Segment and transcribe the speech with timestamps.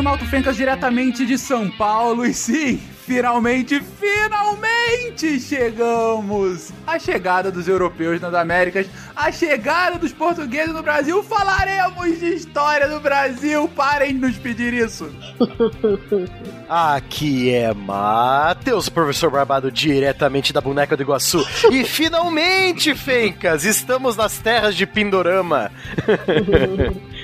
[0.00, 6.72] no Malto Fencas diretamente de São Paulo e sim, finalmente, finalmente chegamos!
[6.86, 11.22] A chegada dos europeus nas Américas, a chegada dos portugueses no Brasil.
[11.22, 13.68] Falaremos de história do Brasil.
[13.76, 15.10] Parem de nos pedir isso.
[16.66, 21.46] Aqui é Matheus, professor Barbado, diretamente da Boneca do Iguaçu.
[21.70, 25.70] e finalmente, Fencas, estamos nas terras de Pindorama.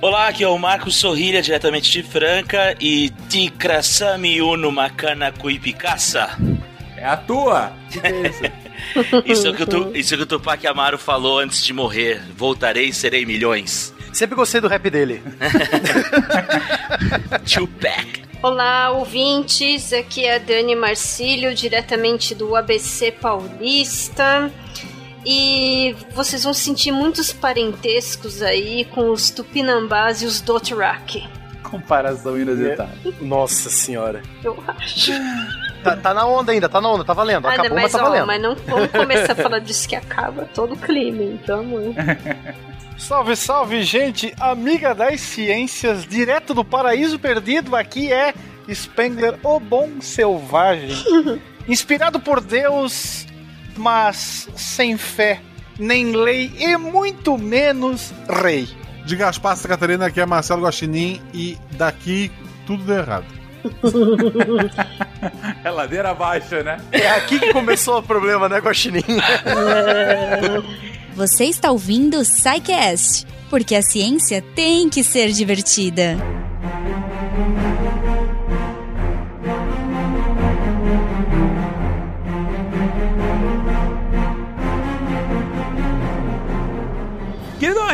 [0.00, 6.38] Olá, aqui é o Marcos Sorrilha, diretamente de Franca, e Tikrasami Uno Makana Kuipikasa.
[6.96, 7.72] É a tua!
[7.90, 8.42] Que é isso?
[9.26, 12.22] isso, que o, isso que o Tupac Amaro falou antes de morrer.
[12.36, 13.92] Voltarei e serei milhões.
[14.12, 15.20] Sempre gostei do rap dele.
[17.52, 18.22] Tupac.
[18.40, 19.92] Olá, ouvintes.
[19.92, 24.48] Aqui é a Dani Marcílio, diretamente do ABC Paulista.
[25.24, 31.28] E vocês vão sentir muitos parentescos aí com os Tupinambás e os Dothraki.
[31.62, 32.92] Comparação inusitada.
[33.20, 34.22] Nossa senhora.
[34.42, 35.12] Eu acho.
[35.82, 37.46] Tá, tá, na onda ainda, tá na onda, tá valendo.
[37.46, 38.26] Ah, Acabou, mas, mas tá ó, valendo.
[38.26, 41.64] mas não vamos começar a falar disso que acaba todo o clima, então.
[42.98, 48.34] Salve, salve, gente, amiga das ciências, direto do paraíso perdido, aqui é
[48.68, 50.96] Spengler, o bom selvagem.
[51.68, 53.24] Inspirado por Deus,
[53.78, 55.40] mas sem fé,
[55.78, 58.12] nem lei e muito menos
[58.42, 58.68] rei.
[59.04, 62.30] De Gaspar Santa Catarina, aqui é Marcelo Guaxinim e daqui
[62.66, 63.24] tudo deu errado.
[65.64, 66.78] é ladeira abaixo, né?
[66.92, 69.02] É aqui que começou o problema, né, Guaxinim?
[71.14, 76.16] Você está ouvindo o SciCast, porque a ciência tem que ser divertida.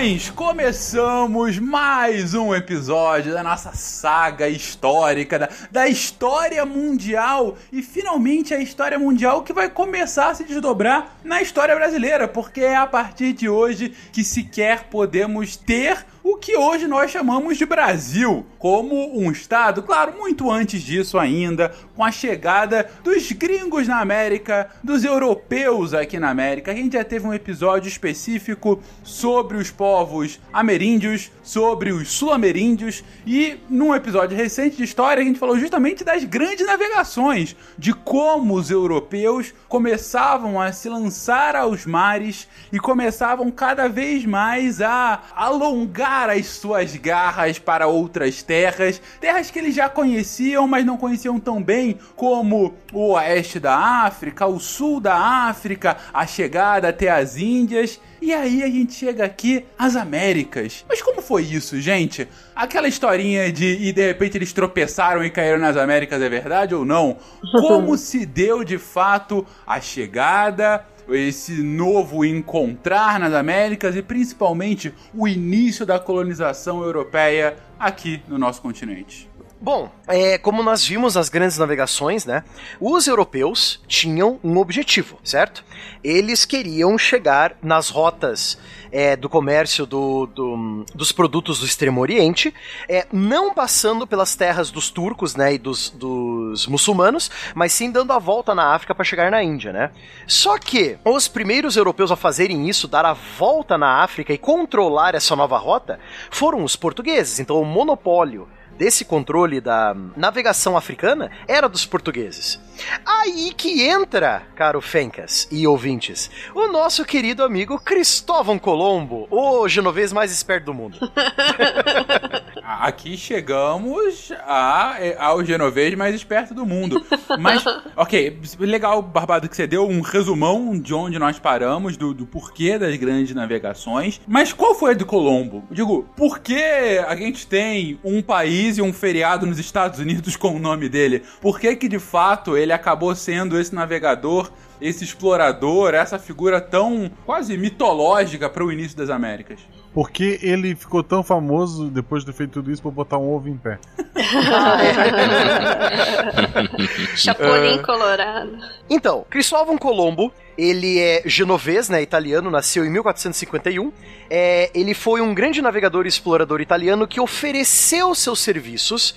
[0.05, 7.57] Queridões, começamos mais um episódio da nossa saga histórica, da, da história mundial.
[7.73, 12.61] E finalmente a história mundial que vai começar a se desdobrar na história brasileira, porque
[12.61, 17.67] é a partir de hoje que sequer podemos ter o que hoje nós chamamos de
[17.67, 24.01] Brasil, como um estado, claro, muito antes disso ainda, com a chegada dos gringos na
[24.01, 26.73] América, dos europeus aqui na América.
[26.73, 33.59] A gente já teve um episódio específico sobre os povos ameríndios, sobre os sul-ameríndios e
[33.69, 38.71] num episódio recente de história a gente falou justamente das grandes navegações, de como os
[38.71, 46.47] europeus começavam a se lançar aos mares e começavam cada vez mais a alongar as
[46.47, 51.99] suas garras para outras terras, terras que eles já conheciam, mas não conheciam tão bem,
[52.15, 58.01] como o oeste da África, o sul da África, a chegada até as Índias.
[58.23, 60.85] E aí a gente chega aqui às Américas.
[60.89, 62.27] Mas como foi isso, gente?
[62.57, 66.85] Aquela historinha de e de repente eles tropeçaram e caíram nas Américas é verdade ou
[66.85, 67.19] não?
[67.61, 75.29] Como se deu de fato a chegada, esse novo encontrar nas Américas e principalmente o
[75.29, 79.34] início da colonização europeia aqui no nosso continente.
[79.65, 82.45] Bom, é, como nós vimos nas grandes navegações, né?
[82.79, 85.65] Os europeus tinham um objetivo, certo?
[86.05, 88.59] Eles queriam chegar nas rotas
[88.93, 92.53] é, do comércio do, do, dos produtos do Extremo Oriente,
[92.87, 98.13] é, não passando pelas terras dos turcos, né, e dos, dos muçulmanos, mas sim dando
[98.13, 99.91] a volta na África para chegar na Índia, né?
[100.27, 105.15] Só que os primeiros europeus a fazerem isso, dar a volta na África e controlar
[105.15, 105.99] essa nova rota,
[106.31, 107.41] foram os portugueses.
[107.41, 108.47] Então o monopólio
[108.79, 112.61] desse controle da navegação africana era dos portugueses.
[113.07, 120.13] Aí que entra, caro Fencas e ouvintes, o nosso querido amigo Cristóvão Colombo, o genovês
[120.13, 120.99] mais esperto do mundo.
[122.65, 127.05] Aqui chegamos a, ao genovês mais esperto do mundo.
[127.39, 127.63] Mas,
[127.95, 132.79] ok, legal, Barbado, que você deu um resumão de onde nós paramos, do, do porquê
[132.79, 134.21] das grandes navegações.
[134.27, 135.63] Mas qual foi a de Colombo?
[135.71, 136.63] Digo, por que
[137.07, 141.23] a gente tem um país e um feriado nos Estados Unidos com o nome dele?
[141.41, 144.51] Por que que de fato ele acabou sendo esse navegador,
[144.81, 149.61] esse explorador, essa figura tão quase mitológica para o início das Américas?
[149.95, 153.49] Porque ele ficou tão famoso depois de ter feito tudo isso pra botar um ovo
[153.49, 153.79] em pé.
[157.15, 158.59] Chapolin colorado.
[158.91, 163.93] Então, Cristóvão Colombo, ele é genovês, né, italiano, nasceu em 1451.
[164.29, 169.15] É, ele foi um grande navegador e explorador italiano que ofereceu seus serviços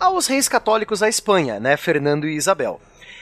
[0.00, 2.80] aos reis católicos da Espanha, né, Fernando e Isabel.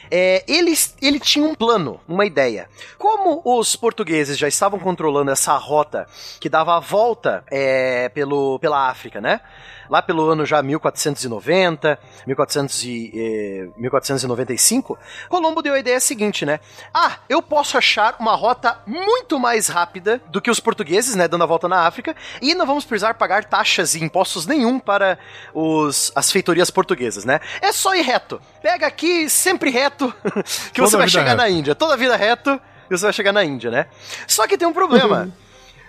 [0.09, 2.69] É, ele, ele tinha um plano, uma ideia.
[2.97, 6.07] Como os portugueses já estavam controlando essa rota
[6.39, 9.41] que dava a volta é, pelo, pela África, né?
[9.89, 14.97] Lá pelo ano já 1490, 1400 e, eh, 1495,
[15.29, 16.59] Colombo deu a ideia seguinte, né?
[16.93, 21.43] Ah, eu posso achar uma rota muito mais rápida do que os portugueses, né, dando
[21.43, 25.17] a volta na África, e não vamos precisar pagar taxas e impostos nenhum para
[25.53, 27.39] os, as feitorias portuguesas, né?
[27.61, 28.41] É só ir reto.
[28.61, 30.13] Pega aqui, sempre reto,
[30.73, 31.37] que Toda você vai chegar reto.
[31.37, 31.75] na Índia.
[31.75, 32.59] Toda a vida reto,
[32.89, 33.87] e você vai chegar na Índia, né?
[34.27, 35.29] Só que tem um problema.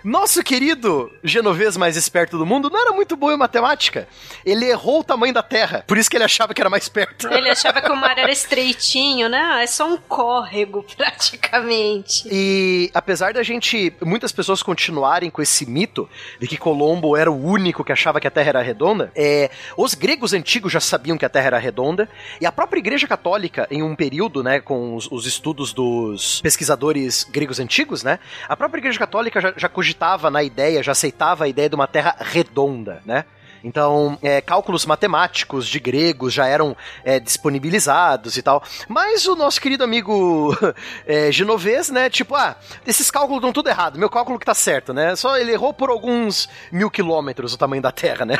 [0.07, 4.07] Nosso querido genovês mais esperto do mundo não era muito bom em matemática.
[4.45, 7.27] Ele errou o tamanho da Terra, por isso que ele achava que era mais perto.
[7.27, 9.61] Ele achava que o mar era estreitinho, né?
[9.61, 12.25] É só um córrego, praticamente.
[12.31, 17.45] E apesar da gente, muitas pessoas continuarem com esse mito de que Colombo era o
[17.45, 21.25] único que achava que a Terra era redonda, é, os gregos antigos já sabiam que
[21.25, 22.07] a Terra era redonda,
[22.39, 27.25] e a própria Igreja Católica, em um período, né, com os, os estudos dos pesquisadores
[27.25, 31.47] gregos antigos, né, a própria Igreja Católica já, já cogitava na ideia, já aceitava a
[31.47, 33.25] ideia de uma Terra redonda, né?
[33.67, 38.63] Então, é, cálculos matemáticos de gregos já eram é, disponibilizados e tal.
[38.87, 40.55] Mas o nosso querido amigo
[41.05, 42.09] é, genovês, né?
[42.09, 42.55] Tipo, ah,
[42.85, 43.99] esses cálculos estão tudo errado.
[43.99, 45.17] Meu cálculo que tá certo, né?
[45.17, 48.37] Só ele errou por alguns mil quilômetros o tamanho da Terra, né?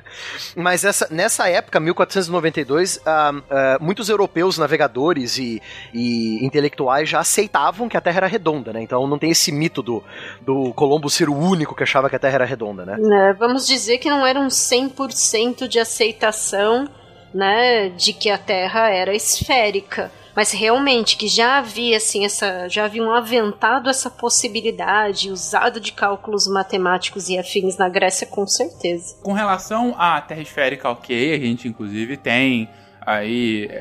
[0.56, 5.60] Mas essa, nessa época, 1492, ah, ah, muitos europeus navegadores e,
[5.92, 8.80] e intelectuais já aceitavam que a Terra era redonda, né?
[8.80, 10.02] Então não tem esse mito do,
[10.40, 12.96] do Colombo ser o único que achava que a Terra era redonda, né?
[12.98, 16.88] Né, Vamos dizer que não era um 100% de aceitação,
[17.34, 20.10] né, de que a Terra era esférica.
[20.34, 26.46] Mas realmente que já havia assim essa, já haviam aventado essa possibilidade, usado de cálculos
[26.46, 29.16] matemáticos e afins na Grécia com certeza.
[29.22, 32.68] Com relação à Terra esférica, ok, a gente inclusive tem
[33.04, 33.74] aí é,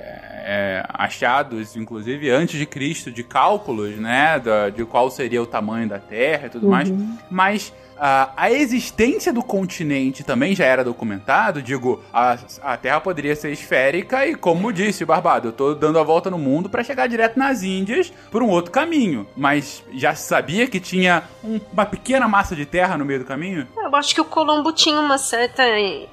[0.45, 5.87] é, achados, inclusive antes de Cristo, de cálculos, né, da- de qual seria o tamanho
[5.87, 6.91] da Terra e tudo mais,
[7.29, 13.35] mas ah, a existência do continente também já era documentado, digo, a, a Terra poderia
[13.35, 16.83] ser esférica e, como disse o Barbado, eu tô dando a volta no mundo para
[16.83, 21.85] chegar direto nas Índias por um outro caminho, mas já sabia que tinha um- uma
[21.85, 23.67] pequena massa de terra no meio do caminho?
[23.77, 25.63] Eu acho que o Colombo tinha uma certa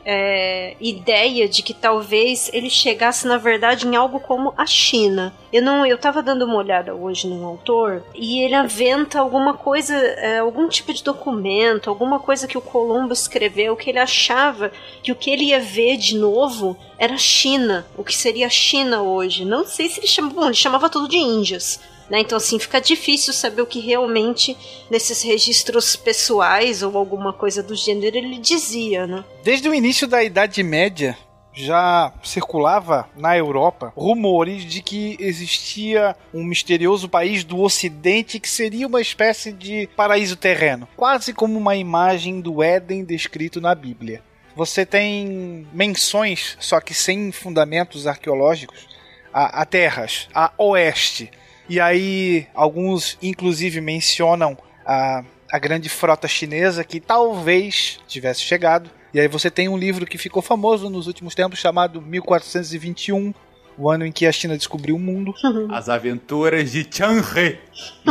[0.04, 5.32] é, ideia de que talvez ele chegasse, na verdade, em algo como a China.
[5.52, 9.94] Eu não, eu tava dando uma olhada hoje num autor e ele aventa alguma coisa,
[9.94, 15.12] é, algum tipo de documento, alguma coisa que o Colombo escreveu que ele achava que
[15.12, 19.44] o que ele ia ver de novo era China, o que seria China hoje.
[19.44, 21.80] Não sei se ele chamava, bom, ele chamava tudo de Índias.
[22.08, 22.20] Né?
[22.20, 24.56] Então, assim, fica difícil saber o que realmente
[24.90, 29.24] nesses registros pessoais ou alguma coisa do gênero ele dizia, né?
[29.42, 31.18] Desde o início da Idade Média,
[31.56, 38.86] já circulava na Europa rumores de que existia um misterioso país do Ocidente que seria
[38.86, 44.22] uma espécie de paraíso terreno, quase como uma imagem do Éden descrito na Bíblia.
[44.54, 48.86] Você tem menções, só que sem fundamentos arqueológicos,
[49.32, 51.30] a, a terras, a oeste.
[51.68, 55.22] E aí, alguns inclusive mencionam a,
[55.52, 58.90] a grande frota chinesa que talvez tivesse chegado.
[59.16, 63.32] E aí você tem um livro que ficou famoso nos últimos tempos chamado 1421,
[63.78, 65.32] o ano em que a China descobriu o mundo.
[65.70, 67.58] As aventuras de Changhe.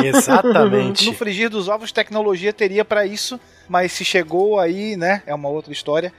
[0.03, 1.05] Exatamente.
[1.05, 3.39] No frigir dos ovos, tecnologia teria para isso,
[3.69, 6.11] mas se chegou aí, né, é uma outra história.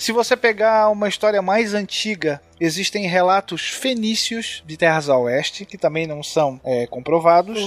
[0.00, 5.76] Se você pegar uma história mais antiga, existem relatos fenícios de terras a oeste, que
[5.76, 7.58] também não são é, comprovados.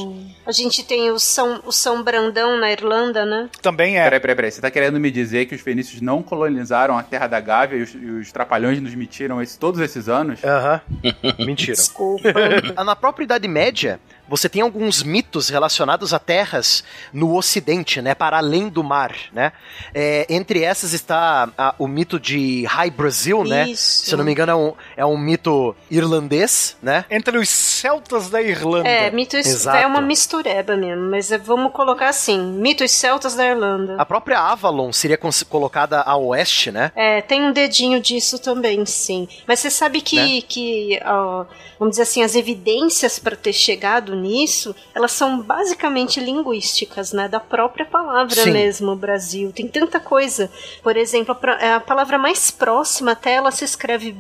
[0.44, 3.50] A gente tem o São, o São Brandão na Irlanda, né?
[3.62, 4.04] Também é.
[4.06, 4.52] Peraí, peraí, peraí.
[4.52, 7.82] Você tá querendo me dizer que os fenícios não colonizaram a terra da Gávea e
[7.84, 10.44] os, e os trapalhões nos mentiram esse- todos esses anos?
[10.44, 10.82] Aham.
[11.46, 11.76] Mentira.
[11.76, 12.30] Desculpa.
[12.76, 14.00] Ah, Na própria Idade Média,
[14.36, 19.52] você tem alguns mitos relacionados a terras no Ocidente, né, para além do mar, né?
[19.94, 23.70] É, entre essas está ah, o mito de High Brasil, né?
[23.70, 24.06] Isso.
[24.06, 27.06] Se eu não me engano é um, é um mito irlandês, né?
[27.12, 28.90] Entre os celtas da Irlanda.
[28.90, 29.78] É, mitos Exato.
[29.78, 33.96] é uma mistureba mesmo, mas é- vamos colocar assim: mitos celtas da Irlanda.
[34.00, 36.92] A própria Avalon seria colocada a oeste, né?
[36.96, 39.28] É, tem um dedinho disso também, sim.
[39.48, 40.42] Mas você sabe que, Né?
[40.48, 41.46] que ó,
[41.78, 47.28] vamos dizer assim, as evidências para ter chegado nisso, elas são basicamente linguísticas, né?
[47.28, 48.52] Da própria palavra Sim.
[48.52, 49.52] mesmo, Brasil.
[49.54, 50.50] Tem tanta coisa.
[50.82, 54.12] Por exemplo, a, pro- a palavra mais próxima até ela se escreve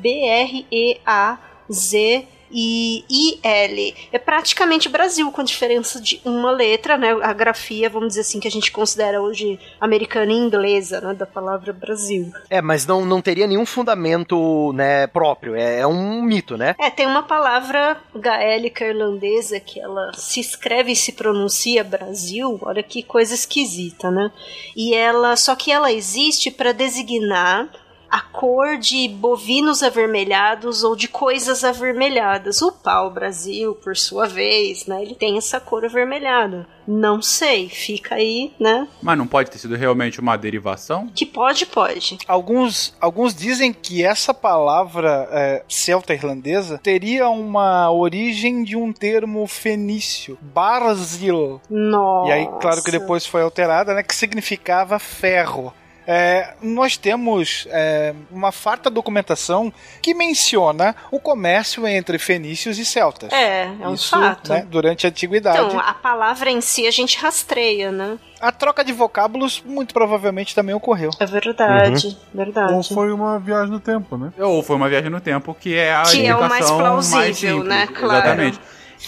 [1.03, 2.27] B-R-E-A-Z.
[2.53, 3.95] E IL.
[4.11, 7.11] É praticamente Brasil, com diferença de uma letra, né?
[7.23, 11.13] A grafia, vamos dizer assim, que a gente considera hoje americana e inglesa, né?
[11.13, 12.31] Da palavra Brasil.
[12.49, 15.55] É, mas não, não teria nenhum fundamento, né, próprio.
[15.55, 16.75] É, é um mito, né?
[16.79, 22.59] É, tem uma palavra gaélica irlandesa que ela se escreve e se pronuncia Brasil.
[22.61, 24.31] Olha que coisa esquisita, né?
[24.75, 27.69] E ela, só que ela existe para designar
[28.13, 32.61] a cor de bovinos avermelhados ou de coisas avermelhadas.
[32.61, 36.67] O pau-brasil, por sua vez, né, ele tem essa cor avermelhada.
[36.87, 38.87] Não sei, fica aí, né?
[39.01, 41.09] Mas não pode ter sido realmente uma derivação?
[41.15, 42.19] Que pode, pode.
[42.27, 50.37] Alguns, alguns dizem que essa palavra é, celta-irlandesa teria uma origem de um termo fenício,
[50.39, 51.59] Barzil.
[51.67, 52.29] Nossa.
[52.29, 54.03] E aí, claro que depois foi alterada, né?
[54.03, 55.73] Que significava ferro.
[56.05, 63.31] É, nós temos é, uma farta documentação que menciona o comércio entre fenícios e celtas.
[63.31, 64.51] É, é um Isso, fato.
[64.51, 65.59] né, durante a antiguidade.
[65.59, 68.17] Então, a palavra em si a gente rastreia, né?
[68.41, 71.09] A troca de vocábulos muito provavelmente também ocorreu.
[71.17, 72.73] É verdade, verdade.
[72.73, 74.33] Ou foi uma viagem no tempo, né?
[74.37, 77.63] Ou foi uma viagem no tempo, que é a Que é o mais plausível, simples.
[77.69, 77.87] né?
[77.87, 78.15] Claro.
[78.17, 78.59] Exatamente.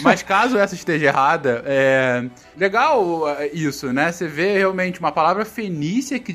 [0.01, 2.25] Mas caso essa esteja errada, é
[2.57, 4.11] legal é, isso, né?
[4.11, 6.33] Você vê realmente uma palavra fenícia que,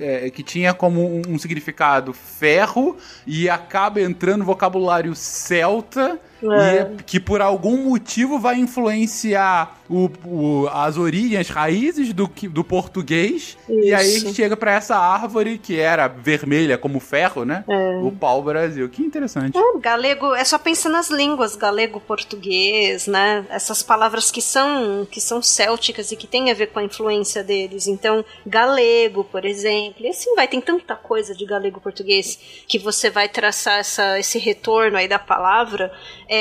[0.00, 2.96] é, que tinha como um significado ferro
[3.26, 6.90] e acaba entrando no vocabulário celta É.
[6.98, 12.48] e que por algum motivo vai influenciar o, o- as origens, as raízes do, que-
[12.48, 13.56] do português.
[13.68, 14.34] E aí Isso.
[14.34, 17.64] chega pra essa árvore que era vermelha como ferro, né?
[17.68, 17.96] É.
[18.02, 18.88] O pau-brasil.
[18.88, 19.56] Que interessante.
[19.56, 23.44] É, galego, é só pensar nas línguas, galego, português, né?
[23.50, 27.42] Essas palavras que são que são célticas e que têm a ver com a influência
[27.44, 27.86] deles.
[27.86, 30.04] Então, galego, por exemplo.
[30.04, 34.38] E assim vai, tem tanta coisa de galego português que você vai traçar essa, esse
[34.38, 35.92] retorno aí da palavra
[36.28, 36.33] é,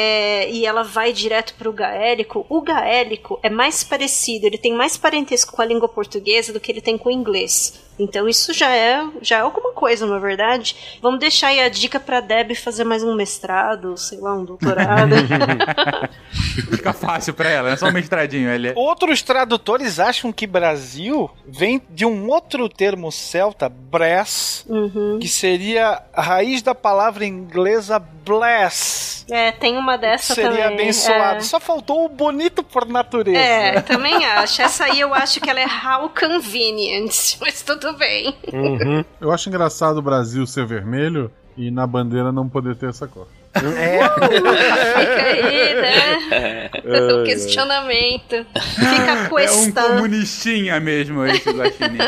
[0.51, 2.45] e ela vai direto pro gaélico.
[2.50, 6.71] O gaélico é mais parecido, ele tem mais parentesco com a língua portuguesa do que
[6.71, 7.81] ele tem com o inglês.
[8.00, 10.75] Então isso já é, já é alguma coisa, na verdade.
[11.01, 15.13] Vamos deixar aí a dica pra Deb fazer mais um mestrado, sei lá, um doutorado.
[16.71, 18.50] Fica fácil pra ela, é só um mestradinho.
[18.50, 18.73] Ele é...
[18.75, 25.19] Outros tradutores acham que Brasil vem de um outro termo celta, bress, Uhum.
[25.19, 29.25] que seria a raiz da palavra inglesa bless.
[29.29, 30.73] É, tem uma dessa seria também.
[30.73, 31.43] abençoado.
[31.43, 33.38] Só faltou o bonito por natureza.
[33.38, 34.62] É, é, também acho.
[34.62, 38.33] Essa aí eu acho que ela é how convenient, mas tudo bem.
[39.19, 43.27] Eu acho engraçado o Brasil ser vermelho e na bandeira não poder ter essa cor.
[43.55, 46.69] É, Fica aí, né?
[47.13, 48.45] o questionamento.
[48.75, 49.87] Fica a É um questão.
[49.89, 51.99] comunistinha mesmo esse guaxinim.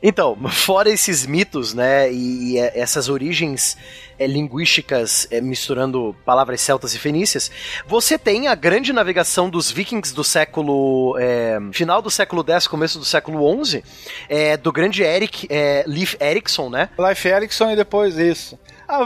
[0.00, 3.76] Então, fora esses mitos, né, e, e, é, essas origens
[4.18, 7.50] é, linguísticas é, misturando palavras celtas e fenícias,
[7.86, 12.98] você tem a grande navegação dos vikings do século é, final do século X, começo
[12.98, 13.82] do século XI,
[14.28, 16.88] é, do grande Eric é, Leif Erikson, né?
[16.98, 18.58] Life Erikson e depois isso.
[18.86, 19.04] A,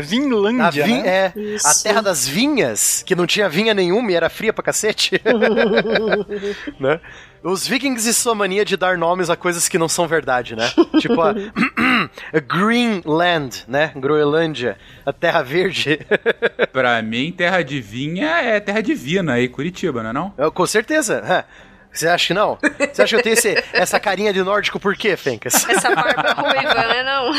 [0.00, 1.08] Vinlândia, vin- né?
[1.08, 1.66] é, Isso.
[1.68, 5.20] a terra das vinhas, que não tinha vinha nenhuma e era fria pra cacete.
[6.80, 7.00] né?
[7.48, 10.68] Os vikings e sua mania de dar nomes a coisas que não são verdade, né?
[11.00, 11.30] tipo a,
[12.34, 13.92] a Greenland, né?
[13.94, 16.00] Groenlândia, a Terra Verde.
[16.72, 20.34] Pra mim, terra de vinha é terra divina aí, Curitiba, não é não?
[20.36, 21.22] Eu, Com certeza.
[21.24, 21.44] é.
[21.92, 22.58] Você acha que não?
[22.92, 25.54] Você acha que eu tenho esse- essa carinha de nórdico por quê, Fencas?
[25.66, 27.02] Essa barba ruiva, né?
[27.02, 27.32] Não.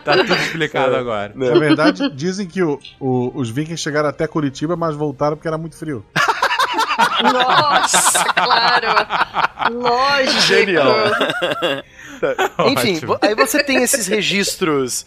[0.00, 1.32] Tá tudo explicado agora.
[1.36, 5.56] Na verdade, dizem que o- o- os vikings chegaram até Curitiba, mas voltaram porque era
[5.56, 6.04] muito frio.
[7.32, 9.74] Nossa, claro.
[9.74, 10.40] Lógico.
[10.42, 10.94] Genial.
[12.70, 13.06] Enfim, Ótimo.
[13.14, 15.04] vo- aí você tem esses registros.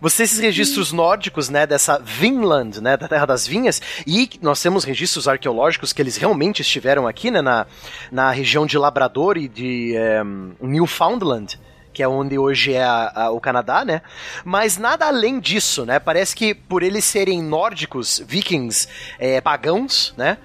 [0.00, 4.60] Você tem esses registros nórdicos, né, dessa Vinland, né, da Terra das Vinhas, e nós
[4.60, 7.66] temos registros arqueológicos que eles realmente estiveram aqui, né, na,
[8.12, 11.58] na região de Labrador e de em, Newfoundland,
[11.94, 14.02] que é onde hoje é a- a- o Canadá, né?
[14.44, 15.98] Mas nada além disso, né?
[15.98, 18.86] Parece que por eles serem nórdicos, vikings,
[19.18, 20.36] é, pagãos, né?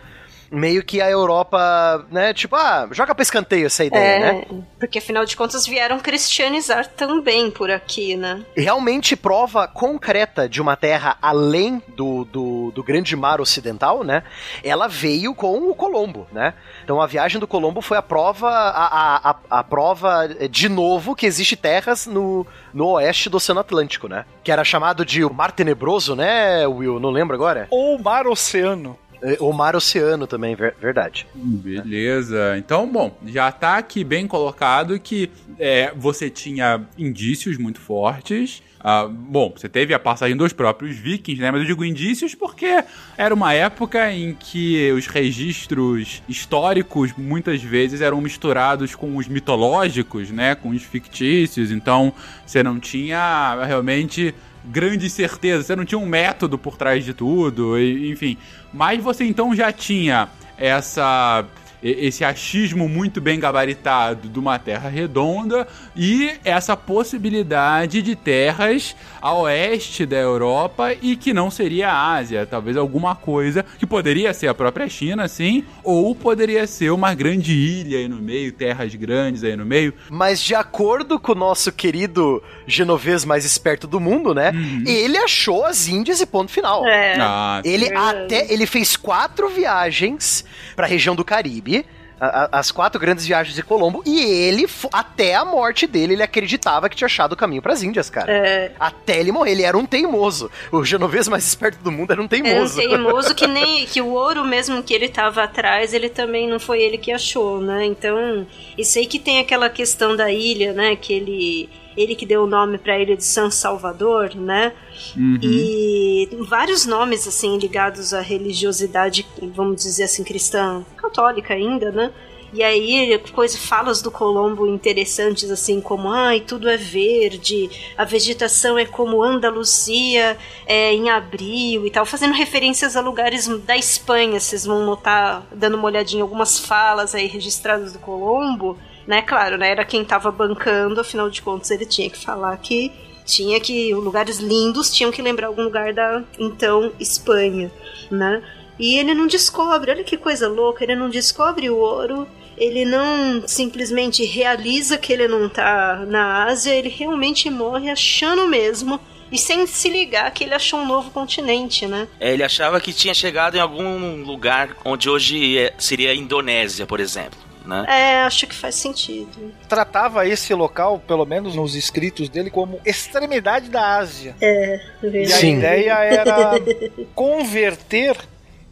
[0.51, 2.33] Meio que a Europa, né?
[2.33, 4.45] Tipo, ah, joga pra escanteio essa ideia, né?
[4.51, 8.43] É, porque afinal de contas vieram cristianizar também por aqui, né?
[8.55, 14.23] realmente prova concreta de uma terra além do, do, do grande mar ocidental, né?
[14.63, 16.53] Ela veio com o Colombo, né?
[16.83, 21.15] Então a viagem do Colombo foi a prova, a, a, a, a prova de novo
[21.15, 24.25] que existe terras no, no oeste do Oceano Atlântico, né?
[24.43, 26.99] Que era chamado de o Mar Tenebroso, né, Will?
[26.99, 27.67] Não lembro agora?
[27.69, 28.97] Ou Mar Oceano.
[29.23, 31.27] Eh, O Mar Oceano também, ver- verdade.
[31.35, 32.55] Beleza.
[32.57, 39.05] Então, bom, já tá aqui bem colocado que é, você tinha indícios muito fortes, ah,
[39.07, 41.51] bom, você teve a passagem dos próprios vikings, né?
[41.51, 42.83] Mas eu digo indícios porque
[43.15, 50.31] era uma época em que os registros históricos muitas vezes eram misturados com os mitológicos,
[50.31, 50.55] né?
[50.55, 51.69] Com os fictícios.
[51.69, 52.11] Então
[52.43, 57.79] você não tinha realmente grande certeza, você não tinha um método por trás de tudo,
[57.79, 58.37] enfim.
[58.73, 61.45] Mas você então já tinha essa
[61.81, 69.33] esse achismo muito bem gabaritado de uma terra redonda e essa possibilidade de terras a
[69.33, 74.47] oeste da Europa e que não seria a Ásia, talvez alguma coisa que poderia ser
[74.47, 79.43] a própria China, sim, ou poderia ser uma grande ilha aí no meio, terras grandes
[79.43, 79.93] aí no meio.
[80.09, 84.51] Mas de acordo com o nosso querido genovês mais esperto do mundo, né?
[84.51, 84.83] Uhum.
[84.85, 86.85] Ele achou as Índias e ponto final.
[86.87, 87.17] É.
[87.19, 90.43] Ah, Ele até ele fez quatro viagens
[90.75, 91.70] para a região do Caribe.
[92.19, 96.21] A- a- As quatro grandes viagens de Colombo, e ele, até a morte dele, ele
[96.21, 98.31] acreditava que tinha achado o caminho para as Índias, cara.
[98.31, 98.71] É.
[98.79, 100.51] Até ele morrer, ele era um teimoso.
[100.71, 102.75] O genovês mais esperto do mundo era um Era um teimoso.
[102.79, 106.81] teimoso que nem que o ouro mesmo que ele tava atrás, ele também não foi
[106.83, 107.85] ele que achou, né?
[107.85, 108.45] Então,
[108.77, 112.47] e sei que tem aquela questão da ilha, né, que ele ele que deu o
[112.47, 114.73] nome pra ilha de São Salvador, né?
[115.15, 115.39] uhum.
[115.41, 122.11] E vários nomes assim ligados à religiosidade, vamos dizer assim, cristã, católica ainda, né?
[122.53, 128.77] E aí, coisa, falas do Colombo interessantes, assim, como, ai, tudo é verde, a vegetação
[128.77, 134.65] é como Andaluzia é, em abril e tal, fazendo referências a lugares da Espanha, vocês
[134.65, 138.77] vão notar, dando uma olhadinha em algumas falas aí registradas do Colombo,
[139.07, 139.21] né?
[139.21, 139.69] Claro, né?
[139.71, 142.91] Era quem tava bancando, afinal de contas, ele tinha que falar que
[143.25, 147.71] tinha que lugares lindos tinham que lembrar algum lugar da então Espanha,
[148.09, 148.41] né?
[148.79, 152.27] E ele não descobre, olha que coisa louca, ele não descobre o ouro,
[152.57, 158.99] ele não simplesmente realiza que ele não tá na Ásia, ele realmente morre achando mesmo
[159.31, 162.07] e sem se ligar que ele achou um novo continente, né?
[162.19, 166.85] É, ele achava que tinha chegado em algum lugar onde hoje é- seria a Indonésia,
[166.85, 167.39] por exemplo.
[167.65, 167.85] Né?
[167.87, 169.53] É, acho que faz sentido.
[169.69, 174.35] Tratava esse local, pelo menos nos escritos dele, como extremidade da Ásia.
[174.41, 175.57] E a Sim.
[175.57, 176.53] ideia era
[177.13, 178.17] converter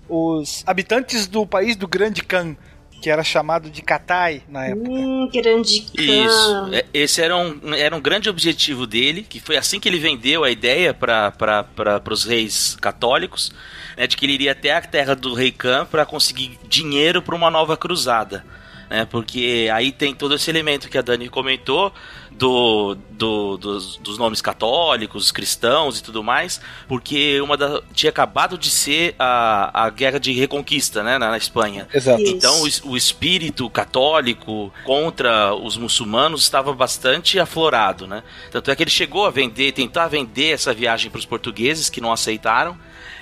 [0.08, 2.58] os habitantes do país do Grande Khan,
[3.00, 4.90] que era chamado de Katai na época.
[4.90, 6.54] Hum, grande Isso.
[6.54, 6.72] Khan.
[6.74, 10.44] É, Esse era um, era um grande objetivo dele, que foi assim que ele vendeu
[10.44, 13.52] a ideia para os reis católicos,
[13.96, 17.36] né, de que ele iria até a terra do rei Khan para conseguir dinheiro para
[17.36, 18.44] uma nova cruzada.
[18.90, 21.94] Né, porque aí tem todo esse elemento que a Dani comentou
[22.32, 28.58] do, do- dos, dos nomes católicos, cristãos e tudo mais, porque uma da, tinha acabado
[28.58, 31.88] de ser a, a guerra de reconquista né, na, na Espanha.
[31.94, 32.24] Exato.
[32.24, 38.24] Então o, o espírito católico contra os muçulmanos estava bastante aflorado, né?
[38.52, 42.02] Tanto é que ele chegou a vender, tentar vender essa viagem para os portugueses que
[42.02, 42.76] não aceitaram.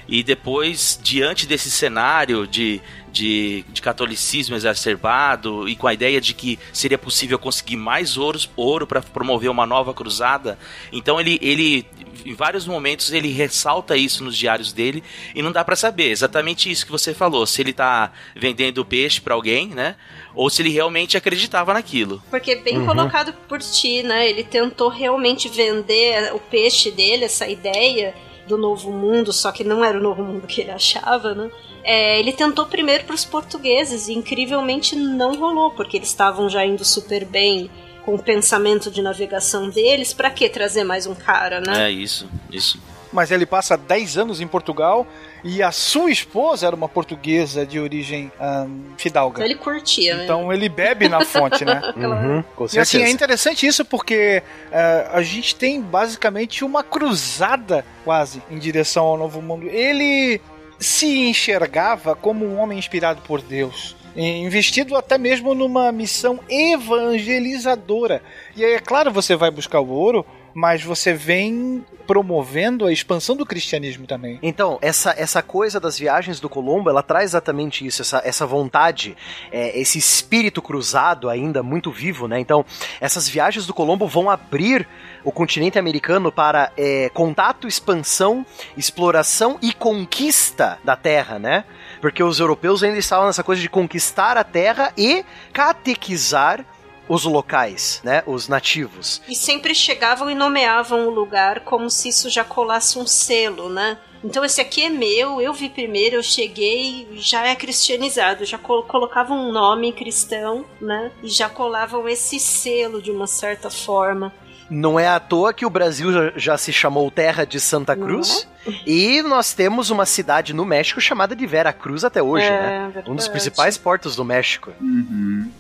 [0.08, 6.34] E depois, diante desse cenário de, de, de catolicismo exacerbado e com a ideia de
[6.34, 10.58] que seria possível conseguir mais ouros, ouro para promover uma nova cruzada,
[10.94, 11.86] então ele, ele,
[12.26, 15.04] em vários momentos, ele ressalta isso nos diários dele
[15.36, 19.20] e não dá para saber exatamente isso que você falou, se ele tá vendendo peixe
[19.20, 19.98] para alguém, né?
[20.34, 22.24] Ou se ele realmente acreditava naquilo.
[22.30, 24.30] Porque bem colocado por ti, né?
[24.30, 28.14] Ele tentou realmente vender o peixe dele, essa ideia
[28.48, 31.52] do novo mundo, só que não era o novo mundo que ele achava, né?
[31.84, 36.66] É, ele tentou primeiro para os portugueses e incrivelmente não rolou, porque eles estavam já
[36.66, 37.70] indo super bem
[38.04, 40.14] com o pensamento de navegação deles.
[40.14, 41.88] Pra que trazer mais um cara, né?
[41.88, 42.80] É isso, isso.
[43.12, 45.08] Mas ele passa 10 anos em Portugal
[45.48, 49.38] e a sua esposa era uma portuguesa de origem ahn, fidalga.
[49.38, 50.24] Então ele curtia, né?
[50.26, 51.82] Então ele bebe na fonte, né?
[51.98, 57.84] Uhum, com E assim, é interessante isso porque eh, a gente tem basicamente uma cruzada
[58.04, 59.68] quase em direção ao novo mundo.
[59.68, 60.42] Ele
[60.80, 63.96] se enxergava como um homem inspirado por Deus.
[64.16, 68.22] Investido até mesmo numa missão evangelizadora.
[68.56, 70.26] E aí, é claro, você vai buscar o ouro,
[70.58, 74.40] mas você vem promovendo a expansão do cristianismo também.
[74.42, 79.16] Então, essa, essa coisa das viagens do Colombo, ela traz exatamente isso, essa, essa vontade,
[79.52, 82.40] é, esse espírito cruzado ainda muito vivo, né?
[82.40, 82.66] Então,
[83.00, 84.88] essas viagens do Colombo vão abrir
[85.24, 88.44] o continente americano para é, contato, expansão,
[88.76, 91.66] exploração e conquista da Terra, né?
[92.02, 96.66] Porque os europeus ainda estavam nessa coisa de conquistar a Terra e catequizar
[97.08, 98.24] os locais, né?
[98.26, 99.22] Os nativos.
[99.28, 103.98] E sempre chegavam e nomeavam o lugar como se isso já colasse um selo, né?
[104.24, 108.46] Então esse aqui é meu, eu vi primeiro, eu cheguei já é cristianizado.
[108.46, 111.12] Já col colocavam um nome cristão, né?
[111.24, 114.34] E já colavam esse selo de uma certa forma.
[114.70, 118.48] Não é à toa que o Brasil já, se chamou Terra de Santa Cruz.
[118.86, 122.86] E nós temos uma cidade no México chamada de Vera Cruz até hoje, É, né?
[123.08, 123.30] Um dos verdade.
[123.32, 124.72] principais portos do México.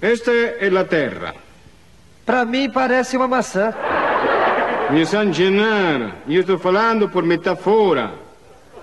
[0.01, 1.35] Esta é a terra.
[2.25, 3.73] Pra mim parece uma maçã.
[4.89, 8.11] Mi San Gennaro, io sto falando por metafora.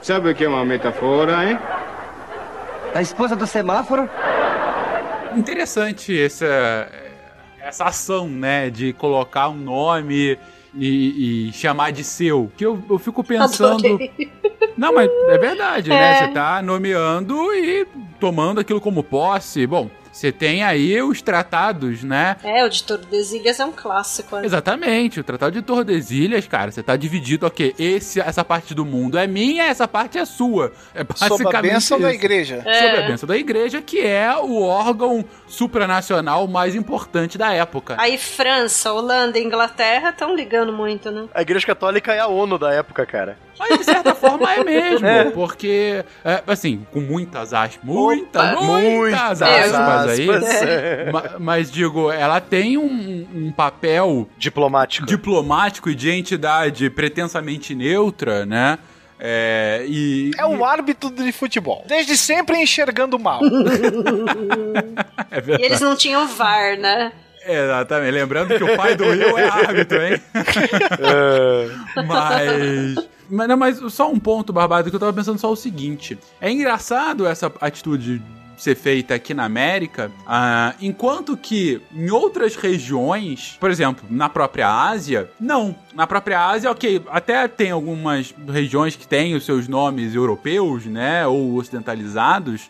[0.00, 1.58] Sabe o que é uma metafora, hein?
[2.94, 4.08] A esposa do semáforo?
[5.36, 6.88] Interessante essa,
[7.64, 8.68] essa ação, né?
[8.68, 10.38] De colocar um nome
[10.74, 12.50] e, e chamar de seu.
[12.56, 13.86] Que eu, eu fico pensando.
[13.86, 14.12] Adorei.
[14.76, 15.96] Não, mas é verdade, né?
[15.96, 16.18] É.
[16.18, 17.86] Você tá nomeando e
[18.18, 19.66] tomando aquilo como posse.
[19.66, 22.36] Bom, você tem aí os tratados, né?
[22.44, 24.36] É, o de Tordesilhas é um clássico.
[24.36, 24.46] né?
[24.46, 29.18] Exatamente, o Tratado de Tordesilhas, cara, você tá dividido, ok, esse, essa parte do mundo
[29.18, 30.72] é minha, essa parte é sua.
[30.94, 32.58] É basicamente Sob a bênção da igreja.
[32.58, 37.96] Sob a bênção da igreja, que é o órgão supranacional mais importante da época.
[37.98, 41.26] Aí França, Holanda e Inglaterra estão ligando muito, né?
[41.34, 43.36] A Igreja Católica é a ONU da época, cara.
[43.58, 50.03] Mas de certa forma é mesmo, porque, é, assim, com muitas aspas, muitas, muitas aspas
[50.08, 50.26] aí,
[51.12, 55.06] ma- mas digo, ela tem um, um papel Diplomático.
[55.06, 58.78] diplomático e de entidade pretensamente neutra, né?
[59.18, 61.84] É, e, É um árbitro de futebol.
[61.86, 63.40] Desde sempre enxergando mal.
[65.30, 67.12] é E eles não tinham VAR, né?
[67.46, 68.10] Exatamente.
[68.12, 70.20] Lembrando que o pai do Rio é árbitro, hein?
[72.06, 73.08] mas.
[73.30, 76.18] Mas, não, mas só um ponto, Barbado, que eu tava pensando só o seguinte.
[76.40, 78.20] É engraçado essa atitude
[78.56, 84.68] ser feita aqui na América, ah, enquanto que em outras regiões, por exemplo, na própria
[84.68, 85.74] Ásia, não.
[85.94, 91.26] Na própria Ásia, ok, até tem algumas regiões que têm os seus nomes europeus, né,
[91.26, 92.68] ou ocidentalizados,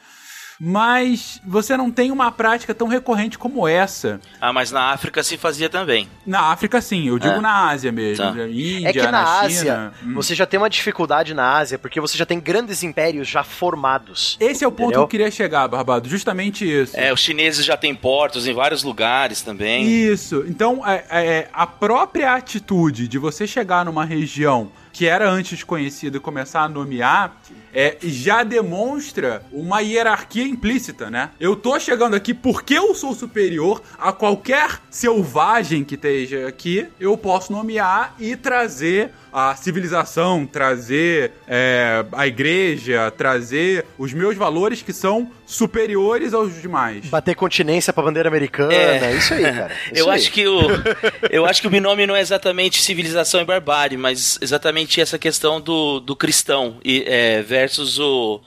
[0.61, 4.21] mas você não tem uma prática tão recorrente como essa.
[4.41, 6.09] Ah, mas na África se fazia também.
[6.27, 7.41] Na África, sim, eu digo É.
[7.41, 8.25] na Ásia mesmo.
[8.25, 8.31] Tá.
[8.49, 9.93] Índia, É que na, Ásia, China.
[10.03, 10.15] Hum.
[10.15, 14.37] você já tem uma dificuldade na Ásia, porque você já tem grandes impérios já formados.
[14.41, 15.01] Esse é o ponto Entendeu?
[15.01, 16.09] que eu queria chegar, Barbado.
[16.09, 16.97] Justamente isso.
[16.99, 19.85] É, os chineses já têm portos em vários lugares também.
[19.87, 20.45] Isso.
[20.47, 26.19] Então, é, é, a própria atitude de você chegar numa região que era antes conhecida
[26.19, 27.37] e começar a nomear,
[27.75, 31.31] é, já demonstra uma hierarquia implícita, né?
[31.41, 37.17] Eu tô chegando aqui porque eu sou superior a qualquer selvagem que esteja aqui, eu
[37.17, 44.93] posso nomear e trazer a civilização, trazer é, a igreja, trazer os meus valores que
[44.93, 47.07] são superiores aos demais.
[47.07, 48.99] Bater continência pra bandeira americana, É.
[49.13, 49.73] é isso aí, cara.
[49.93, 50.17] Isso Eu aí.
[50.17, 50.61] acho que o
[51.31, 55.61] eu acho que o binômio não é exatamente civilização e barbárie, mas exatamente essa questão
[55.61, 58.41] do, do cristão e é, versus o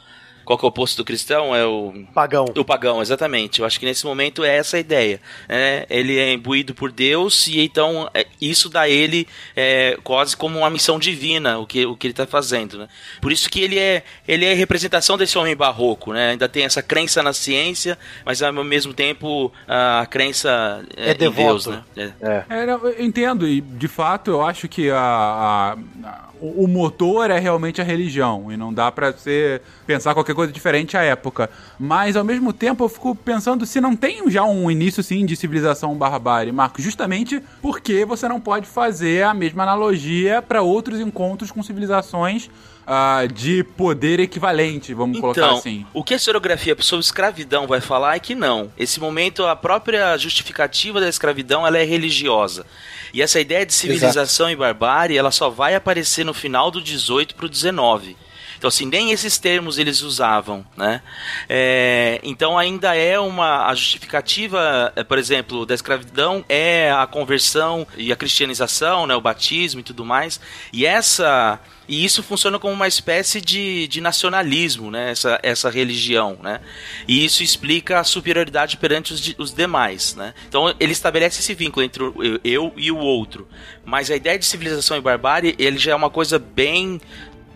[0.47, 1.53] qual que é o oposto do cristão?
[1.55, 2.45] É o Pagão.
[2.57, 3.59] o pagão, exatamente.
[3.59, 5.19] Eu acho que nesse momento é essa a ideia.
[5.47, 5.85] né?
[5.89, 10.59] Ele é imbuído por Deus e então é, isso dá a ele é, quase como
[10.59, 12.77] uma missão divina, o que, o que ele está fazendo.
[12.77, 12.87] Né?
[13.21, 16.13] Por isso que ele é, ele é representação desse homem barroco.
[16.13, 16.29] Né?
[16.31, 21.17] Ainda tem essa crença na ciência, mas ao mesmo tempo a crença é, É em
[21.17, 21.43] devoto.
[21.43, 21.67] Deus.
[21.67, 21.83] Né?
[22.21, 22.27] É.
[22.49, 22.61] É.
[22.61, 27.31] É, não, eu entendo, e de fato eu acho que a, a- a- o motor
[27.31, 31.49] é realmente a religião, e não dá pra você pensar qualquer coisa diferente à época.
[31.79, 35.35] Mas ao mesmo tempo eu fico pensando se não tem já um início sim de
[35.35, 41.51] civilização barbárie, Marco, justamente porque você não pode fazer a mesma analogia pra outros encontros
[41.51, 42.49] com civilizações
[42.89, 45.85] ah, de poder equivalente, vamos colocar Então, assim.
[45.93, 48.71] o que a historiografia sobre escravidão vai falar é que não.
[48.77, 52.65] Esse momento, a própria justificativa da escravidão, ela é religiosa.
[53.13, 57.35] E essa ideia de civilização e barbárie, ela só vai aparecer no final do 18
[57.35, 58.15] pro 19.
[58.57, 61.01] Então, assim, nem esses termos eles usavam, né?
[61.47, 63.67] É, então, ainda é uma...
[63.67, 69.15] A justificativa, é, por exemplo, da escravidão é a conversão e a cristianização, né?
[69.15, 70.39] O batismo e tudo mais.
[70.73, 71.59] E essa...
[71.87, 75.11] E isso funciona como uma espécie de, de nacionalismo, né?
[75.11, 76.59] Essa, essa religião, né?
[77.07, 80.33] E isso explica a superioridade perante os, os demais, né?
[80.49, 83.47] Então ele estabelece esse vínculo entre o eu e o outro.
[83.85, 86.99] Mas a ideia de civilização e barbárie, ele já é uma coisa bem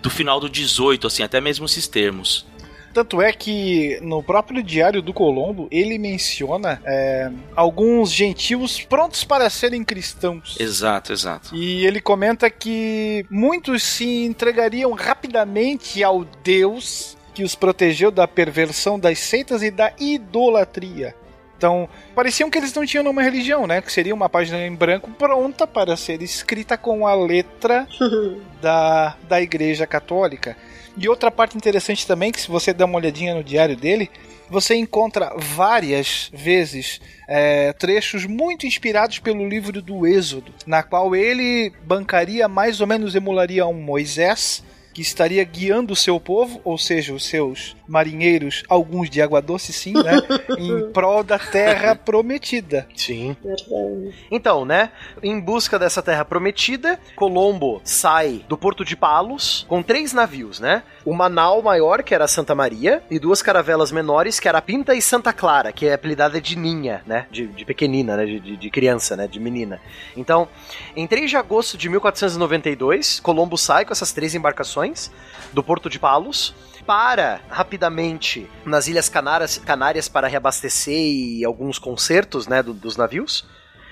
[0.02, 2.46] do final do 18, assim, até mesmo esses termos.
[2.94, 9.50] Tanto é que no próprio Diário do Colombo ele menciona é, alguns gentios prontos para
[9.50, 10.58] serem cristãos.
[10.60, 11.56] Exato, exato.
[11.56, 19.00] E ele comenta que muitos se entregariam rapidamente ao Deus que os protegeu da perversão
[19.00, 21.16] das seitas e da idolatria.
[21.62, 23.84] Então, pareciam que eles não tinham nenhuma religião, né?
[23.84, 27.88] Que seria uma página em branco pronta para ser escrita com a letra
[28.60, 30.58] da, da Igreja Católica.
[30.98, 34.10] E outra parte interessante também, que se você der uma olhadinha no diário dele,
[34.50, 41.72] você encontra várias vezes é, trechos muito inspirados pelo livro do Êxodo, na qual ele
[41.84, 44.64] bancaria mais ou menos emularia um Moisés
[44.94, 49.74] que estaria guiando o seu povo, ou seja, os seus marinheiros, alguns de água doce
[49.74, 50.14] sim, né,
[50.58, 52.88] em prol da terra prometida.
[52.96, 53.36] Sim.
[53.44, 54.16] Verdade.
[54.30, 54.92] Então, né?
[55.22, 60.84] Em busca dessa terra prometida, Colombo sai do porto de Palos com três navios, né?
[61.06, 65.02] Uma nau maior, que era Santa Maria, e duas caravelas menores, que era Pinta e
[65.02, 67.26] Santa Clara, que é apelidada de Ninha, né?
[67.32, 68.26] De, de pequenina, né?
[68.26, 69.28] De, de- de criança, né?
[69.28, 69.80] De menina.
[70.16, 70.48] Então,
[70.96, 75.10] em 3 de agosto de 1492, Colombo sai com essas três embarcações
[75.52, 76.54] do porto de Palos
[76.86, 83.46] para rapidamente nas Ilhas Canárias, Canárias para reabastecer e alguns concertos, né, do- dos navios.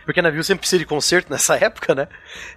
[0.10, 2.08] Porque navio sempre precisa de conserto nessa época, né?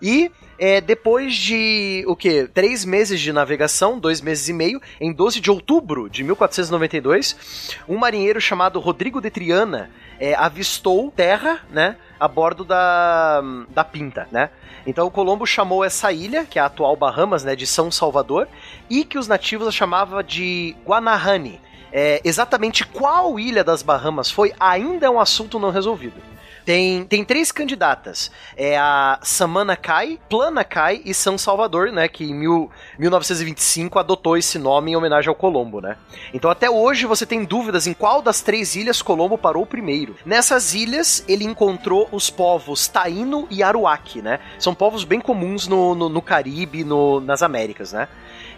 [0.00, 2.48] E é, depois de o quê?
[2.48, 7.98] Três meses de navegação, dois meses e meio, em 12 de outubro de 1492, um
[7.98, 11.96] marinheiro chamado Rodrigo de Triana é, avistou terra, né?
[12.18, 14.48] A bordo da, da Pinta, né?
[14.86, 17.54] Então o Colombo chamou essa ilha, que é a atual Bahamas, né?
[17.54, 18.48] De São Salvador,
[18.88, 21.60] e que os nativos a chamavam de Guanahani.
[21.92, 26.32] É, exatamente qual ilha das Bahamas foi ainda é um assunto não resolvido.
[26.64, 28.30] Tem, tem três candidatas.
[28.56, 32.08] É a Samana Kai, Plana Kai e São Salvador, né?
[32.08, 35.96] Que em mil, 1925 adotou esse nome em homenagem ao Colombo, né?
[36.32, 40.16] Então até hoje você tem dúvidas em qual das três ilhas Colombo parou primeiro.
[40.24, 44.38] Nessas ilhas ele encontrou os povos Taíno e Aruac, né?
[44.58, 48.08] São povos bem comuns no, no, no Caribe, no, nas Américas, né?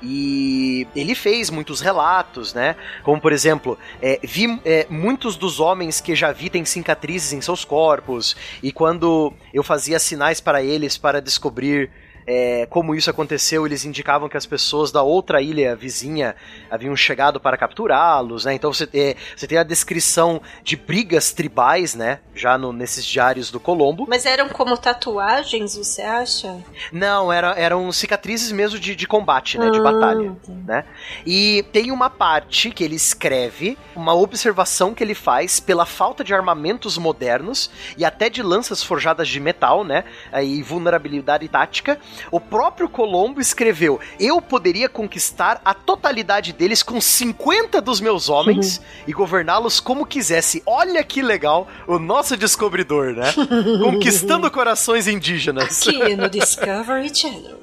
[0.06, 2.76] E ele fez muitos relatos, né?
[3.02, 7.40] Como, por exemplo, é, vi é, muitos dos homens que já vi têm cicatrizes em
[7.40, 11.90] seus corpos, e quando eu fazia sinais para eles para descobrir
[12.26, 16.34] é, como isso aconteceu, eles indicavam que as pessoas da outra ilha vizinha
[16.70, 18.54] haviam chegado para capturá-los, né?
[18.54, 22.20] Então você, é, você tem a descrição de brigas tribais, né?
[22.34, 24.06] Já no- nesses diários do Colombo.
[24.08, 26.56] Mas eram como tatuagens, você acha?
[26.92, 29.70] Não, era, eram cicatrizes mesmo de, de combate, né?
[29.70, 30.52] De Ah, batalha tá.
[30.66, 30.84] né?
[31.26, 36.34] E tem uma parte que ele escreve, uma observação que ele faz pela falta de
[36.34, 40.04] armamentos modernos e até de lanças forjadas de metal, né?
[40.42, 41.98] E vulnerabilidade tática.
[42.30, 48.80] O próprio Colombo escreveu: Eu poderia conquistar a totalidade deles com 50 dos meus homens
[49.06, 50.62] e governá-los como quisesse.
[50.66, 53.32] Olha que legal o nosso descobridor, né?
[53.82, 55.86] Conquistando corações indígenas.
[55.86, 57.58] Aqui no Discovery Channel.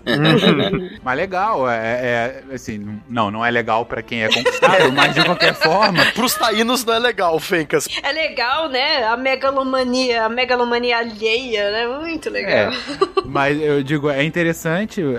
[1.04, 5.24] Mas legal, é, é- assim, não, não é legal pra quem é conquistado, mas de
[5.24, 7.88] qualquer forma, Pros taínos não é legal, Fencas.
[8.04, 9.04] É legal, né?
[9.06, 11.88] A megalomania, a megalomania alheia, né?
[12.00, 12.52] Muito legal.
[12.52, 12.72] É,
[13.26, 14.41] mas eu digo, é interessante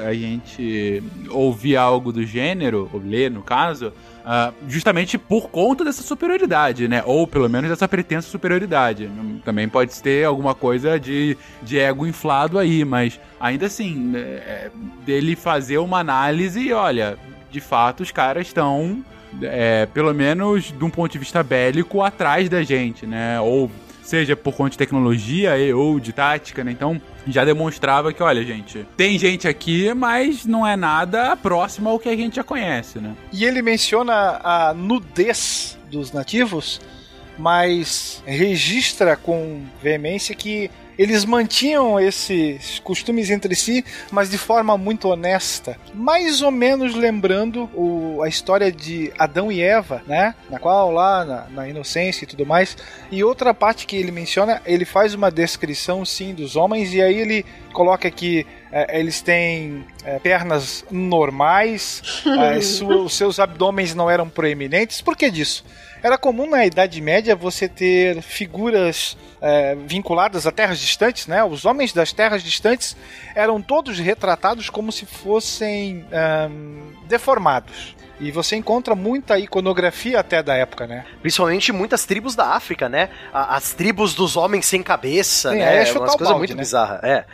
[0.04, 3.92] a gente ouvir algo do gênero, ou ler no caso,
[4.24, 7.02] ah, justamente por conta dessa superioridade, né?
[7.04, 9.10] Ou pelo menos dessa pretensa superioridade.
[9.44, 14.70] Também pode ter alguma coisa de, de ego inflado aí, mas ainda assim, né, é,
[15.04, 17.18] dele fazer uma análise e olha,
[17.50, 19.04] de fato os caras estão.
[19.40, 23.40] é, pelo menos de um ponto de vista bélico, atrás da gente, né?
[23.40, 23.70] Ou
[24.02, 26.72] seja por conta de tecnologia ou de tática, né?
[26.72, 31.98] Então já demonstrava que, olha, gente, tem gente aqui, mas não é nada próximo ao
[31.98, 33.14] que a gente já conhece, né?
[33.32, 36.80] E ele menciona a nudez dos nativos,
[37.38, 45.08] mas registra com veemência que eles mantinham esses costumes entre si, mas de forma muito
[45.08, 45.76] honesta.
[45.94, 50.34] Mais ou menos lembrando o- a história de Adão e Eva, né?
[50.50, 52.76] Na qual lá, na, na inocência e tudo mais.
[53.10, 57.18] E outra parte que ele menciona, ele faz uma descrição, sim, dos homens, e aí
[57.18, 62.02] ele coloca que é, eles têm é, pernas normais,
[62.56, 65.00] é, su- os seus abdômenes não eram proeminentes.
[65.00, 65.64] Por que disso?
[66.02, 71.44] Era comum na Idade Média você ter figuras é, vinculadas a terras distantes, né?
[71.44, 72.96] Os homens das terras distantes
[73.34, 76.04] eram todos retratados como se fossem
[77.06, 77.94] deformados.
[78.20, 81.04] E você encontra muita iconografia até da época, né?
[81.20, 83.08] Principalmente muitas tribos da África, né?
[83.32, 85.78] As tribos dos homens sem cabeça, Sim, né?
[85.78, 86.60] é É umas o coisas balde, muito né?
[86.60, 87.00] bizarras.
[87.02, 87.24] É.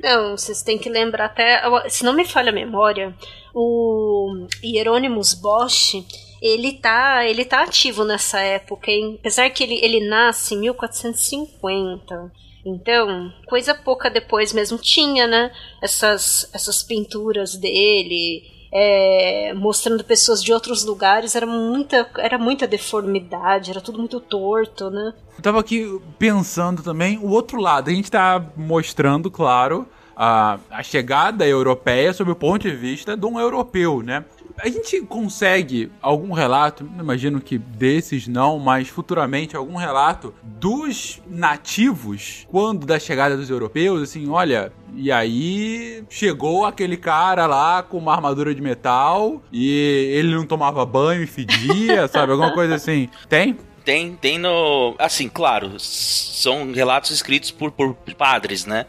[0.02, 1.62] Não, vocês têm que lembrar até.
[1.88, 3.14] Se não me falha a memória,
[3.54, 6.04] o Hieronymus Bosch.
[6.40, 9.16] Ele tá, ele tá ativo nessa época, hein?
[9.18, 12.32] apesar que ele, ele nasce em 1450.
[12.64, 15.52] Então, coisa pouca depois mesmo tinha, né?
[15.80, 23.70] Essas, essas pinturas dele, é, mostrando pessoas de outros lugares, era muita, era muita deformidade,
[23.70, 25.14] era tudo muito torto, né?
[25.36, 27.88] Eu tava aqui pensando também o outro lado.
[27.88, 33.26] A gente tá mostrando, claro, a, a chegada europeia sob o ponto de vista de
[33.26, 34.24] um europeu, né?
[34.58, 42.46] A gente consegue algum relato, imagino que desses não, mas futuramente algum relato dos nativos
[42.50, 48.14] quando da chegada dos europeus, assim, olha, e aí chegou aquele cara lá com uma
[48.14, 52.32] armadura de metal e ele não tomava banho e fedia, sabe?
[52.32, 53.10] Alguma coisa assim.
[53.28, 53.56] Tem?
[53.84, 54.96] Tem, tem no.
[54.98, 58.86] Assim, claro, são relatos escritos por, por padres, né?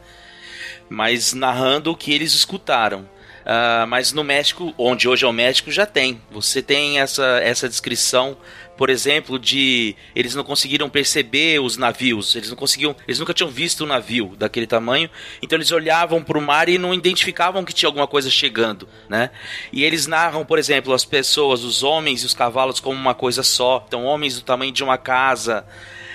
[0.89, 3.08] Mas narrando o que eles escutaram.
[3.48, 6.22] Uh, mas no México, onde hoje é o México, já tem.
[6.30, 8.36] Você tem essa, essa descrição,
[8.76, 13.50] por exemplo, de eles não conseguiram perceber os navios, eles não conseguiam, eles nunca tinham
[13.50, 15.10] visto um navio daquele tamanho,
[15.42, 19.30] então eles olhavam para o mar e não identificavam que tinha alguma coisa chegando, né?
[19.72, 23.44] E eles narram, por exemplo, as pessoas, os homens e os cavalos como uma coisa
[23.44, 25.66] só, então homens do tamanho de uma casa.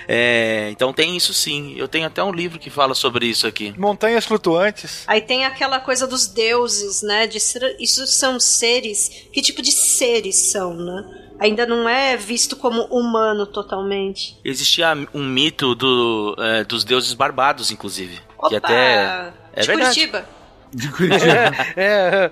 [0.07, 1.75] É, então tem isso sim.
[1.77, 3.73] Eu tenho até um livro que fala sobre isso aqui.
[3.77, 5.03] Montanhas flutuantes.
[5.07, 7.27] Aí tem aquela coisa dos deuses, né?
[7.27, 9.27] De ser, isso são seres.
[9.31, 11.19] Que tipo de seres são, né?
[11.39, 14.37] Ainda não é visto como humano totalmente.
[14.45, 18.19] Existia um mito do, é, dos deuses barbados, inclusive.
[18.37, 18.49] Opa!
[18.49, 19.33] Que até.
[19.53, 19.99] É de verdade.
[19.99, 20.42] Curitiba.
[20.73, 21.51] De Curitiba.
[21.75, 22.31] É,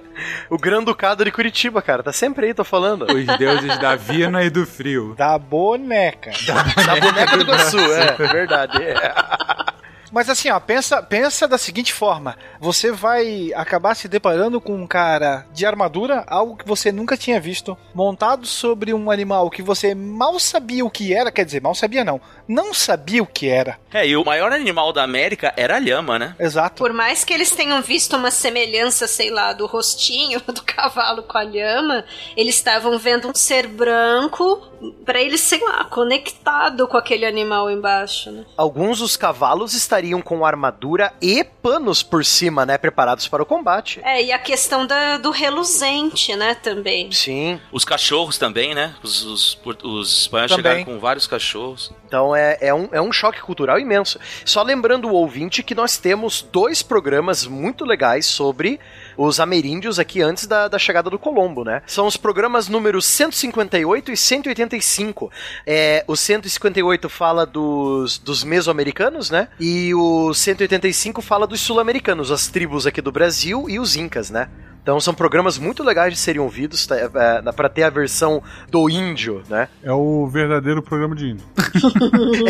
[0.50, 2.04] o Gran Ducado de Curitiba, cara.
[2.04, 3.06] Tá sempre aí, tô falando.
[3.06, 5.16] Os deuses da Vina e do frio.
[5.18, 6.32] Da boneca.
[6.46, 8.82] Da boneca do Iguaçu, é, verdade.
[8.82, 9.14] É.
[10.12, 14.86] Mas assim, ó, pensa, pensa da seguinte forma: você vai acabar se deparando com um
[14.86, 19.96] cara de armadura, algo que você nunca tinha visto, montado sobre um animal que você
[19.96, 23.80] mal sabia o que era, quer dizer, mal sabia não, não sabia o que era.
[23.94, 26.36] É, e o maior animal da América era a lhama, né?
[26.40, 26.76] Exato.
[26.76, 31.38] Por mais que eles tenham visto uma semelhança, sei lá, do rostinho do cavalo com
[31.38, 32.04] a lhama,
[32.36, 34.68] eles estavam vendo um ser branco
[35.06, 38.46] para eles, sei lá, conectado com aquele animal embaixo, né?
[38.58, 42.78] Alguns dos cavalos estariam com armadura e panos por cima, né?
[42.78, 44.00] Preparados para o combate.
[44.04, 47.12] É, e a questão da, do reluzente, né, também.
[47.12, 47.60] Sim.
[47.72, 48.96] Os cachorros também, né?
[49.04, 50.72] Os, os, os espanhóis Também.
[50.72, 51.92] chegaram com vários cachorros.
[52.08, 54.20] Então é, é, um, é um choque cultural imenso.
[54.44, 58.80] Só lembrando o ouvinte que nós temos dois programas muito legais sobre
[59.18, 61.82] os ameríndios aqui antes da, da chegada do Colombo, né?
[61.86, 65.32] São os programas números 158 e 185.
[65.66, 69.48] É, o 158 fala dos, dos mesoamericanos, né?
[69.60, 74.50] E o 185 fala dos sul-americanos, as tribos aqui do Brasil e os incas, né?
[74.82, 78.90] Então são programas muito legais de serem ouvidos tá, é, para ter a versão do
[78.90, 79.68] índio, né?
[79.84, 81.46] É o verdadeiro programa de índio.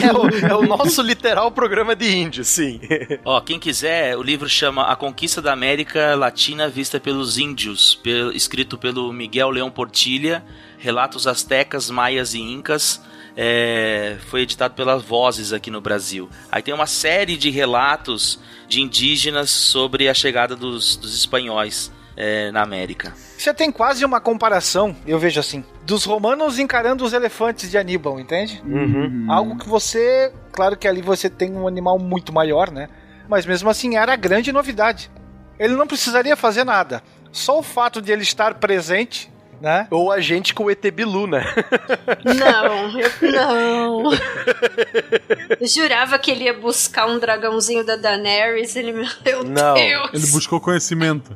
[0.02, 2.80] É o, é o nosso literal programa de índio, sim.
[3.24, 8.32] Ó, quem quiser, o livro chama A Conquista da América Latina Vista pelos Índios, pel-
[8.32, 10.44] escrito pelo Miguel Leão Portilha,
[10.80, 13.02] Relatos Aztecas, Maias e Incas.
[13.38, 16.30] é, foi editado pelas Vozes aqui no Brasil.
[16.52, 22.52] Aí tem uma série de relatos de indígenas sobre a chegada dos, dos espanhóis é,
[22.52, 23.14] na América.
[23.38, 28.20] Você tem quase uma comparação, eu vejo assim, dos romanos encarando os elefantes de Aníbal,
[28.20, 28.62] entende?
[28.66, 29.26] Uhum.
[29.30, 32.90] Algo que você, claro que ali você tem um animal muito maior, né?
[33.28, 35.10] Mas mesmo assim era a grande novidade.
[35.58, 37.04] Ele não precisaria fazer nada.
[37.32, 39.88] Só o fato de ele estar presente, né?
[39.92, 41.46] Ou a gente com o ET Bilu, né?
[42.26, 44.12] Não, eu não.
[45.60, 49.06] Eu jurava que ele ia buscar um dragãozinho da Daenerys, ele, meu
[49.46, 50.10] Não, Deus.
[50.14, 51.36] Ele buscou conhecimento.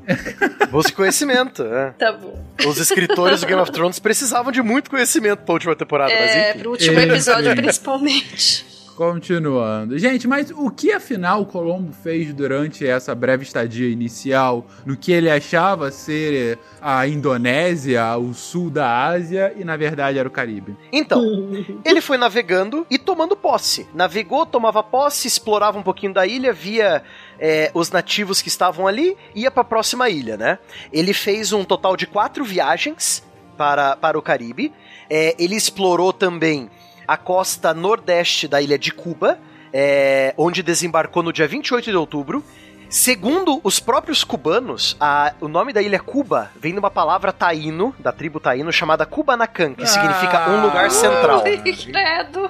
[0.70, 1.64] Busque conhecimento.
[1.64, 1.92] é.
[1.92, 2.44] Tá bom.
[2.68, 6.50] Os escritores do Game of Thrones precisavam de muito conhecimento pra última temporada, É, mas
[6.50, 6.60] enfim.
[6.60, 8.66] pro último episódio, principalmente.
[8.96, 10.00] Continuando.
[10.00, 15.12] Gente, mas o que afinal o Colombo fez durante essa breve estadia inicial no que
[15.12, 20.78] ele achava ser a Indonésia, o sul da Ásia e na verdade era o Caribe?
[20.94, 21.22] Então,
[21.84, 23.86] ele foi navegando e tomando posse.
[23.94, 27.04] Navegou, tomava posse, explorava um pouquinho da ilha, via
[27.38, 30.58] é, os nativos que estavam ali, ia pra próxima ilha, né?
[30.92, 33.26] Ele fez um total de quatro viagens
[33.58, 34.72] para, para o Caribe.
[35.10, 36.70] É, ele explorou também
[37.08, 39.38] a costa nordeste da ilha de Cuba,
[39.74, 42.44] é, onde desembarcou no dia 28 de outubro.
[42.88, 47.94] Segundo os próprios cubanos, a- o nome da ilha Cuba vem de uma palavra taíno,
[48.00, 51.44] da tribo taíno, chamada Kubanacan, que significa um lugar central.
[51.46, 52.50] Ui, credo.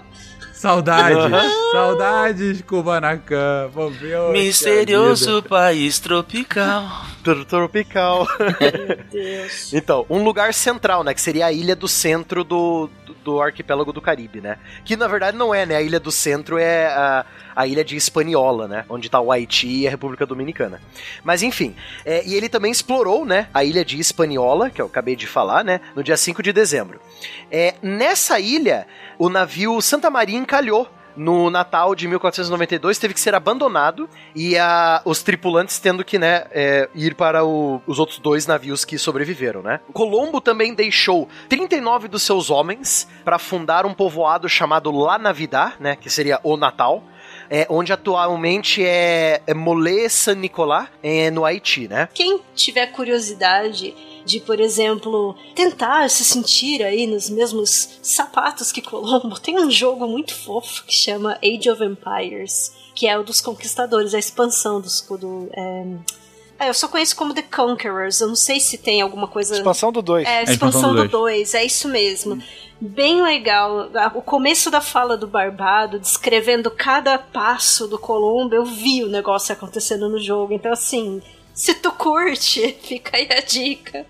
[0.53, 1.17] Saudades,
[1.71, 6.83] saudades, a Misterioso país tropical.
[7.23, 8.27] Tro- Tropical.
[8.39, 9.71] Meu Deus.
[9.73, 11.13] Então, um lugar central, né?
[11.13, 14.59] Que seria a ilha do centro do, do, do arquipélago do Caribe, né?
[14.85, 15.75] Que na verdade não é, né?
[15.75, 18.85] A ilha do centro é a, a ilha de Hispaniola, né?
[18.87, 20.79] Onde tá o Haiti e a República Dominicana.
[21.23, 23.49] Mas enfim, é, e ele também explorou, né?
[23.51, 25.81] A ilha de Hispaniola, que eu acabei de falar, né?
[25.95, 27.01] No dia 5 de dezembro.
[27.51, 28.85] É, nessa ilha,
[29.17, 35.01] o navio Santa Maria encalhou no Natal de 1492 teve que ser abandonado e a,
[35.05, 39.61] os tripulantes tendo que né, é, ir para o- os outros dois navios que sobreviveram.
[39.61, 39.79] Né?
[39.93, 45.95] Colombo também deixou 39 dos seus homens para fundar um povoado chamado La Navidad, né,
[45.95, 47.03] que seria o Natal.
[47.49, 52.09] É, onde atualmente é, é Molé San Nicolás, é, no Haiti, né?
[52.13, 53.93] Quem tiver curiosidade
[54.25, 60.07] de, por exemplo, tentar se sentir aí nos mesmos sapatos que Colombo, tem um jogo
[60.07, 65.01] muito fofo que chama Age of Empires, que é o dos conquistadores, a expansão dos.
[65.01, 65.85] Do, é...
[66.57, 69.55] Ah, eu só conheço como The Conquerors, eu não sei se tem alguma coisa.
[69.55, 70.25] Expansão do 2.
[70.25, 71.51] É, a expansão expansão do do dois.
[71.51, 72.41] 2, é isso mesmo.
[72.79, 73.89] Bem legal.
[74.13, 79.53] O começo da fala do Barbado, descrevendo cada passo do Colombo, eu vi o negócio
[79.53, 80.53] acontecendo no jogo.
[80.53, 81.21] Então, assim,
[81.53, 84.05] se tu curte, fica aí a dica.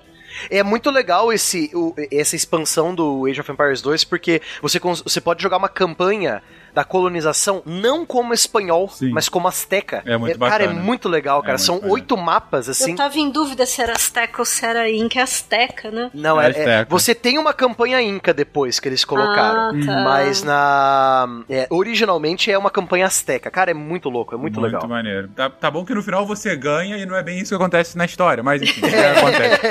[0.49, 5.21] É muito legal esse, o- essa expansão do Age of Empires 2, porque você, você
[5.21, 6.43] pode jogar uma campanha
[6.75, 9.09] da colonização não como espanhol, Sim.
[9.11, 10.03] mas como azteca.
[10.05, 10.83] É muito Cara, é bacana.
[10.83, 11.53] muito legal, cara.
[11.53, 11.93] muito São bacana.
[11.93, 12.91] oito mapas, assim.
[12.91, 15.19] Eu tava em dúvida se era Azteca ou se era Inca.
[15.19, 16.11] É Azteca, né?
[16.13, 19.69] Não, É é, é- você tem uma campanha Inca depois que eles colocaram.
[19.69, 20.03] Ah, tá.
[20.03, 21.27] Mas na.
[21.49, 23.49] é, originalmente é uma campanha azteca.
[23.49, 24.85] Cara, é muito louco, é muito, legal.
[24.87, 25.29] maneiro.
[25.29, 27.97] Tá, tá bom que no final você ganha e não é bem isso que acontece
[27.97, 29.61] na história, mas enfim, é, acontece.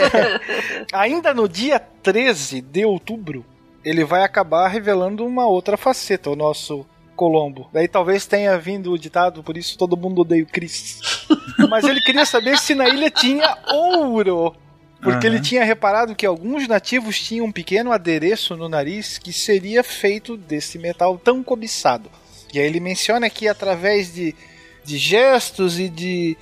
[0.92, 3.44] Ainda no dia 13 de outubro,
[3.84, 7.68] ele vai acabar revelando uma outra faceta, o nosso Colombo.
[7.72, 11.00] Daí talvez tenha vindo o ditado, por isso todo mundo odeia o Chris.
[11.68, 14.54] Mas ele queria saber se na ilha tinha ouro.
[15.00, 15.36] Porque Aham.
[15.36, 20.36] ele tinha reparado que alguns nativos tinham um pequeno adereço no nariz que seria feito
[20.36, 22.10] desse metal tão cobiçado.
[22.52, 24.34] E aí ele menciona que através de,
[24.82, 26.36] de gestos e de,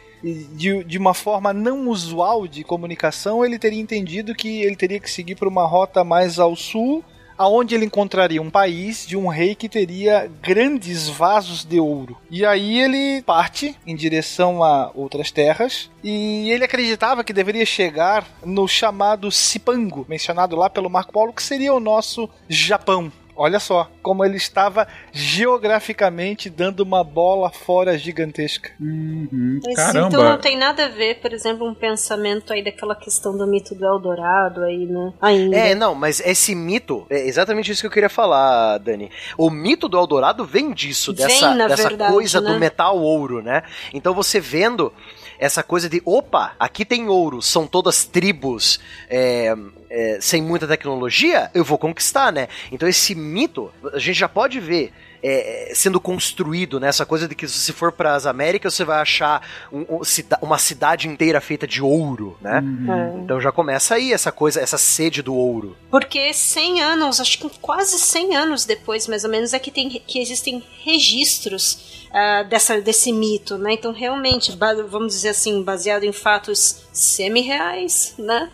[0.55, 5.11] de, de uma forma não usual de comunicação, ele teria entendido que ele teria que
[5.11, 7.05] seguir por uma rota mais ao sul,
[7.43, 12.17] aonde ele encontraria um país de um rei que teria grandes vasos de ouro.
[12.31, 18.25] E aí ele parte em direção a outras terras e ele acreditava que deveria chegar
[18.45, 23.11] no chamado Cipango, mencionado lá pelo Marco Polo, que seria o nosso Japão.
[23.43, 28.71] Olha só como ele estava geograficamente dando uma bola fora gigantesca.
[28.81, 30.07] Uhum, Mas Caramba.
[30.07, 33.75] então não tem nada a ver, por exemplo, um pensamento aí daquela questão do mito
[33.75, 35.13] do Eldorado aí, né?
[35.21, 35.57] Ainda.
[35.57, 39.11] É, não, mas esse mito, é exatamente isso que eu queria falar, Dani.
[39.37, 42.53] O mito do Eldorado vem disso, Vem, dessa, na dessa verdade, coisa né?
[42.53, 43.65] do metal ouro, né?
[43.93, 44.93] Então você vendo
[45.37, 48.79] essa coisa de, opa, aqui tem ouro, são todas tribos
[49.11, 49.53] é,
[49.95, 52.49] é, sem muita tecnologia, eu vou conquistar, né?
[52.73, 54.91] Então esse mito, a gente já pode ver
[55.25, 56.89] é, sendo construído, né?
[56.89, 60.03] Essa coisa de que se você for para as Américas, você vai achar um- um
[60.03, 62.61] cida- uma cidade inteira feita de ouro, né?
[62.61, 63.19] É.
[63.21, 65.77] Então já começa aí essa coisa, essa sede do ouro.
[65.89, 69.89] Porque 100 anos, acho que quase 100 anos depois, mais ou menos, é que, tem,
[69.91, 73.75] que existem registros ah, dessa, desse mito, né?
[73.75, 74.51] Então, realmente,
[74.89, 78.51] vamos dizer assim, baseado em fatos semi-reais, né?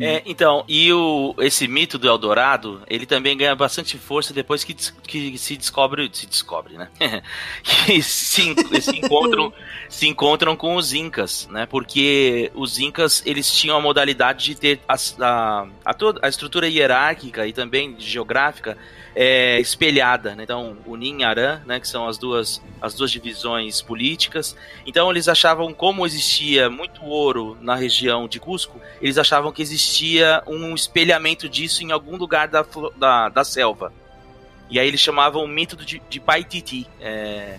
[0.00, 4.74] É, então, e o, esse mito do Eldorado, ele também ganha bastante força depois que,
[4.74, 6.88] que se descobre, se descobre, né?
[7.62, 9.52] que se, se encontram,
[9.88, 11.66] se encontram com os Incas, né?
[11.66, 16.68] Porque os Incas, eles tinham a modalidade de ter a, a, a, toda, a estrutura
[16.68, 18.76] hierárquica e também geográfica
[19.14, 20.44] é, espelhada, né?
[20.44, 21.80] Então, o Nin Aran, né?
[21.80, 24.56] Que são as duas, as duas divisões políticas.
[24.86, 30.42] Então, eles achavam, como existia muito ouro na região de Cusco, eles achavam que existia
[30.46, 32.64] um espelhamento disso em algum lugar da,
[32.96, 33.92] da, da selva.
[34.70, 36.86] E aí eles chamavam o mito de, de Paititi.
[37.00, 37.58] É,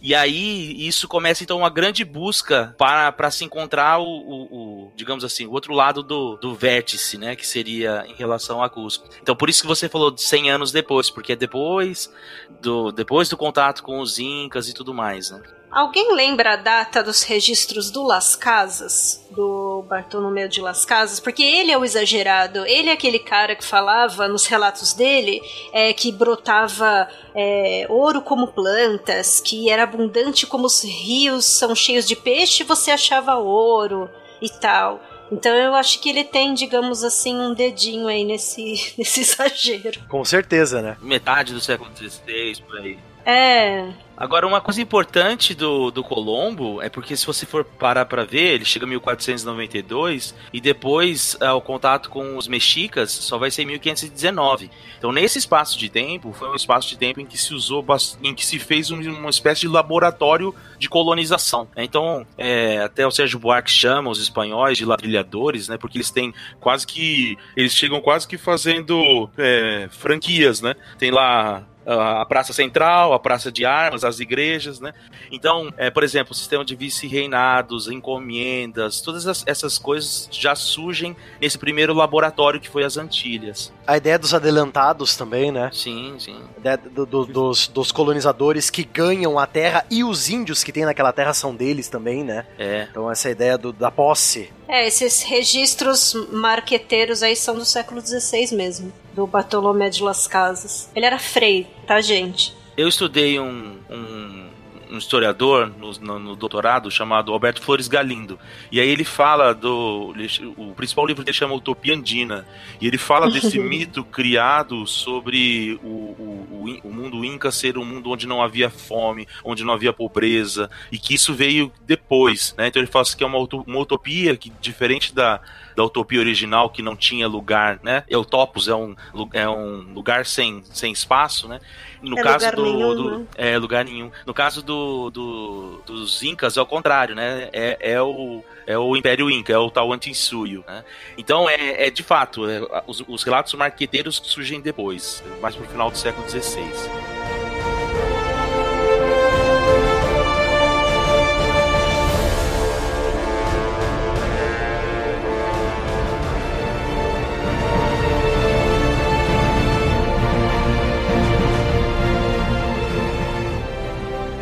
[0.00, 4.44] e aí isso começa então uma grande busca para, para se encontrar o, o-
[4.86, 7.34] o, digamos assim, o outro lado do, do vértice, né?
[7.34, 9.08] Que seria em relação a Cusco.
[9.22, 12.12] Então por isso que você falou de 100 anos depois, porque é depois
[12.60, 15.42] do, depois do contato com os Incas e tudo mais, né?
[15.70, 19.24] Alguém lembra a data dos registros do Las Casas?
[19.30, 21.20] Do Bartolomeu de Las Casas?
[21.20, 22.64] Porque ele é o exagerado.
[22.66, 25.42] Ele é aquele cara que falava nos relatos dele
[25.72, 32.06] é, que brotava é, ouro como plantas, que era abundante como os rios são cheios
[32.06, 34.08] de peixe, você achava ouro
[34.40, 35.00] e tal.
[35.30, 40.00] Então eu acho que ele tem, digamos assim, um dedinho aí nesse, nesse exagero.
[40.08, 40.96] Com certeza, né?
[41.02, 42.98] Metade do século XVI, por aí.
[43.30, 43.84] É.
[44.16, 48.54] Agora, uma coisa importante do, do Colombo é porque se você for parar pra ver,
[48.54, 53.62] ele chega em 1492 e depois ah, o contato com os mexicas só vai ser
[53.62, 54.70] em 1519.
[54.96, 57.84] Então, nesse espaço de tempo, foi um espaço de tempo em que se usou,
[58.22, 61.68] em que se fez um- uma espécie de laboratório de colonização.
[61.76, 65.76] Então, é, até o Sérgio Buarque chama os espanhóis de ladrilhadores, né?
[65.76, 67.36] Porque eles têm quase que.
[67.54, 70.74] Eles chegam quase que fazendo é, franquias, né?
[70.98, 71.62] Tem lá
[71.94, 74.92] a praça central, a praça de armas, as igrejas, né?
[75.32, 81.16] Então, é, por exemplo, o sistema de vice-reinados, encomendas, todas as- essas coisas já surgem
[81.40, 83.72] nesse primeiro laboratório que foi as Antilhas.
[83.88, 85.70] A ideia dos adelantados também, né?
[85.72, 86.38] Sim, sim.
[86.56, 90.70] A ideia do- do- dos, dos colonizadores que ganham a terra e os índios que
[90.70, 92.44] tem naquela terra são deles também, né?
[92.58, 92.86] É.
[92.90, 94.52] Então essa ideia do- da posse.
[94.68, 100.90] É, esses registros marqueteiros aí são do século XVI mesmo, do Bartolomé de Las Casas.
[100.94, 102.54] Ele era frei, tá, gente?
[102.76, 104.47] Eu estudei um, um,
[104.90, 108.38] um historiador no, no- no doutorado chamado Alberto Flores Galindo.
[108.72, 110.12] E aí ele fala do.
[110.16, 112.46] ele- O principal livro dele chama Utopia Andina.
[112.80, 117.84] E ele fala desse mito criado sobre o, o, o o mundo Inca ser um
[117.84, 122.54] mundo onde não havia fome, onde não havia pobreza, e que isso veio depois.
[122.58, 122.66] Né?
[122.68, 125.40] Então ele fala assim que é uma, uma utopia que, diferente da,
[125.78, 128.02] da utopia original, que não tinha lugar, né?
[128.08, 128.96] Eutopos é um,
[129.32, 131.60] é um lugar sem, sem espaço, né?
[132.02, 133.26] No É caso do, nenhum, do- né?
[133.36, 134.10] é lugar nenhum.
[134.26, 137.48] No caso do, do- dos incas é o contrário, né?
[137.52, 140.84] É, é o é o Império Inca, é o Tawantinsuyo, né?
[141.16, 145.90] Então é, é de fato, é, os, os relatos marqueteiros surgem depois, mais pro final
[145.92, 146.68] do século XVI.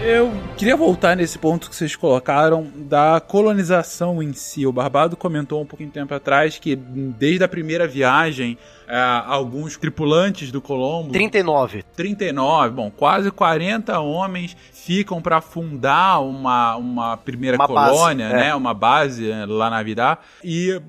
[0.08, 4.64] Eu queria voltar nesse ponto que vocês colocaram da colonização em si.
[4.64, 10.50] O Barbado comentou um pouquinho tempo atrás que desde a primeira viagem, é, alguns tripulantes
[10.52, 11.84] do Colombo 39.
[11.96, 18.32] 39, bom, quase 40 homens ficam para fundar uma, uma primeira Uma base, colônia, é.
[18.32, 20.18] né, uma base eh, lá na Vidá.
[20.44, 20.80] E,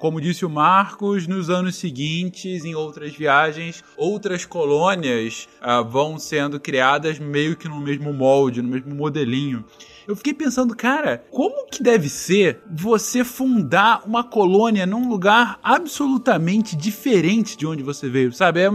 [0.00, 6.58] como disse o Marcos, nos anos seguintes, em outras viagens, outras colônias ah, vão sendo
[6.58, 9.64] criadas meio que no mesmo molde, no mesmo modelinho.
[10.06, 16.76] Eu fiquei pensando, cara, como que deve ser você fundar uma colônia num lugar absolutamente
[16.76, 18.60] diferente de onde você veio, sabe?
[18.60, 18.66] É,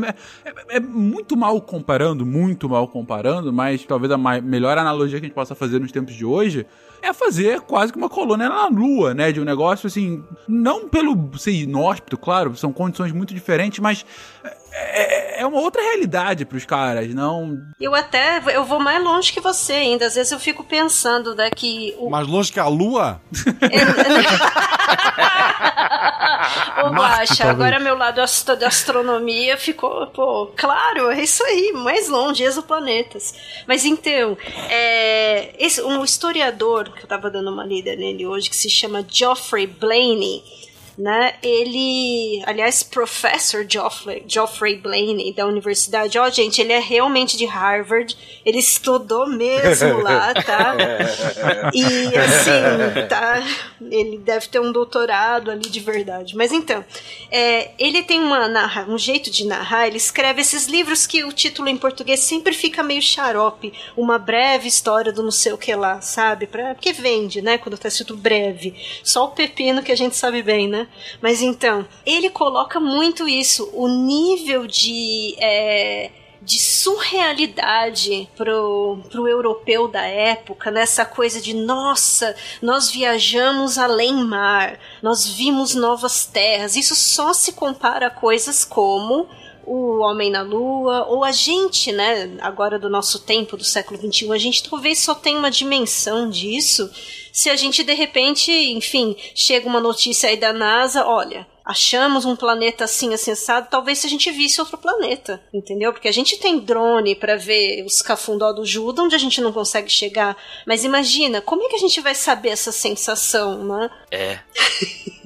[0.45, 5.25] é- é muito mal comparando, muito mal comparando, mas talvez a mai- melhor analogia que
[5.25, 6.65] a gente possa fazer nos tempos de hoje
[7.01, 9.31] é fazer quase que uma colônia na Lua, né?
[9.31, 14.05] De um negócio assim, não pelo ser inóspito, claro, são condições muito diferentes, mas
[14.71, 17.57] é, é uma outra realidade pros caras, não.
[17.79, 20.05] Eu até eu vou mais longe que você ainda.
[20.05, 21.95] Às vezes eu fico pensando daqui.
[21.97, 23.19] O, Mais longe que a Lua?
[26.83, 26.99] Ô, Marte,
[27.33, 27.49] Guaxa, talvez.
[27.49, 33.33] agora meu lado astro- da astronomia ficou, pô, claro, é isso aí, mais longe, exoplanetas.
[33.67, 34.37] Mas então,
[34.69, 39.05] é, esse, um historiador, que eu tava dando uma lida nele hoje, que se chama
[39.07, 40.43] Geoffrey Blaney,
[40.99, 41.35] né?
[41.41, 46.19] Ele, aliás, professor Geoffrey, Geoffrey Blaney da universidade.
[46.19, 48.17] Ó, gente, ele é realmente de Harvard.
[48.45, 50.75] Ele estudou mesmo lá, tá?
[51.73, 53.41] E assim, tá?
[53.89, 56.35] Ele deve ter um doutorado ali de verdade.
[56.35, 56.83] Mas então,
[57.31, 59.87] é, ele tem uma narra, um jeito de narrar.
[59.87, 63.71] Ele escreve esses livros que o título em português sempre fica meio xarope.
[63.95, 66.45] Uma breve história do não sei o que lá, sabe?
[66.45, 67.57] Pra, porque vende, né?
[67.57, 68.75] Quando tá escrito breve.
[69.01, 70.88] Só o pepino que a gente sabe bem, né?
[71.21, 73.69] Mas então, ele coloca muito isso.
[73.73, 75.35] O nível de.
[75.39, 76.11] é,
[76.41, 84.79] de surrealidade pro, pro europeu da época, nessa coisa de nossa, nós viajamos além mar,
[85.01, 86.75] nós vimos novas terras.
[86.75, 89.27] Isso só se compara a coisas como
[89.69, 94.31] o Homem na Lua, ou a gente, né, agora do nosso tempo, do século XXI,
[94.31, 96.89] a gente talvez só tenha uma dimensão disso
[97.31, 102.35] se a gente de repente, enfim, chega uma notícia aí da NASA, olha, achamos um
[102.35, 105.93] planeta assim acessado, talvez se a gente visse outro planeta, entendeu?
[105.93, 109.53] Porque a gente tem drone para ver os cafundó do Juda, onde a gente não
[109.53, 110.35] consegue chegar.
[110.65, 113.89] Mas imagina, como é que a gente vai saber essa sensação, né?
[114.09, 114.39] É.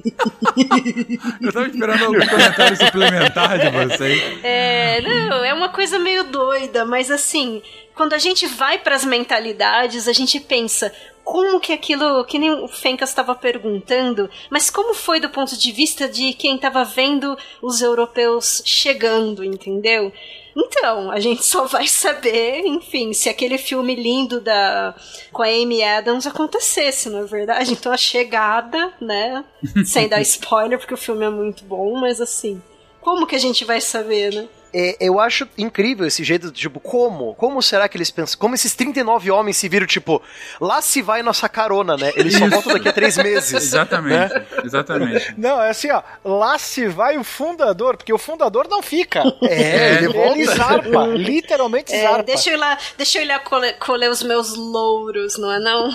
[1.40, 4.44] Eu tava esperando algum comentário suplementar de vocês.
[4.44, 7.62] É, não, é uma coisa meio doida, mas assim,
[7.94, 10.92] quando a gente vai para as mentalidades, a gente pensa
[11.24, 15.72] como que aquilo, que nem o Fencas estava perguntando, mas como foi do ponto de
[15.72, 20.12] vista de quem estava vendo os europeus chegando, entendeu?
[20.56, 24.94] Então, a gente só vai saber, enfim, se aquele filme lindo da
[25.32, 27.72] com a Amy Adams acontecesse, não é verdade?
[27.72, 29.44] Então a chegada, né,
[29.84, 32.62] sem dar spoiler, porque o filme é muito bom, mas assim,
[33.00, 34.48] como que a gente vai saber, né?
[34.74, 37.34] É, eu acho incrível esse jeito, tipo, como?
[37.36, 38.38] Como será que eles pensam?
[38.38, 40.20] Como esses 39 homens se viram, tipo,
[40.60, 42.12] lá se vai nossa carona, né?
[42.16, 43.52] Eles só voltam daqui a três meses.
[43.52, 45.34] Exatamente, exatamente.
[45.38, 46.02] Não, é assim, ó.
[46.24, 49.22] Lá se vai o fundador, porque o fundador não fica.
[49.42, 50.32] É, ele volta.
[50.38, 52.22] Ele zarpa, literalmente É, zarpa.
[52.24, 55.60] deixa eu ir lá, deixa eu ir lá colher, colher os meus louros, não é
[55.60, 55.92] não?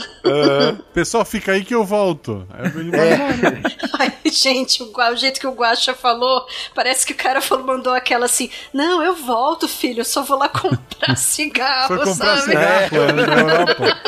[0.93, 2.47] Pessoal, fica aí que eu volto.
[2.75, 3.59] Embora.
[3.99, 7.93] Ai, gente, o, o jeito que o Guaxa falou, parece que o cara falou, mandou
[7.93, 12.41] aquela assim, não, eu volto, filho, eu só vou lá comprar cigarro, Foi comprar sabe?
[12.41, 14.01] cigarro é, na Europa.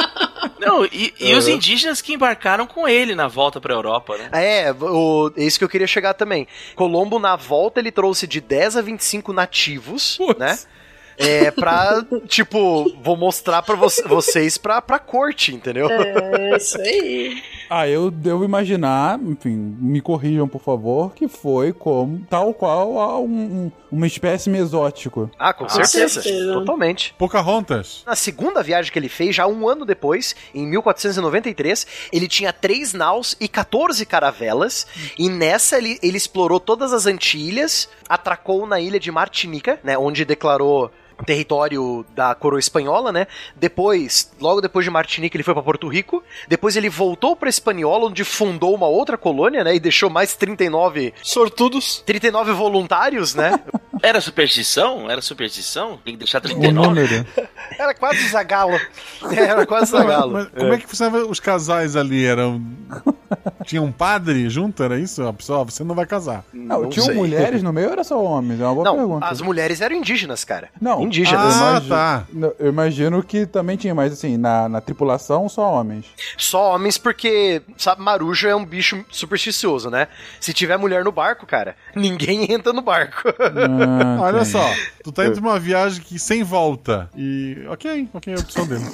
[0.59, 4.29] Não, e, e os indígenas que embarcaram com ele na volta pra Europa, né?
[4.31, 6.47] É, o, é isso que eu queria chegar também.
[6.75, 10.39] Colombo, na volta, ele trouxe de 10 a 25 nativos, Putz.
[10.39, 10.57] né?
[11.17, 15.87] É, pra, tipo, vou mostrar pra vo vocês pra, pra corte, entendeu?
[15.89, 17.41] É, isso aí.
[17.73, 23.17] Ah, eu devo imaginar, enfim, me corrijam por favor, que foi como tal qual a
[23.17, 25.31] um, um- uma espécie exótico.
[25.39, 26.21] Ah, com certeza.
[26.21, 26.51] certeza.
[26.51, 27.15] Totalmente.
[27.17, 28.03] Pocahontas.
[28.05, 32.93] Na segunda viagem que ele fez, já um ano depois, em 1493, ele tinha três
[32.93, 34.85] naus e 14 caravelas.
[35.17, 40.25] E nessa ele, ele explorou todas as Antilhas, atracou na ilha de Martinica, né, onde
[40.25, 40.91] declarou
[41.23, 43.27] território da coroa espanhola, né?
[43.55, 46.23] Depois, logo depois de Martinica, ele foi para Porto Rico.
[46.47, 49.75] Depois ele voltou para Espanhola, onde fundou uma outra colônia, né?
[49.75, 52.03] E deixou mais 39, Sortudos.
[52.05, 53.59] 39 voluntários, né?
[54.01, 55.09] Era superstição?
[55.09, 55.97] Era superstição?
[56.03, 56.87] Tem que deixar O 39?
[56.87, 57.25] número.
[57.77, 58.79] Era quase Zagalo.
[59.35, 60.33] Era quase Zagalo.
[60.33, 62.25] Mas como é que funcionava os casais ali?
[62.25, 62.61] Eram.
[63.65, 64.83] Tinha um padre junto?
[64.83, 65.25] Era isso?
[65.25, 66.43] A pessoa, você não vai casar.
[66.53, 67.15] Não, Não tinham sei.
[67.15, 68.59] mulheres no meio ou era só homens?
[68.59, 69.25] É uma boa Não, pergunta.
[69.27, 70.69] as mulheres eram indígenas, cara.
[70.81, 71.55] Não, Indígenas.
[71.55, 72.23] Ah, eu imagino, tá.
[72.33, 76.05] não, Eu imagino que também tinha, mas assim, na, na tripulação só homens.
[76.37, 80.07] Só homens porque, sabe, marujo é um bicho supersticioso, né?
[80.39, 83.29] Se tiver mulher no barco, cara, ninguém entra no barco.
[83.39, 84.45] Ah, Olha ok.
[84.45, 84.73] só,
[85.03, 87.09] tu tá indo pra uma viagem que sem volta.
[87.15, 87.57] E.
[87.67, 88.85] Ok, ok, é a opção dele.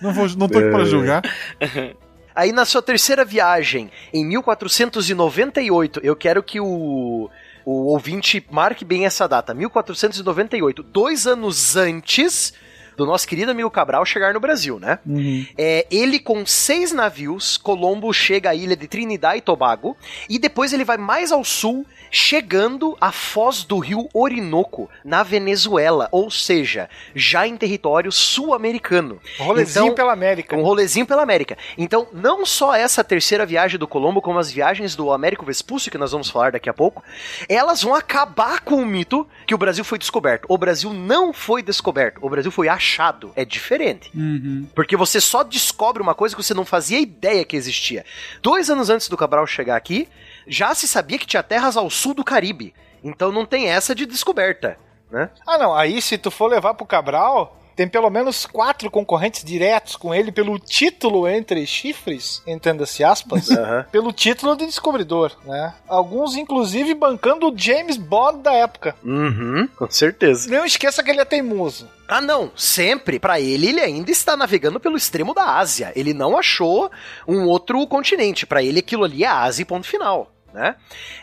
[0.00, 1.22] Não, vou, não tô aqui pra julgar.
[2.34, 7.28] Aí na sua terceira viagem, em 1498, eu quero que o,
[7.64, 12.54] o ouvinte marque bem essa data, 1498, dois anos antes
[12.96, 14.98] do nosso querido amigo Cabral chegar no Brasil, né?
[15.06, 15.46] Uhum.
[15.56, 19.96] É, ele com seis navios, Colombo chega à ilha de Trinidad e Tobago,
[20.28, 26.08] e depois ele vai mais ao sul, chegando à foz do rio Orinoco, na Venezuela,
[26.12, 29.20] ou seja, já em território sul-americano.
[29.38, 30.56] Rolezinho Então, pela América.
[30.56, 31.56] um rolezinho pela América.
[31.76, 35.98] Então, não só essa terceira viagem do Colombo, como as viagens do Américo Vespúcio, que
[35.98, 37.02] nós vamos falar daqui a pouco,
[37.48, 40.46] elas vão acabar com o mito que o Brasil foi descoberto.
[40.48, 43.32] O Brasil não foi descoberto, o Brasil foi achado.
[43.36, 44.10] É diferente.
[44.14, 44.66] Uhum.
[44.74, 48.04] Porque você só descobre uma coisa que você não fazia ideia que existia.
[48.42, 50.08] Dois anos antes do Cabral chegar aqui,
[50.48, 52.74] já se sabia que tinha terras ao sul do Caribe.
[53.04, 54.76] Então não tem essa de descoberta,
[55.10, 55.30] né?
[55.46, 55.74] Ah, não.
[55.74, 60.32] Aí, se tu for levar pro Cabral, tem pelo menos quatro concorrentes diretos com ele
[60.32, 63.86] pelo título entre chifres, entenda-se aspas, Aham.
[63.92, 65.72] pelo título de descobridor, né?
[65.86, 68.96] Alguns, inclusive, bancando o James Bond da época.
[69.04, 70.50] Uhum, com certeza.
[70.50, 71.88] Não esqueça que ele é teimoso.
[72.08, 73.20] Ah, não, sempre.
[73.20, 75.92] Pra ele, ele ainda está navegando pelo extremo da Ásia.
[75.94, 76.90] Ele não achou
[77.28, 78.44] um outro continente.
[78.44, 80.74] Pra ele, aquilo ali é a Ásia e ponto final, né?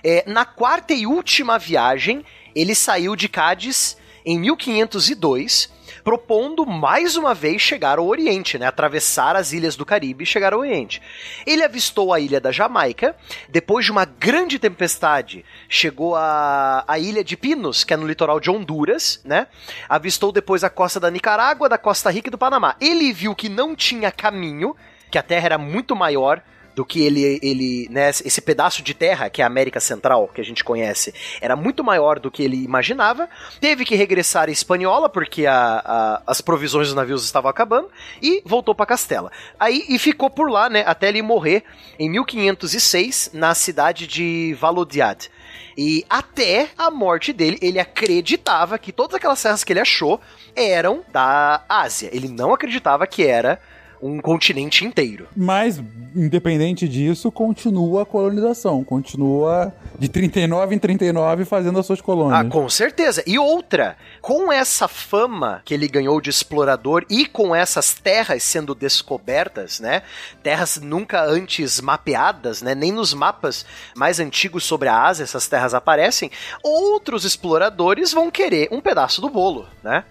[0.03, 2.25] É, na quarta e última viagem,
[2.55, 5.69] ele saiu de Cádiz em 1502,
[6.03, 8.65] propondo mais uma vez chegar ao Oriente, né?
[8.65, 11.01] Atravessar as ilhas do Caribe e chegar ao Oriente.
[11.45, 13.15] Ele avistou a ilha da Jamaica,
[13.49, 18.39] depois de uma grande tempestade, chegou a, a ilha de Pinos, que é no litoral
[18.39, 19.47] de Honduras, né?
[19.87, 22.75] Avistou depois a costa da Nicarágua, da Costa Rica e do Panamá.
[22.79, 24.75] Ele viu que não tinha caminho,
[25.11, 26.41] que a terra era muito maior
[26.75, 30.41] do que ele, ele né, esse pedaço de terra que é a América Central, que
[30.41, 33.29] a gente conhece, era muito maior do que ele imaginava.
[33.61, 37.89] Teve que regressar à Espanhola, porque a- a- as provisões dos navios estavam acabando,
[38.21, 39.31] e voltou para Castela.
[39.59, 41.63] Aí, e ficou por lá, né, até ele morrer
[41.97, 45.29] em 1506, na cidade de Valodiad.
[45.77, 50.19] E até a morte dele, ele acreditava que todas aquelas serras que ele achou
[50.55, 52.09] eram da Ásia.
[52.13, 53.59] Ele não acreditava que era
[54.01, 55.27] um continente inteiro.
[55.35, 55.81] Mas,
[56.15, 58.83] independente disso, continua a colonização.
[58.83, 62.51] Continua de 39 em 39 fazendo as suas Ah, colônias.
[62.51, 63.23] com certeza.
[63.25, 68.75] E outra, com essa fama que ele ganhou de explorador e com essas terras sendo
[68.75, 70.01] descobertas, né?
[70.43, 72.75] Terras nunca antes mapeadas, né?
[72.75, 73.65] Nem nos mapas
[73.95, 76.29] mais antigos sobre a Ásia essas terras aparecem.
[76.63, 80.03] Outros exploradores vão querer um pedaço do bolo, né?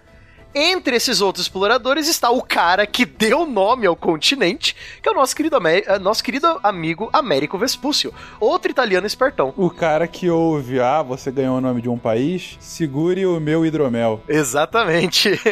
[0.57, 5.15] Entre esses outros exploradores está o cara que deu nome ao continente, que é o
[5.15, 9.53] nosso querido, Amé- eh, nosso querido amigo Américo Vespúcio, outro italiano espertão.
[9.57, 13.65] O cara que ouve, ah, você ganhou o nome de um país, segure o meu
[13.65, 14.21] hidromel.
[14.29, 15.31] Exatamente.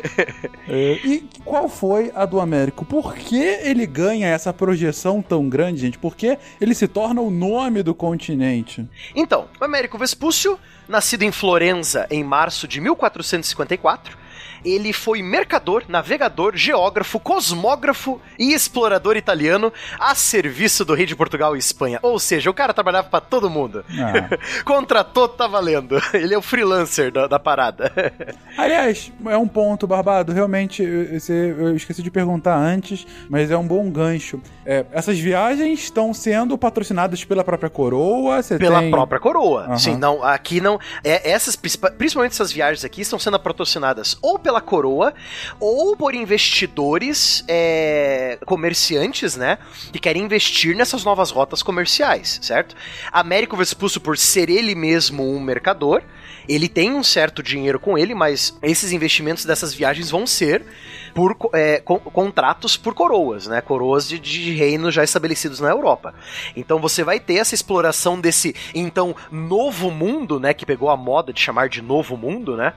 [0.66, 2.86] É, e qual foi a do Américo?
[2.86, 5.98] Por que ele ganha essa projeção tão grande, gente?
[6.00, 8.88] Por que ele se torna o nome do continente?
[9.14, 14.18] Então, o Américo Vespúcio, nascido em Florença em março de 1454,
[14.64, 21.56] ele foi mercador, navegador, geógrafo, cosmógrafo e explorador italiano a serviço do rei de Portugal
[21.56, 22.00] e Espanha.
[22.02, 23.84] Ou seja, o cara trabalhava pra todo mundo.
[23.92, 24.38] Ah.
[24.64, 26.02] Contratou, tá valendo.
[26.14, 27.92] Ele é o freelancer da, da parada.
[28.58, 30.32] Aliás, é um ponto, Barbado.
[30.32, 34.42] Realmente, eu, esqueci de perguntar antes, mas é um bom gancho.
[34.66, 38.42] É, essas viagens estão sendo patrocinadas pela própria coroa?
[38.58, 39.64] Pela tem- própria coroa.
[39.66, 39.78] Aham.
[39.78, 40.80] Sim, não, aqui não.
[41.04, 45.14] É, essas, principal- principalmente essas viagens aqui, estão sendo patrocinadas ou pela coroa,
[45.60, 49.58] ou por investidores é, comerciantes, né?
[49.92, 52.76] Que querem investir nessas novas rotas comerciais, certo?
[53.12, 56.02] Américo Vespúcio, por ser ele mesmo um mercador,
[56.48, 60.66] ele tem um certo dinheiro com ele, mas esses investimentos dessas viagens vão ser
[61.14, 63.62] por é, con- contratos por coroas, né?
[63.62, 66.14] Coroas de, de reinos já estabelecidos na Europa.
[66.56, 70.54] Então você vai ter essa exploração desse então novo mundo, né?
[70.54, 72.74] Que pegou a moda de chamar de novo mundo, né?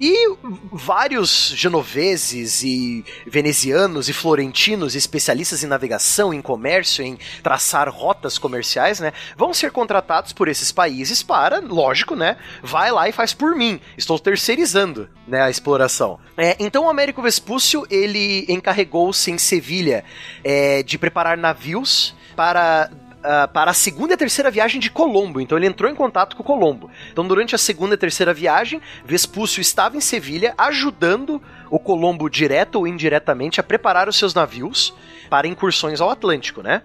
[0.00, 0.36] E
[0.72, 9.00] vários genoveses e venezianos e florentinos, especialistas em navegação, em comércio, em traçar rotas comerciais,
[9.00, 13.54] né, vão ser contratados por esses países para, lógico, né, vai lá e faz por
[13.54, 13.80] mim.
[13.96, 16.18] Estou terceirizando, né, a exploração.
[16.36, 20.04] É, então o Américo Vespúcio ele encarregou-se em Sevilha
[20.42, 22.90] é, de preparar navios para
[23.24, 25.40] ah, para a segunda e terceira viagem de Colombo.
[25.40, 26.90] Então ele entrou em contato com Colombo.
[27.10, 32.76] Então durante a segunda e terceira viagem, Vespúcio estava em Sevilha ajudando o Colombo direto
[32.76, 34.94] ou indiretamente a preparar os seus navios
[35.30, 36.82] para incursões ao Atlântico, né?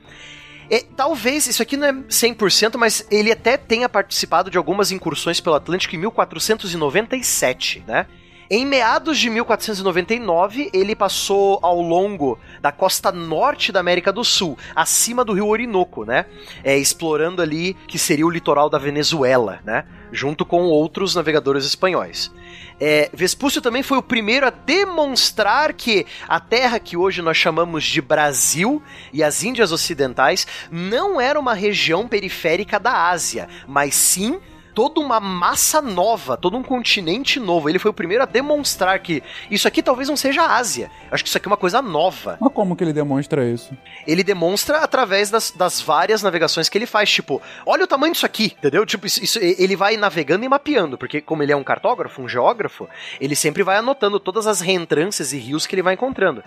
[0.71, 5.41] É, talvez, isso aqui não é 100%, mas ele até tenha participado de algumas incursões
[5.41, 8.05] pelo Atlântico em 1497, né?
[8.51, 14.57] Em meados de 1499, ele passou ao longo da costa norte da América do Sul,
[14.75, 16.25] acima do rio Orinoco, né?
[16.63, 19.85] É, explorando ali que seria o litoral da Venezuela, né?
[20.11, 22.31] Junto com outros navegadores espanhóis.
[22.79, 27.83] É, Vespúcio também foi o primeiro a demonstrar que a terra que hoje nós chamamos
[27.83, 28.81] de Brasil
[29.13, 34.39] e as Índias Ocidentais não era uma região periférica da Ásia, mas sim
[34.79, 37.67] toda uma massa nova, todo um continente novo.
[37.67, 39.21] Ele foi o primeiro a demonstrar que
[39.51, 40.89] isso aqui talvez não seja a Ásia.
[41.11, 42.37] Acho que isso aqui é uma coisa nova.
[42.39, 43.75] Mas como que ele demonstra isso?
[44.07, 47.09] Ele demonstra através das, das várias navegações que ele faz.
[47.11, 48.85] Tipo, olha o tamanho disso aqui, entendeu?
[48.85, 52.29] Tipo, isso, isso- ele vai navegando e mapeando, porque como ele é um cartógrafo, um
[52.29, 52.87] geógrafo,
[53.19, 56.41] ele sempre vai anotando todas as reentrâncias e rios que ele vai encontrando.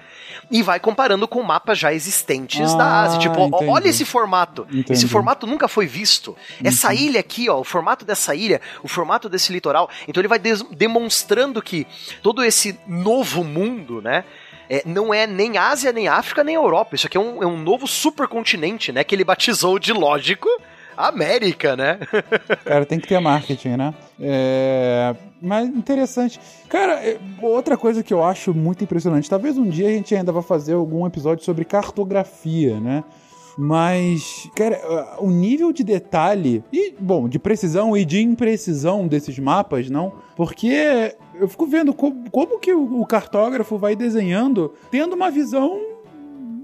[0.51, 3.19] E vai comparando com mapas já existentes da Ah, Ásia.
[3.19, 3.67] Tipo, entendi.
[3.71, 4.63] olha esse formato.
[4.71, 4.91] Entendi.
[4.95, 6.35] Esse formato nunca foi visto.
[6.65, 9.91] Essa ilha aqui, ó, o formato dessa ilha, o formato desse litoral.
[10.07, 11.87] Então ele vai demonstrando que
[12.23, 14.25] todo esse novo mundo, né?
[14.73, 16.95] é, não é nem Ásia, nem África, nem Europa.
[16.95, 19.05] Isso aqui é um, é um novo supercontinente, né?
[19.05, 20.49] Que ele batizou de, lógico,
[20.97, 21.99] América, né?
[22.65, 23.95] Cara, tem que ter marketing, né?
[24.19, 25.15] É...
[25.43, 26.41] Mas interessante.
[26.71, 30.33] Cara, é, outra coisa que eu acho muito impressionante, talvez um dia a gente ainda
[30.33, 33.05] vá fazer algum episódio sobre cartografia, né?
[33.57, 39.91] Mas, cara, o nível de detalhe e, bom, de precisão e de imprecisão desses mapas,
[39.91, 40.13] não?
[40.37, 45.81] Porque eu fico vendo como, como que o, cartógrafo vai desenhando tendo uma visão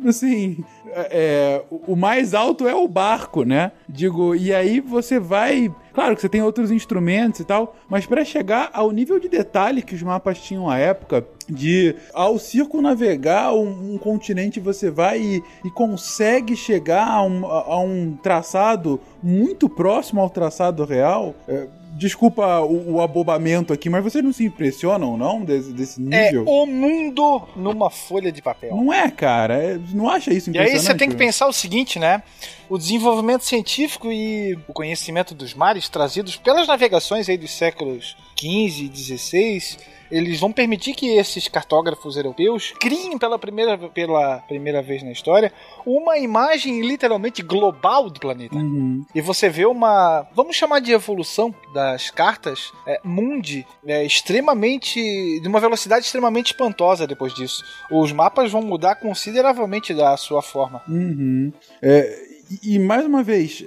[0.07, 3.73] assim, é, o mais alto é o barco, né?
[3.89, 5.73] Digo, e aí você vai.
[5.99, 9.83] Claro que você tem outros instrumentos e tal, mas para chegar ao nível de detalhe
[9.83, 15.43] que os mapas tinham à época, de ao circunnavegar um, um continente, você vai e,
[15.65, 21.35] e consegue chegar a um, a um traçado muito próximo ao traçado real.
[21.49, 21.67] É,
[21.99, 25.45] Desculpa o, o abobamento aqui, mas vocês não se impressionam, não?
[25.45, 26.45] Desse, desse É nível?
[26.47, 28.77] o mundo numa folha de papel.
[28.77, 29.55] Não é, cara.
[29.55, 30.77] É- não acha isso E impressionante?
[30.81, 32.23] aí você tem que pensar o seguinte, né?
[32.69, 38.91] O desenvolvimento científico e o conhecimento dos mares trazidos pelas navegações aí dos séculos XV
[38.93, 39.77] e XVI,
[40.11, 45.53] eles vão permitir que esses cartógrafos europeus criem pela primeira, pela primeira vez na história
[45.85, 48.57] uma imagem literalmente global do planeta.
[48.57, 49.05] Uhum.
[49.15, 55.01] E você vê uma, vamos chamar de evolução das cartas é, mundi é, extremamente,
[55.41, 57.65] de uma velocidade extremamente espantosa depois disso.
[57.91, 60.83] Os mapas vão mudar consideravelmente da sua forma.
[60.89, 61.53] Uhum.
[61.83, 62.29] É,
[62.63, 63.65] e, e mais uma vez,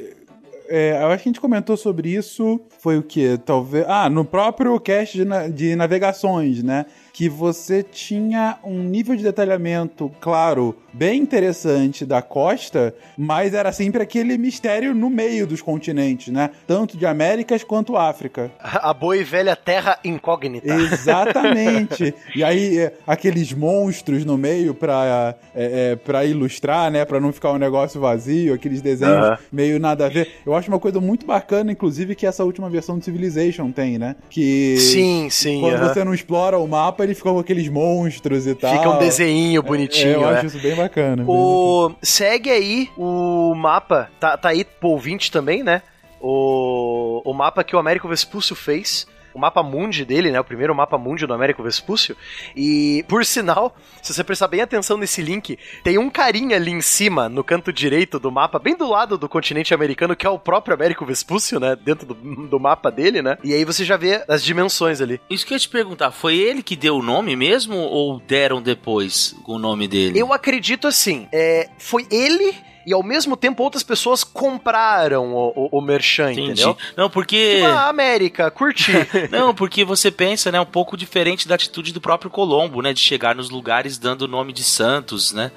[0.72, 2.60] é, eu acho que a gente comentou sobre isso.
[2.80, 3.38] Foi o que?
[3.40, 3.86] Talvez.
[3.88, 6.86] Ah, no próprio cast de, na- de navegações, né?
[7.14, 14.01] Que você tinha um nível de detalhamento, claro, bem interessante da costa, mas era sempre
[14.01, 16.49] aquele mistério no meio dos continentes, né?
[16.68, 18.51] Tanto de Américas quanto África.
[18.62, 20.74] A boa e velha terra incógnita.
[20.74, 22.14] Exatamente.
[22.36, 27.05] e aí, é, aqueles monstros no meio pra, é, é, pra ilustrar, né?
[27.05, 29.38] Pra não ficar um negócio vazio, aqueles desenhos Aham.
[29.51, 30.30] meio nada a ver.
[30.45, 34.16] Eu acho uma coisa muito bacana, inclusive, que essa última versão de Civilization tem, né?
[34.30, 34.78] Que.
[34.78, 35.59] Sim, sim.
[35.59, 35.88] Quando aham.
[35.88, 38.76] você não explora o mapa, ele fica com aqueles monstros e tal.
[38.78, 40.12] Fica um desenho bonitinho.
[40.12, 40.38] É, eu né?
[40.38, 41.24] acho isso bem bacana.
[41.28, 41.91] O...
[42.02, 45.82] Segue aí o mapa, tá, tá aí pro ouvinte também, né?
[46.20, 49.08] O, o mapa que o Américo Vespúcio fez.
[49.34, 50.40] O mapa mundi dele, né?
[50.40, 52.16] O primeiro mapa mundi do Américo Vespúcio.
[52.56, 56.82] E, por sinal, se você prestar bem atenção nesse link, tem um carinha ali em
[56.82, 60.40] cima, no canto direito do mapa, bem do lado do continente americano, que é o
[60.40, 61.76] próprio Américo Vespúcio, né?
[61.76, 62.14] Dentro do,
[62.48, 63.38] do mapa dele, né?
[63.44, 65.20] E aí você já vê as dimensões ali.
[65.30, 68.62] Isso que eu ia te perguntar, foi ele que deu o nome mesmo ou deram
[68.62, 70.20] depois o nome dele?
[70.20, 72.56] Eu acredito assim, é, foi ele
[72.86, 76.52] e ao mesmo tempo outras pessoas compraram o, o, o merchan, Entendi.
[76.52, 76.78] entendeu?
[76.98, 77.56] Não, porque.
[77.56, 78.92] Tipo, ah, América, curti.
[79.32, 83.00] Não, porque você pensa, né, um pouco diferente da atitude do próprio Colombo, né, de
[83.00, 85.52] chegar nos lugares dando o nome de santos, né?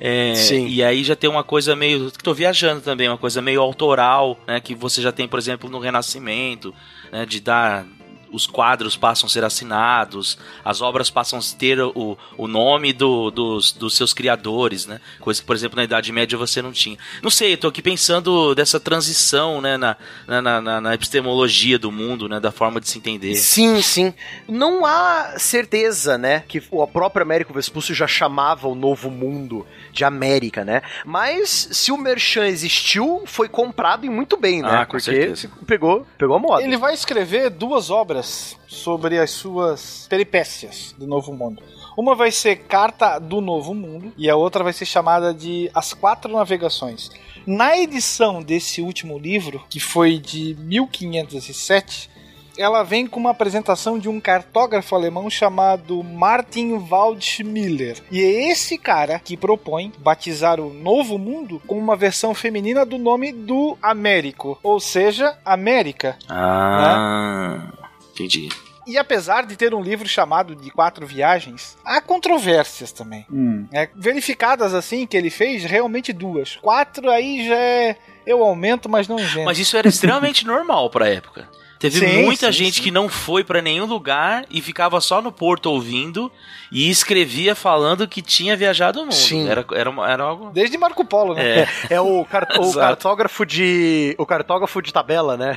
[0.00, 0.66] É, Sim.
[0.66, 4.60] E aí já tem uma coisa meio, tô viajando também, uma coisa meio autoral, né,
[4.60, 6.74] que você já tem, por exemplo, no Renascimento,
[7.12, 7.86] né, de dar
[8.32, 13.30] os quadros passam a ser assinados, as obras passam a ter o, o nome do-
[13.30, 15.00] dos, dos seus criadores, né?
[15.20, 16.96] Coisa que, por exemplo, na Idade Média você não tinha.
[17.22, 21.90] Não sei, eu tô aqui pensando dessa transição, né, na, na, na, na epistemologia do
[21.90, 23.34] mundo, né, da forma de se entender.
[23.36, 24.12] sim, sim.
[24.48, 30.04] Não há certeza, né, que o próprio Américo Vespúcio já chamava o novo mundo de
[30.04, 30.82] América, né?
[31.04, 34.68] Mas se o merchan existiu, foi comprado e muito bem, né?
[34.70, 35.50] Ah, com Porque certeza.
[35.66, 36.62] pegou, pegou a moda.
[36.62, 41.62] Ele vai escrever duas obras sobre as suas peripécias do Novo Mundo.
[41.96, 45.92] Uma vai ser Carta do Novo Mundo e a outra vai ser chamada de As
[45.92, 47.10] Quatro Navegações.
[47.46, 52.10] Na edição desse último livro, que foi de 1507,
[52.56, 58.02] ela vem com uma apresentação de um cartógrafo alemão chamado Martin Waldschmiller.
[58.10, 62.98] E é esse cara que propõe batizar o Novo Mundo com uma versão feminina do
[62.98, 66.18] nome do Américo, ou seja, América.
[66.28, 67.79] Ah,
[68.20, 68.48] entendi.
[68.86, 73.26] E apesar de ter um livro chamado de Quatro Viagens, há controvérsias também.
[73.30, 73.66] Hum.
[73.72, 76.56] É, verificadas assim que ele fez, realmente duas.
[76.56, 77.96] Quatro aí já é.
[78.26, 79.44] Eu aumento, mas não invento.
[79.44, 81.48] Mas isso era extremamente normal pra época.
[81.80, 82.82] Teve Sim, muita sim, gente sim.
[82.82, 86.30] que não foi pra nenhum lugar e ficava só no porto ouvindo
[86.70, 89.14] e escrevia falando que tinha viajado o mundo.
[89.14, 89.48] Sim.
[89.48, 90.50] Era, era, era algo.
[90.50, 91.60] Desde Marco Polo, né?
[91.60, 91.68] É.
[91.94, 94.14] É o, car- o cartógrafo de.
[94.18, 95.56] O cartógrafo de tabela, né?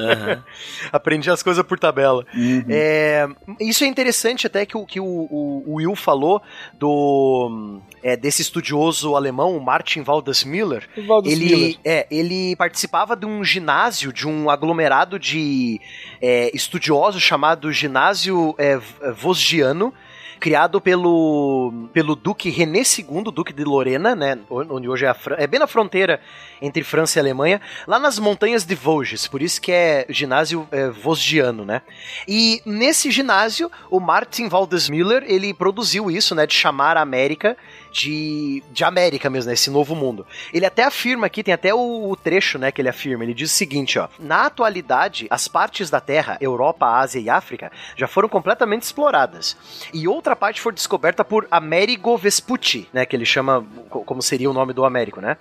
[0.00, 0.42] Aham.
[0.90, 2.24] Aprendi as coisas por tabela.
[2.34, 2.64] Uhum.
[2.70, 3.28] É,
[3.60, 6.40] isso é interessante até que o que o, o- o Will falou
[6.78, 10.88] do é, desse estudioso alemão, o Martin Waldesmiller.
[11.06, 11.78] Valdes Ele, Miller.
[11.84, 15.80] é, ele participava de um ginásio, de um aglomerado de
[16.20, 18.78] é, estudiosos chamado Ginásio é,
[19.12, 19.92] Vosgiano,
[20.38, 25.36] criado pelo, pelo Duque René II, Duque de Lorena, né, onde hoje é a Fran
[25.38, 26.20] é bem na fronteira
[26.62, 30.88] entre França e Alemanha, lá nas montanhas de Vosges, por isso que é ginásio é,
[30.88, 31.82] Vosgiano, né?
[32.26, 37.56] E nesse ginásio, o Martin Waldesmiller, ele produziu isso, né, de chamar a América
[37.90, 40.26] de, de América mesmo, né, esse novo mundo.
[40.52, 43.52] Ele até afirma aqui, tem até o, o trecho, né, que ele afirma, ele diz
[43.52, 48.28] o seguinte, ó, na atualidade, as partes da Terra, Europa, Ásia e África, já foram
[48.28, 49.56] completamente exploradas,
[49.92, 54.50] e outra parte foi descoberta por Amerigo Vespucci, né, que ele chama, co- como seria
[54.50, 55.36] o nome do Américo, né,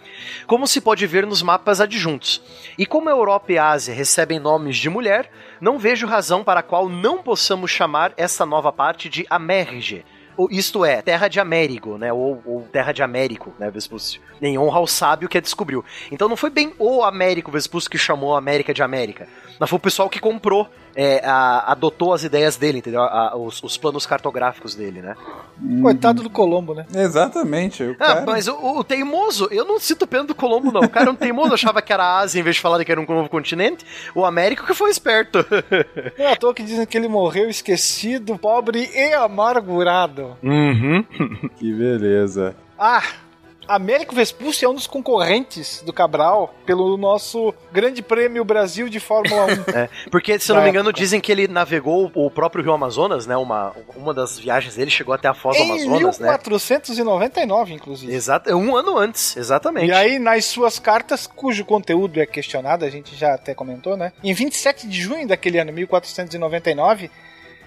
[0.45, 2.41] como se pode ver nos mapas adjuntos.
[2.77, 5.29] E como a Europa e a Ásia recebem nomes de mulher,
[5.59, 10.05] não vejo razão para a qual não possamos chamar essa nova parte de Amerge,
[10.51, 12.13] isto é, Terra de Américo, né?
[12.13, 14.21] Ou, ou Terra de Américo, né, Vespúcio?
[14.41, 15.83] Em honra ao sábio que a descobriu.
[16.11, 19.27] Então não foi bem o Américo Vespúcio que chamou a América de América.
[19.59, 20.69] Mas foi o pessoal que comprou,
[20.99, 23.01] é, a- adotou as ideias dele, entendeu?
[23.03, 25.15] A- a- os, os planos cartográficos dele, né?
[25.81, 26.85] Coitado do Colombo, né?
[26.93, 27.83] Exatamente.
[27.83, 28.25] O Ah, cara...
[28.25, 30.81] mas o, o teimoso, eu não sinto pena do Colombo, não.
[30.81, 32.91] O cara é um teimoso, achava que era a Ásia em vez de falar que
[32.91, 33.85] era um novo continente.
[34.15, 35.45] O Américo que foi esperto.
[36.17, 40.35] Não é à toa que dizem que ele morreu esquecido, pobre e amargurado.
[40.43, 41.03] uhum.
[41.57, 42.55] Que beleza.
[42.79, 43.03] Ah,
[43.67, 49.45] Américo Vespúcio é um dos concorrentes do Cabral pelo nosso Grande Prêmio Brasil de Fórmula
[49.45, 49.47] 1.
[49.77, 53.27] É, porque, se eu não me engano, dizem que ele navegou o próprio Rio Amazonas,
[53.27, 53.35] né?
[53.35, 56.29] Uma, uma das viagens dele chegou até a Foz do Amazonas, né?
[56.29, 58.13] 1499, inclusive.
[58.13, 59.87] Exato, um ano antes, exatamente.
[59.87, 64.13] E aí, nas suas cartas, cujo conteúdo é questionado, a gente já até comentou, né?
[64.23, 67.11] Em 27 de junho daquele ano, 1499,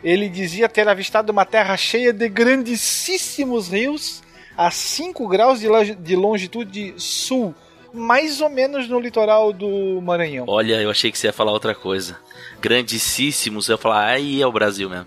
[0.03, 4.23] ele dizia ter avistado uma terra cheia de grandíssimos rios
[4.61, 7.55] a 5 graus de, de longitude sul,
[7.95, 10.45] mais ou menos no litoral do Maranhão.
[10.47, 12.19] Olha, eu achei que você ia falar outra coisa.
[12.61, 15.07] Grandíssimos, eu ia falar, aí é o Brasil mesmo.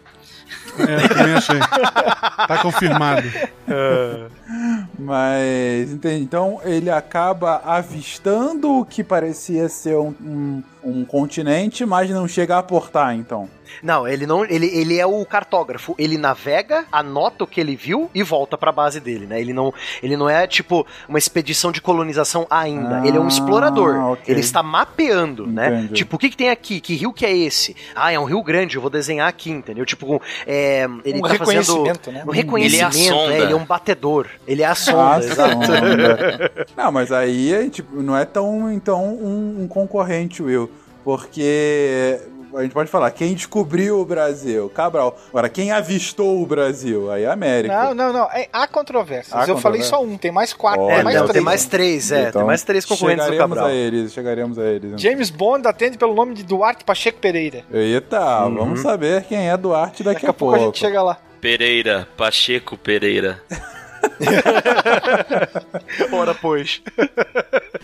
[0.80, 1.60] É, eu também achei.
[1.60, 3.32] Tá confirmado.
[4.98, 6.24] Mas, entende?
[6.24, 12.56] Então ele acaba avistando o que parecia ser um, um, um continente, mas não chega
[12.56, 13.50] a aportar, então.
[13.82, 15.96] Não, ele não, ele, ele é o cartógrafo.
[15.98, 19.42] Ele navega, anota o que ele viu e volta pra base dele, né?
[19.42, 19.74] Ele não,
[20.04, 23.02] ele não é tipo uma expedição de colonização ainda.
[23.02, 23.96] Ah, ele é um explorador.
[24.12, 24.24] ok.
[24.28, 25.70] Ele está mapeando, né?
[25.70, 25.94] Entendi.
[25.96, 26.80] Tipo, o que, que tem aqui?
[26.80, 27.76] Que rio que é esse?
[27.96, 28.76] Ah, é um rio grande.
[28.76, 29.86] Eu vou desenhar aqui, entendeu?
[29.86, 32.24] Tipo, é, ele Um tá fazendo reconhecimento, né?
[32.28, 32.96] um reconhecimento.
[32.96, 33.34] Ele é a sonda.
[33.34, 34.28] é, ele é um batedor.
[34.46, 35.66] Ele é a Sonda, exato.
[35.66, 36.52] sonda.
[36.78, 40.70] Não, mas aí tipo, não é tão então um, um concorrente, Will.
[41.04, 42.20] Porque
[42.56, 44.70] a gente pode falar, quem descobriu o Brasil?
[44.70, 45.18] Cabral.
[45.30, 47.12] Agora, quem avistou o Brasil?
[47.12, 47.74] Aí é a América.
[47.74, 48.24] Não, não, não.
[48.32, 49.34] É, há controvérsias.
[49.34, 49.88] Há eu falei controvérsias.
[49.88, 51.34] só um, tem mais quatro, Olha, É, tem mais não, três.
[51.34, 52.22] tem mais três, é.
[52.30, 53.68] Então, tem mais três concorrentes do chegaremos Cabral.
[53.68, 54.84] a eles, chegaremos a eles.
[54.86, 54.98] então.
[55.00, 57.64] James Bond atende pelo nome de Duarte Pacheco Pereira.
[57.72, 58.20] Eita,
[58.50, 61.18] vamos saber quem é Duarte daqui, Daqui a pouco a gente chega lá.
[61.42, 63.42] Pereira, Pacheco Pereira.
[66.12, 66.82] Ora, pois.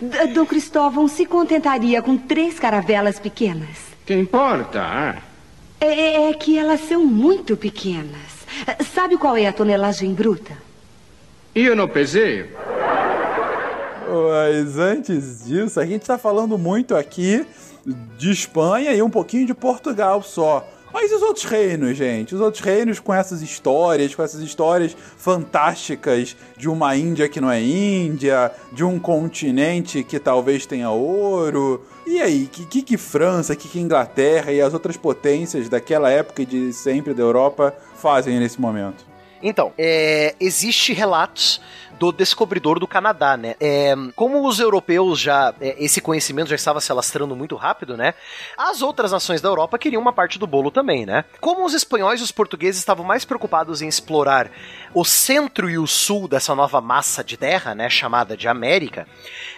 [0.00, 3.90] D- Dom Cristóvão se contentaria com três caravelas pequenas.
[4.06, 5.18] Che importa, eh?
[5.80, 8.30] É, é que elas são muito pequenas.
[8.94, 10.52] Sabe qual é a tonelagem bruta?
[11.54, 12.48] Io non peseo.
[14.08, 17.46] Mas antes disso, a gente tá falando muito aqui
[18.18, 20.66] de Espanha e um pouquinho de Portugal só.
[21.00, 22.34] Mas e os outros reinos, gente?
[22.34, 27.50] Os outros reinos com essas histórias, com essas histórias fantásticas de uma Índia que não
[27.50, 31.86] é Índia, de um continente que talvez tenha ouro.
[32.06, 36.42] E aí, que que, que França, que, que Inglaterra e as outras potências daquela época
[36.42, 39.02] e de sempre da Europa fazem nesse momento?
[39.42, 41.62] Então, é, existe relatos
[42.00, 43.56] do descobridor do Canadá, né?
[43.60, 48.14] É, como os europeus já é, esse conhecimento já estava se alastrando muito rápido, né?
[48.56, 51.26] As outras nações da Europa queriam uma parte do bolo também, né?
[51.42, 54.50] Como os espanhóis e os portugueses estavam mais preocupados em explorar
[54.94, 59.06] o centro e o sul dessa nova massa de terra, né, chamada de América,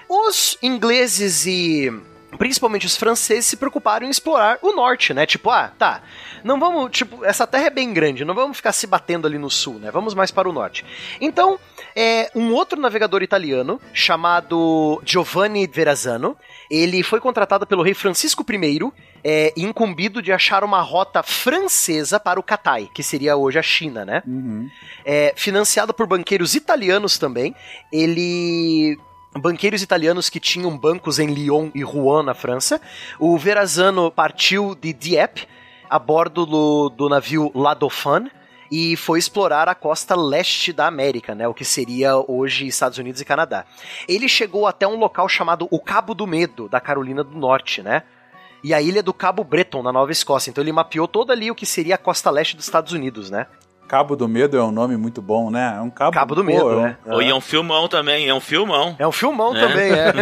[0.09, 1.93] os ingleses e
[2.39, 5.27] principalmente os franceses se preocuparam em explorar o norte, né?
[5.27, 6.03] Tipo, ah, tá,
[6.43, 9.51] não vamos, tipo, essa terra é bem grande, não vamos ficar se batendo ali no
[9.51, 9.91] sul, né?
[9.91, 10.85] Vamos mais para o norte.
[11.21, 11.59] Então,
[11.95, 16.37] é, um outro navegador italiano chamado Giovanni Verrazzano,
[16.71, 18.93] ele foi contratado pelo rei Francisco I
[19.25, 23.63] é, e incumbido de achar uma rota francesa para o Catai, que seria hoje a
[23.63, 24.23] China, né?
[25.05, 27.55] É, financiado por banqueiros italianos também,
[27.93, 28.99] ele
[29.35, 32.81] banqueiros italianos que tinham bancos em Lyon e Rouen, na França.
[33.19, 35.47] O Verrazzano partiu de Dieppe
[35.89, 38.31] a bordo do, do navio La Dauphine
[38.73, 43.21] e foi explorar a costa leste da América, né, o que seria hoje Estados Unidos
[43.21, 43.67] e Canadá.
[44.09, 48.03] Ele chegou até um local chamado o Cabo do Medo, da Carolina do Norte, né?
[48.65, 50.49] E a ilha do Cabo Breton, na Nova Escócia.
[50.49, 53.47] Então ele mapeou toda ali o que seria a costa leste dos Estados Unidos, né?
[53.93, 55.75] Cabo do Medo é um nome muito bom, né?
[55.77, 56.97] É um cabo, Cabo do pô, Medo, é um- né?
[57.05, 58.97] Ou e é um filmão também, é um filmão.
[58.99, 59.61] É um filmão É.
[59.61, 60.13] também, é.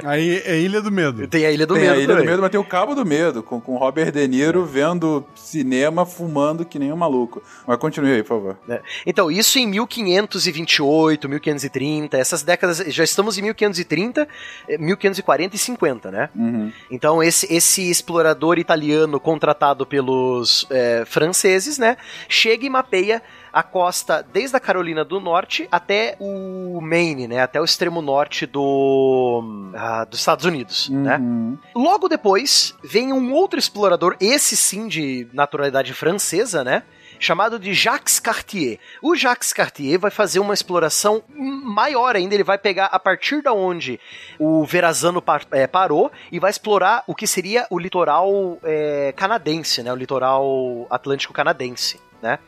[0.08, 1.28] Aí é Ilha do Medo.
[1.28, 2.24] Tem a Ilha do tem Medo a Ilha também.
[2.24, 6.06] do Medo, mas tem o Cabo do Medo, com, com Robert De Niro vendo cinema,
[6.06, 7.42] fumando que nem um maluco.
[7.66, 8.56] Mas continue aí, por favor.
[8.66, 8.80] né?
[9.04, 14.26] Então, isso em 1528, 1530, essas décadas, já estamos em 1530,
[14.68, 16.30] eh, 1540 e 50, né?
[16.34, 16.72] Uhum.
[16.90, 21.96] Então, esse, esse explorador italiano contratado pelos eh, franceses, né,
[22.28, 27.60] chega e mapeia a costa desde a Carolina do Norte até o Maine, né, até
[27.60, 31.18] o extremo norte do, ah, dos Estados Unidos, né?
[31.18, 31.58] Uhum.
[31.74, 36.82] Logo depois, vem um outro explorador, esse sim de naturalidade francesa, né?
[37.20, 38.80] Chamado de Jacques Cartier.
[39.00, 42.34] O Jacques Cartier vai fazer uma exploração maior ainda.
[42.34, 44.00] Ele vai pegar a partir da onde
[44.40, 49.84] o Verrazano par- eh, parou e vai explorar o que seria o litoral eh, canadense,
[49.84, 49.92] né?
[49.92, 52.40] O litoral atlântico canadense, né?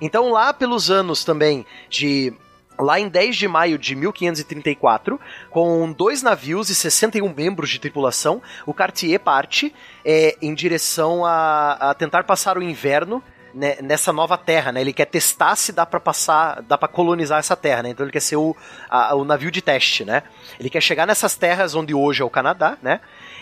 [0.00, 2.32] Então, lá pelos anos também de.
[2.78, 5.20] Lá em 10 de maio de 1534,
[5.50, 11.72] com dois navios e 61 membros de tripulação, o Cartier parte é, em direção a,
[11.90, 13.22] a tentar passar o inverno
[13.52, 14.80] né, nessa nova terra, né?
[14.80, 17.90] Ele quer testar se dá pra passar, dá para colonizar essa terra, né?
[17.90, 18.56] Então ele quer ser o,
[18.88, 20.22] a- o navio de teste, né?
[20.58, 23.00] Ele quer chegar nessas terras onde hoje é o Canadá, né?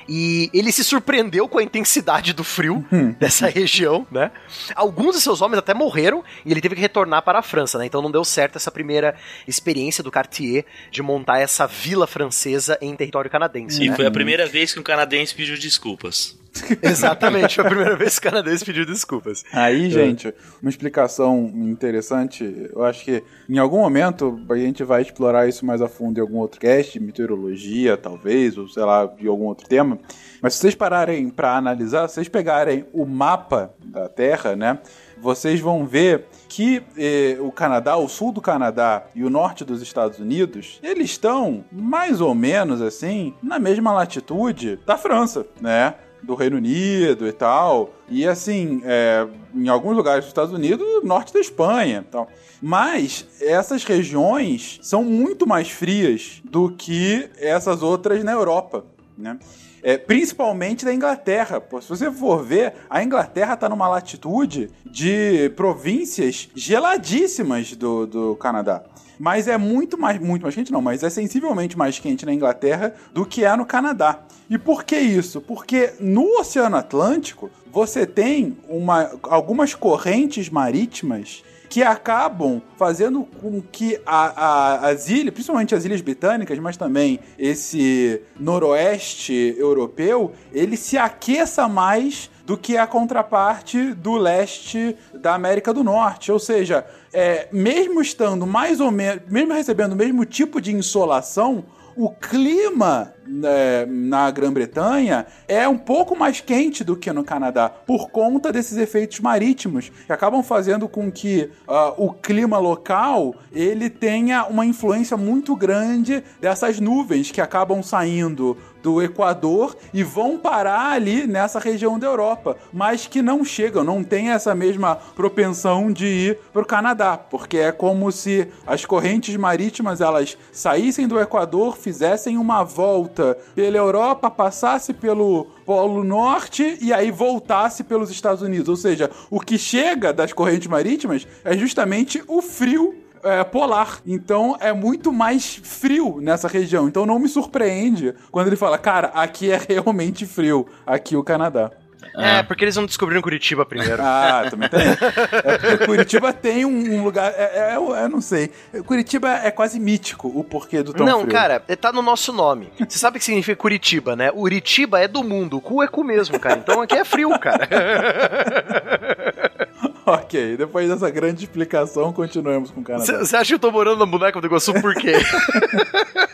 [0.09, 2.85] E ele se surpreendeu com a intensidade do frio
[3.19, 4.31] dessa região, né?
[4.75, 7.87] Alguns de seus homens até morreram e ele teve que retornar para a França, né?
[7.87, 9.15] Então não deu certo essa primeira
[9.47, 13.97] experiência do Cartier de montar essa vila francesa em território canadense, E né?
[13.97, 16.39] foi a primeira vez que um canadense pediu desculpas.
[16.83, 19.45] Exatamente, foi a primeira vez que o canadense pediu desculpas.
[19.53, 20.33] Aí, gente,
[20.63, 25.81] uma explicação interessante, eu acho que em algum momento a gente vai explorar isso mais
[25.83, 29.99] a fundo em algum outro cast, meteorologia, talvez, ou sei lá, de algum outro tema.
[30.41, 34.79] Mas se vocês pararem para analisar, se vocês pegarem o mapa da Terra, né?
[35.21, 39.83] Vocês vão ver que eh, o Canadá, o sul do Canadá e o norte dos
[39.83, 45.95] Estados Unidos, eles estão mais ou menos assim na mesma latitude da França, né?
[46.23, 47.95] Do Reino Unido e tal.
[48.09, 52.29] E assim, é, em alguns lugares dos Estados Unidos, norte da Espanha e tal.
[52.61, 58.85] Mas essas regiões são muito mais frias do que essas outras na Europa,
[59.17, 59.39] né?
[59.81, 61.61] É, principalmente da Inglaterra.
[61.61, 68.37] Pô, se você for ver, a Inglaterra está numa latitude de províncias geladíssimas do, do
[68.37, 68.83] Canadá.
[69.19, 72.95] Mas é muito mais, muito mais quente não, mas é sensivelmente mais quente na Inglaterra
[73.13, 74.21] do que é no Canadá.
[74.49, 75.41] E por que isso?
[75.41, 84.01] Porque no Oceano Atlântico você tem uma, algumas correntes marítimas que acabam fazendo com que
[84.07, 90.97] a, a, as ilhas, principalmente as ilhas britânicas, mas também esse noroeste europeu, ele se
[90.97, 96.33] aqueça mais do que a contraparte do leste da América do Norte.
[96.33, 101.65] Ou seja, é, mesmo estando mais ou menos, mesmo recebendo o mesmo tipo de insolação,
[101.95, 108.11] o clima né, na Grã-Bretanha é um pouco mais quente do que no Canadá, por
[108.11, 114.47] conta desses efeitos marítimos, que acabam fazendo com que uh, o clima local ele tenha
[114.47, 121.27] uma influência muito grande dessas nuvens que acabam saindo do Equador e vão parar ali
[121.27, 126.39] nessa região da Europa, mas que não chegam, não tem essa mesma propensão de ir
[126.53, 132.39] para o Canadá, porque é como se as correntes marítimas elas saíssem do Equador, fizessem
[132.39, 133.18] uma volta
[133.55, 138.69] pela Europa, passasse pelo Polo Norte e aí voltasse pelos Estados Unidos.
[138.69, 144.01] Ou seja, o que chega das correntes marítimas é justamente o frio é, polar.
[144.07, 146.89] Então é muito mais frio nessa região.
[146.89, 151.71] Então não me surpreende quando ele fala, cara, aqui é realmente frio, aqui o Canadá.
[152.17, 154.03] É, porque eles não descobriram Curitiba primeiro.
[154.09, 154.81] Ah, também tem.
[154.81, 157.33] É Curitiba tem um lugar.
[157.37, 158.51] É, é, eu, não sei.
[158.87, 161.33] Curitiba é quase mítico o porquê do tão Não, frio.
[161.33, 162.73] cara, tá no nosso nome.
[162.79, 164.31] Você sabe o que significa Curitiba, né?
[164.33, 166.59] Uritiba é do mundo, o cu é cu mesmo, cara.
[166.59, 167.69] Então aqui é frio, cara.
[170.07, 173.05] ok, depois dessa grande explicação, continuamos com o Canadá.
[173.05, 175.13] Você acha que eu tô morando na boneca do Iguaçu por quê?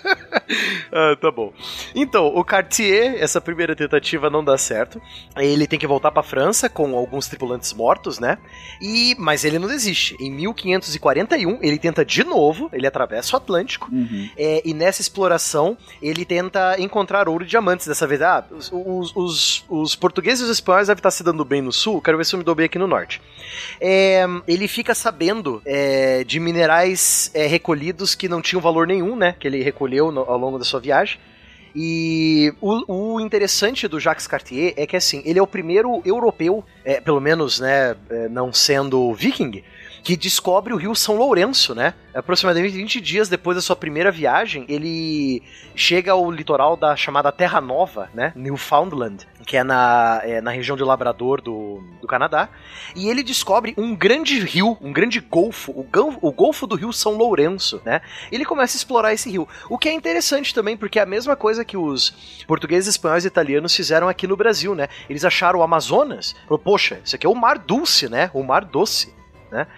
[0.92, 1.53] ah, tá bom.
[1.95, 5.01] Então, o Cartier, essa primeira tentativa não dá certo.
[5.36, 8.38] Ele tem que voltar para França com alguns tripulantes mortos, né?
[8.80, 10.16] E mas ele não desiste.
[10.20, 12.68] Em 1541 ele tenta de novo.
[12.72, 14.28] Ele atravessa o Atlântico Uhum.
[14.36, 17.86] é, e nessa exploração ele tenta encontrar ouro e diamantes.
[17.86, 21.45] Dessa vez, ah, os, os, os, os portugueses e os espanhóis devem estar se dando
[21.45, 22.01] bem no sul.
[22.01, 23.20] Quero ver se eu me dou bem aqui no norte.
[23.80, 29.34] É, ele fica sabendo é, de minerais é, recolhidos que não tinham valor nenhum, né?
[29.38, 31.18] Que ele recolheu no- ao longo da sua viagem.
[31.76, 36.64] E o, o interessante do Jacques Cartier é que assim, ele é o primeiro europeu,
[36.85, 39.64] é, pelo menos, né, é, não sendo viking,
[40.05, 41.95] que descobre o rio São Lourenço, né?
[42.14, 45.43] Aproximadamente 20 dias depois da sua primeira viagem, ele
[45.74, 48.32] chega ao litoral da chamada Terra Nova, né?
[48.37, 52.49] Newfoundland, que é na, é, na região de Labrador do, do Canadá.
[52.95, 55.86] E ele descobre um grande rio, um grande golfo, o,
[56.20, 58.01] o golfo do rio São Lourenço, né?
[58.32, 59.49] Ele começa a explorar esse rio.
[59.68, 63.28] O que é interessante também, porque é a mesma coisa que os portugueses, espanhóis e
[63.28, 64.88] italianos fizeram aqui no Brasil, né?
[65.09, 68.30] Eles acharam o Amazonas, falou, poxa, isso aqui é o Mar Dulce, né?
[68.32, 69.14] O Mar Doce.
[69.55, 69.68] Né?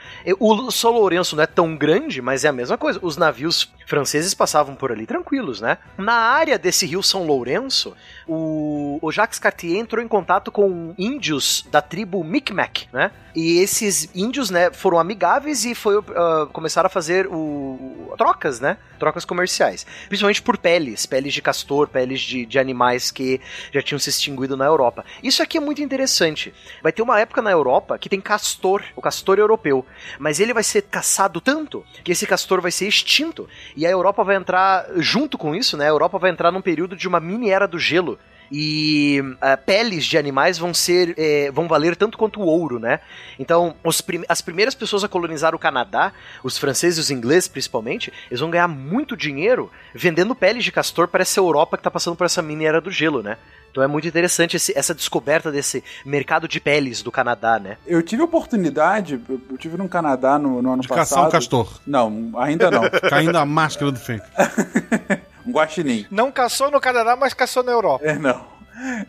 [0.40, 2.98] O São Lourenço não é tão grande, mas é a mesma coisa.
[3.02, 5.76] Os navios franceses passavam por ali tranquilos, né?
[5.98, 7.94] Na área desse rio São Lourenço,
[8.29, 13.11] o, o Jacques Cartier entrou em contato com índios da tribo Micmac, né?
[13.35, 18.79] E esses índios, né, foram amigáveis e foi, ah, começaram a fazer o- trocas, né?
[18.99, 19.87] Trocas comerciais.
[20.09, 23.39] Principalmente por peles, peles de castor, peles de, de animais que
[23.70, 25.05] já tinham se extinguido na Europa.
[25.22, 26.55] Isso aqui é muito interessante.
[26.83, 29.85] Vai ter uma época na Europa que tem castor, o castor europeu.
[30.18, 33.47] Mas ele vai ser caçado tanto que esse castor vai ser extinto.
[33.77, 35.85] E a Europa vai entrar, junto com isso, né?
[35.85, 38.15] A Europa vai entrar num período de uma mini era do gelo.
[38.51, 43.01] E ah, peles de animais vão ser eh, vão valer tanto quanto o ouro, né?
[43.38, 46.12] Então, os prim- as primeiras pessoas a colonizar o Canadá,
[46.44, 51.09] os franceses e os ingleses principalmente, eles vão ganhar muito dinheiro vendendo peles de castor
[51.09, 53.36] para essa Europa que tá passando por essa mini era do gelo, né?
[53.70, 57.77] Então é muito interessante esse- essa descoberta desse mercado de peles do Canadá, né?
[57.86, 61.09] Eu tive a oportunidade, eu tive no Canadá no, no ano De passado.
[61.09, 61.81] caçar um castor.
[61.86, 62.89] Não, ainda não.
[63.10, 64.24] Caindo a máscara do fake.
[65.47, 66.06] um guaxinim.
[66.10, 68.05] Não caçou no Canadá, mas caçou na Europa.
[68.05, 68.56] É, não.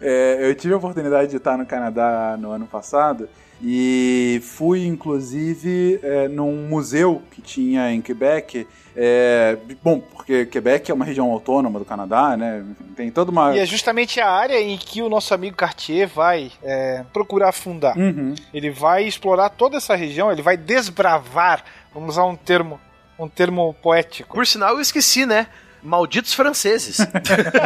[0.01, 3.27] É, eu tive a oportunidade de estar no Canadá no ano passado
[3.61, 8.68] e fui, inclusive, é, num museu que tinha em Quebec.
[8.95, 12.64] É, bom, porque Quebec é uma região autônoma do Canadá, né?
[12.95, 13.55] Tem toda uma.
[13.55, 17.97] E é justamente a área em que o nosso amigo Cartier vai é, procurar fundar.
[17.97, 18.35] Uhum.
[18.53, 22.80] Ele vai explorar toda essa região, ele vai desbravar, vamos usar um termo,
[23.19, 24.35] um termo poético.
[24.35, 25.47] Por sinal, eu esqueci, né?
[25.81, 26.97] Malditos franceses.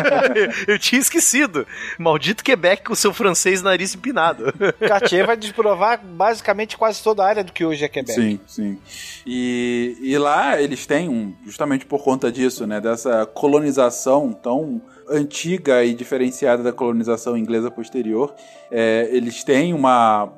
[0.67, 1.65] eu tinha esquecido.
[1.97, 4.53] Maldito Quebec com seu francês nariz empinado.
[4.87, 8.13] Cartier vai desprovar basicamente quase toda a área do que hoje é Quebec.
[8.13, 8.77] Sim, sim.
[9.25, 15.83] E, e lá eles têm, um, justamente por conta disso, né, dessa colonização tão antiga
[15.83, 18.33] e diferenciada da colonização inglesa posterior,
[18.71, 20.31] é, eles têm uma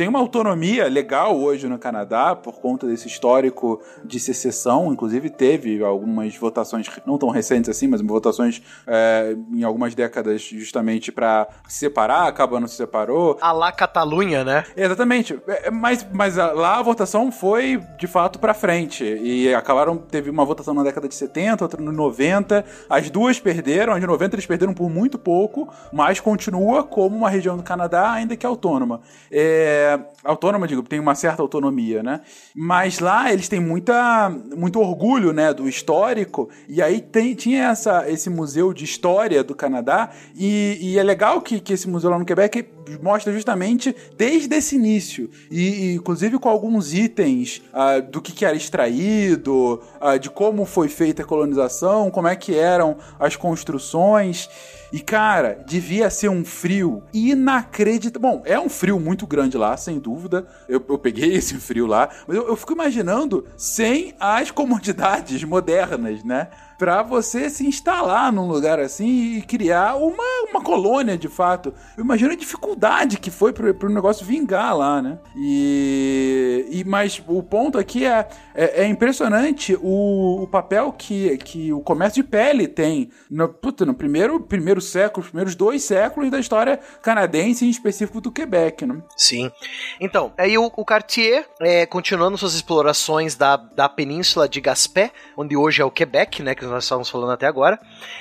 [0.00, 4.90] tem uma autonomia legal hoje no Canadá por conta desse histórico de secessão.
[4.90, 11.12] Inclusive, teve algumas votações, não tão recentes assim, mas votações é, em algumas décadas justamente
[11.12, 13.36] para se separar, acaba não se separou.
[13.42, 14.64] A lá Catalunha, né?
[14.74, 15.38] Exatamente.
[15.46, 19.04] É, Mas, mas a- lá a votação foi de fato para frente.
[19.04, 19.98] E acabaram.
[19.98, 22.64] Teve uma votação na década de 70, outra no 90.
[22.88, 23.92] As duas perderam.
[23.92, 28.12] As de 90 eles perderam por muito pouco, mas continua como uma região do Canadá,
[28.12, 29.02] ainda que autônoma.
[29.30, 29.89] É,
[30.24, 32.20] autônoma, digo, tem uma certa autonomia, né?
[32.54, 36.50] Mas lá eles têm muita, muito orgulho, né, do histórico.
[36.68, 40.10] E aí tem, tinha essa, esse museu de história do Canadá.
[40.36, 42.68] E, e é legal que, que esse museu lá no Quebec
[43.02, 45.30] mostra justamente desde esse início.
[45.50, 50.64] E, e, inclusive com alguns itens ah, do que, que era extraído, ah, de como
[50.64, 54.48] foi feita a colonização, como é que eram as construções.
[54.92, 58.20] E, cara, devia ser um frio inacreditável.
[58.20, 60.46] Bom, é um frio muito grande lá, sem dúvida.
[60.68, 62.08] Eu, eu peguei esse frio lá.
[62.26, 66.48] Mas eu, eu fico imaginando sem as comodidades modernas, né?
[66.80, 71.74] Pra você se instalar num lugar assim e criar uma, uma colônia de fato.
[71.94, 75.18] Eu imagino a dificuldade que foi pro, pro negócio vingar lá, né?
[75.36, 81.70] E, e mas o ponto aqui é, é, é impressionante o, o papel que, que
[81.70, 86.30] o comércio de pele tem no, puta, no primeiro, primeiro século, os primeiros dois séculos
[86.30, 89.02] da história canadense, em específico do Quebec, né?
[89.14, 89.52] Sim.
[90.00, 95.54] Então, aí o, o Cartier, é, continuando suas explorações da, da península de Gaspé, onde
[95.54, 97.78] hoje é o Quebec, né, que nós estávamos falando até agora,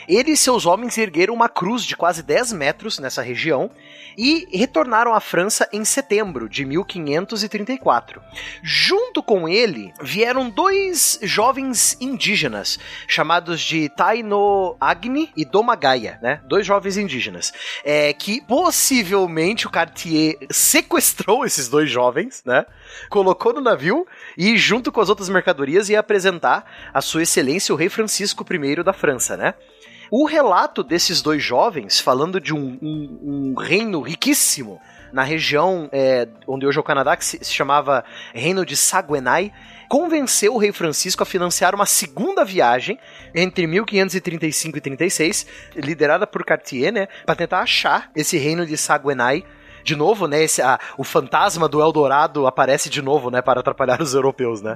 [0.07, 3.69] ele e seus homens ergueram uma cruz de quase 10 metros nessa região
[4.17, 8.21] e retornaram à França em setembro de 1534.
[8.61, 12.77] Junto com ele vieram dois jovens indígenas
[13.07, 16.41] chamados de Taino Agni e Domagaia, né?
[16.45, 17.53] Dois jovens indígenas,
[17.83, 22.65] é, que possivelmente o Cartier sequestrou esses dois jovens, né?
[23.09, 24.05] Colocou no navio
[24.37, 28.83] e junto com as outras mercadorias ia apresentar a sua excelência o rei Francisco I
[28.83, 29.53] da França, né?
[30.11, 34.81] O relato desses dois jovens, falando de um, um- um reino riquíssimo
[35.13, 38.03] na região é, onde hoje é o Canadá, que se, se chamava
[38.33, 39.51] Reino de Saguenay,
[39.87, 42.97] convenceu o rei Francisco a financiar uma segunda viagem
[43.33, 49.43] entre 1535 e 36, liderada por Cartier, né, para tentar achar esse reino de Saguenay.
[49.89, 53.99] De novo, né, esse, a- o fantasma do Eldorado aparece de novo, né, para atrapalhar
[53.99, 54.75] os europeus, né?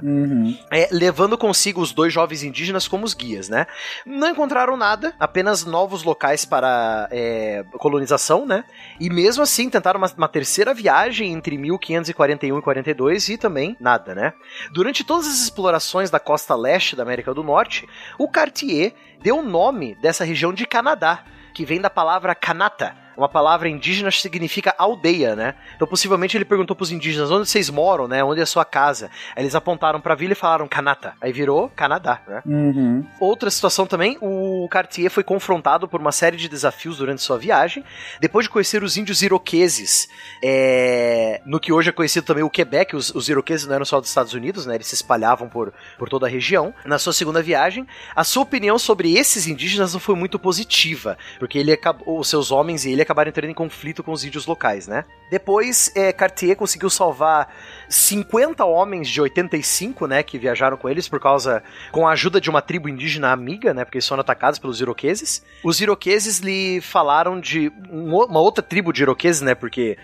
[0.72, 3.64] É, levando consigo os dois jovens indígenas como os guias, né?
[4.04, 8.64] Não encontraram nada, apenas novos locais para é, colonização, né?
[8.98, 14.16] E mesmo assim tentaram uma, uma terceira viagem entre 1541 e 42 e também nada,
[14.16, 14.32] né?
[14.72, 17.88] Durante todas as explorações da costa leste da América do Norte,
[18.18, 18.92] o Cartier
[19.22, 21.22] deu o nome dessa região de Canadá,
[21.54, 25.54] que vem da palavra kanata, uma palavra indígena significa aldeia, né?
[25.76, 28.22] Então possivelmente ele perguntou pros indígenas onde vocês moram, né?
[28.22, 29.10] Onde é a sua casa?
[29.34, 31.14] Aí eles apontaram pra vila e falaram Kanata.
[31.20, 32.42] Aí virou Canadá, né?
[32.46, 33.04] Uhum.
[33.20, 37.84] Outra situação também, o Cartier foi confrontado por uma série de desafios durante sua viagem,
[38.20, 40.08] depois de conhecer os índios iroqueses,
[40.42, 44.00] é, no que hoje é conhecido também o Quebec, os, os iroqueses não eram só
[44.00, 46.74] dos Estados Unidos, né, eles se espalhavam por, por toda a região.
[46.84, 51.58] Na sua segunda viagem, a sua opinião sobre esses indígenas não foi muito positiva, porque
[51.58, 54.88] ele acabou, os seus homens e ele acabaram entrando em conflito com os índios locais,
[54.88, 55.04] né.
[55.30, 57.54] Depois, é, Cartier conseguiu salvar
[57.88, 61.62] 50 homens de 85, né, que viajaram com eles por causa
[61.92, 65.44] com a ajuda de uma tribo indígena amiga, né, porque eles foram atacados pelos iroqueses.
[65.62, 69.98] Os iroqueses lhe falaram de um uma outra tribo de iroqueses, né, porque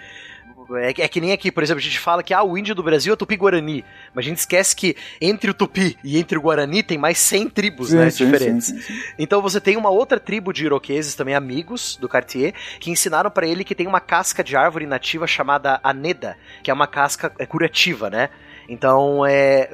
[0.76, 2.74] é que, é que nem aqui, por exemplo, a gente fala que ah, o índio
[2.74, 3.84] do Brasil é Tupi-Guarani,
[4.14, 7.48] mas a gente esquece que entre o Tupi e entre o Guarani tem mais 100
[7.50, 8.66] tribos, Sim, né, sim, diferentes.
[8.66, 9.00] sim.
[9.18, 13.46] Então você tem uma outra tribo de iroqueses, também amigos do Cartier, que ensinaram pra
[13.46, 17.46] ele que tem uma casca de árvore nativa chamada aneda, que é uma casca é,
[17.46, 18.28] curativa, né?
[18.70, 19.68] Então, é,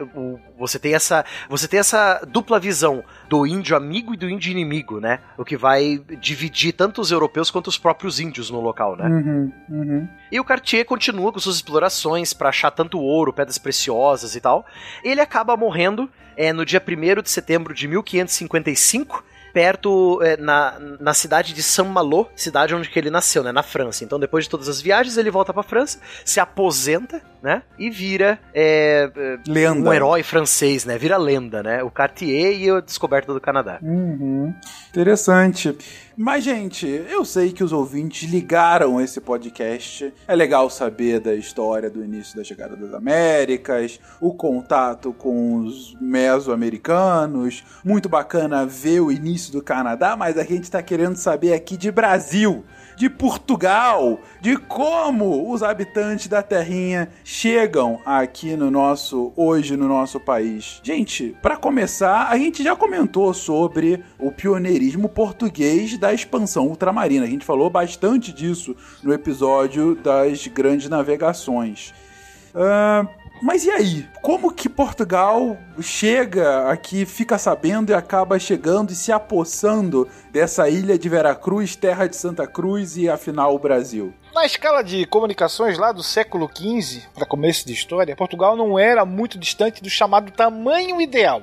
[0.58, 4.98] você tem essa, você tem essa dupla visão do índio amigo e do índio inimigo,
[4.98, 5.20] né?
[5.36, 9.06] O que vai dividir tanto os europeus quanto os próprios índios no local, né?
[9.06, 10.08] Uhum, uhum.
[10.32, 14.64] E o Cartier continua com suas explorações para achar tanto ouro, pedras preciosas e tal.
[15.04, 19.22] Ele acaba morrendo é, no dia 1 de setembro de 1555,
[19.56, 24.04] perto é, na, na cidade de Saint-Malo, cidade onde que ele nasceu, né, na França.
[24.04, 28.38] Então, depois de todas as viagens, ele volta para França, se aposenta, né, e vira
[28.52, 29.88] é, é, Lenda.
[29.88, 33.78] um herói francês, né, vira lenda, né, o Cartier e a descoberta do Canadá.
[33.80, 34.52] Uhum.
[34.90, 35.74] Interessante.
[36.18, 40.14] Mas, gente, eu sei que os ouvintes ligaram esse podcast.
[40.26, 45.94] É legal saber da história do início da chegada das Américas, o contato com os
[46.00, 47.62] mesoamericanos.
[47.84, 51.92] Muito bacana ver o início do Canadá, mas a gente tá querendo saber aqui de
[51.92, 52.64] Brasil.
[52.96, 60.18] De Portugal, de como os habitantes da terrinha chegam aqui no nosso hoje no nosso
[60.18, 60.80] país.
[60.82, 67.26] Gente, para começar, a gente já comentou sobre o pioneirismo português da expansão ultramarina.
[67.26, 71.92] A gente falou bastante disso no episódio das grandes navegações.
[72.54, 73.06] Ah,
[73.42, 74.08] mas e aí?
[74.22, 80.98] Como que Portugal chega aqui, fica sabendo e acaba chegando e se apossando dessa ilha
[80.98, 84.12] de Veracruz, terra de Santa Cruz e afinal o Brasil?
[84.34, 89.04] Na escala de comunicações lá do século XV, para começo de história, Portugal não era
[89.04, 91.42] muito distante do chamado tamanho ideal.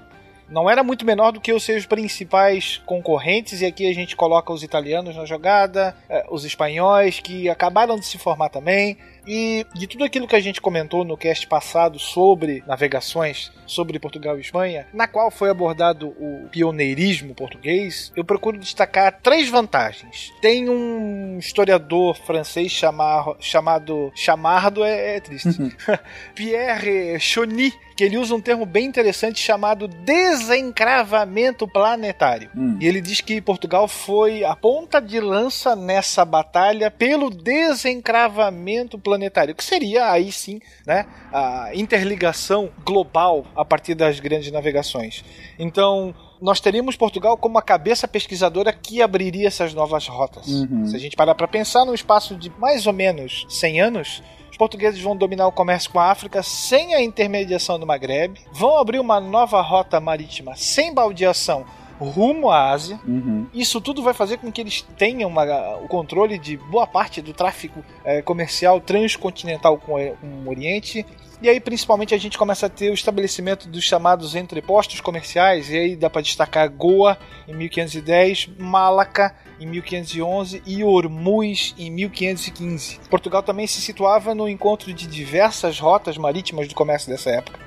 [0.49, 4.51] Não era muito menor do que os seus principais concorrentes, e aqui a gente coloca
[4.51, 9.87] os italianos na jogada, eh, os espanhóis, que acabaram de se formar também, e de
[9.87, 14.87] tudo aquilo que a gente comentou no cast passado sobre navegações, sobre Portugal e Espanha,
[14.93, 20.31] na qual foi abordado o pioneirismo português, eu procuro destacar três vantagens.
[20.41, 25.49] Tem um historiador francês chamar, chamado Chamardo, é, é triste,
[26.35, 32.49] Pierre Chauny, que ele usa um termo bem interessante chamado desencravamento planetário.
[32.55, 32.77] Hum.
[32.79, 39.55] E ele diz que Portugal foi a ponta de lança nessa batalha pelo desencravamento planetário,
[39.55, 45.23] que seria aí sim, né, a interligação global a partir das grandes navegações.
[45.57, 50.47] Então, nós teríamos Portugal como a cabeça pesquisadora que abriria essas novas rotas.
[50.47, 50.85] Uhum.
[50.85, 54.57] Se a gente parar para pensar, num espaço de mais ou menos 100 anos, os
[54.57, 58.99] portugueses vão dominar o comércio com a África sem a intermediação do Maghreb, vão abrir
[58.99, 61.65] uma nova rota marítima sem baldeação
[61.99, 62.99] rumo à Ásia.
[63.07, 63.47] Uhum.
[63.51, 67.33] Isso tudo vai fazer com que eles tenham uma- o controle de boa parte do
[67.33, 71.03] tráfico eh, comercial transcontinental com, com o Oriente.
[71.41, 75.69] E aí, principalmente, a gente começa a ter o estabelecimento dos chamados entrepostos comerciais.
[75.69, 77.17] E aí dá para destacar Goa
[77.47, 82.99] em 1510, Malaca em 1511 e Hormuz em 1515.
[83.09, 87.59] Portugal também se situava no encontro de diversas rotas marítimas do comércio dessa época.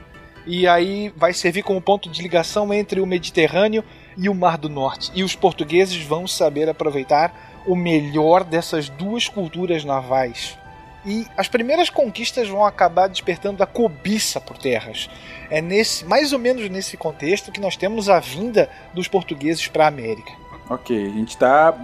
[0.46, 3.82] E aí vai servir como ponto de ligação entre o Mediterrâneo
[4.16, 5.10] e o Mar do Norte.
[5.14, 10.56] E os portugueses vão saber aproveitar o melhor dessas duas culturas navais.
[11.04, 15.08] E as primeiras conquistas vão acabar despertando a cobiça por terras.
[15.50, 19.84] É nesse, mais ou menos nesse contexto que nós temos a vinda dos portugueses para
[19.84, 20.32] a América.
[20.68, 21.74] Ok, a gente tá.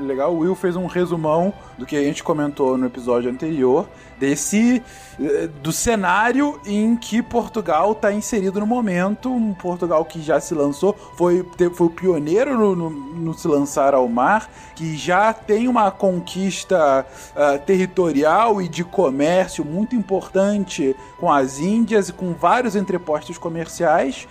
[0.00, 3.86] Legal, o Will fez um resumão do que a gente comentou no episódio anterior,
[4.18, 4.82] desse.
[5.20, 9.32] eh, do cenário em que Portugal está inserido no momento.
[9.32, 13.94] Um Portugal que já se lançou, foi, foi o pioneiro no, no- no se lançar
[13.94, 17.06] ao mar, que já tem uma conquista
[17.36, 24.26] ah, territorial e de comércio muito importante com as Índias e com vários entrepostos comerciais.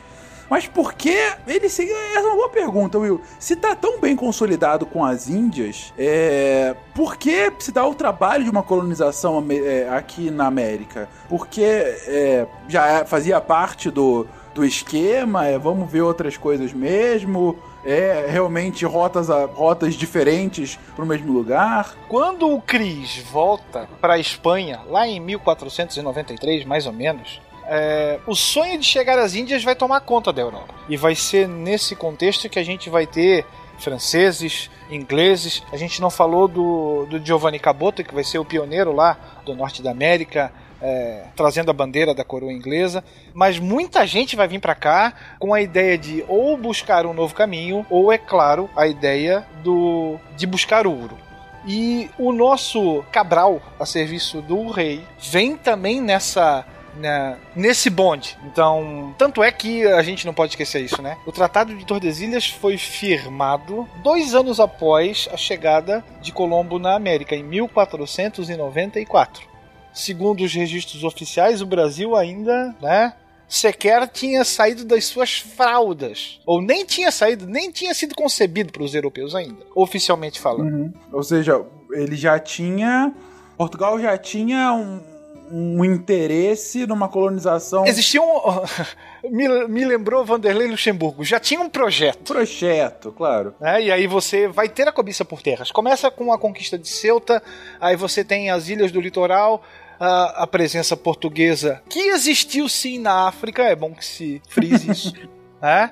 [0.52, 1.08] Mas por que
[1.48, 1.66] ele.
[1.66, 3.22] Essa é uma boa pergunta, Will.
[3.40, 6.76] Se tá tão bem consolidado com as Índias, é...
[6.94, 11.08] por que se dá o trabalho de uma colonização é, aqui na América?
[11.30, 17.58] Porque é, já é- fazia parte do, do esquema, é, vamos ver outras coisas mesmo,
[17.86, 21.96] é realmente rotas, a- rotas diferentes para o mesmo lugar.
[22.10, 27.40] Quando o Cris volta para a Espanha, lá em 1493, mais ou menos,
[27.74, 30.76] é, o sonho de chegar às Índias vai tomar conta da Europa.
[30.90, 33.46] E vai ser nesse contexto que a gente vai ter
[33.80, 35.64] franceses, ingleses.
[35.72, 39.56] A gente não falou do, do Giovanni Caboto, que vai ser o pioneiro lá do
[39.56, 43.04] norte da América, é, trazendo a bandeira da coroa inglesa,
[43.34, 47.34] mas muita gente vai vir para cá com a ideia de ou buscar um novo
[47.34, 51.18] caminho, ou, é claro, a ideia do, de buscar ouro.
[51.66, 56.66] E o nosso Cabral, a serviço do rei, vem também nessa.
[56.98, 58.38] Na- nesse bonde.
[58.46, 61.18] Então, tanto é que a gente não pode esquecer isso, né?
[61.26, 67.36] O Tratado de Tordesilhas foi firmado dois anos após a chegada de Colombo na América,
[67.36, 69.50] em 1494.
[69.94, 73.12] segundo os registros oficiais, o Brasil ainda, né,
[73.46, 76.40] sequer tinha saído das suas fraldas.
[76.46, 80.74] Ou nem tinha saído, nem tinha sido concebido para os europeus ainda, oficialmente falando.
[80.74, 80.94] Uhum.
[81.12, 81.62] Ou seja,
[81.92, 83.12] ele já tinha.
[83.58, 85.04] Portugal já tinha um,
[85.52, 87.86] um interesse numa colonização.
[87.86, 88.42] Existia um.
[89.30, 91.24] me, me lembrou Vanderlei Luxemburgo.
[91.24, 92.34] Já tinha um projeto.
[92.34, 93.54] Projeto, claro.
[93.60, 93.84] Né?
[93.84, 95.72] E aí você vai ter a cobiça por terras.
[95.72, 97.44] Começa com a conquista de Ceuta,
[97.80, 99.64] aí você tem as ilhas do litoral,
[100.00, 105.14] a, a presença portuguesa, que existiu sim na África, é bom que se frise isso.
[105.62, 105.92] né?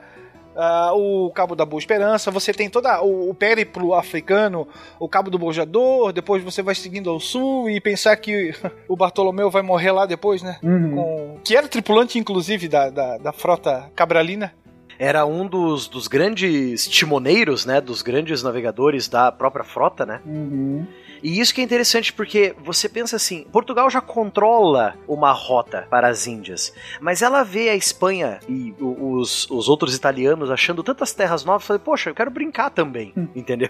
[0.60, 4.68] Uh, o Cabo da Boa Esperança, você tem todo o, o périplo africano,
[4.99, 8.53] o Cabo do Bojador, depois você vai seguindo ao sul e pensar que
[8.86, 10.57] o Bartolomeu vai morrer lá depois, né?
[10.61, 10.95] Uhum.
[10.95, 14.53] Com, que era tripulante, inclusive, da, da, da frota cabralina
[14.99, 17.80] era um dos, dos grandes timoneiros, né?
[17.80, 20.19] Dos grandes navegadores da própria frota, né?
[20.26, 20.86] Uhum.
[21.21, 26.07] E isso que é interessante porque você pensa assim, Portugal já controla uma rota para
[26.07, 31.43] as Índias, mas ela vê a Espanha e os, os outros italianos achando tantas terras
[31.43, 33.69] novas, fala, poxa, eu quero brincar também, entendeu?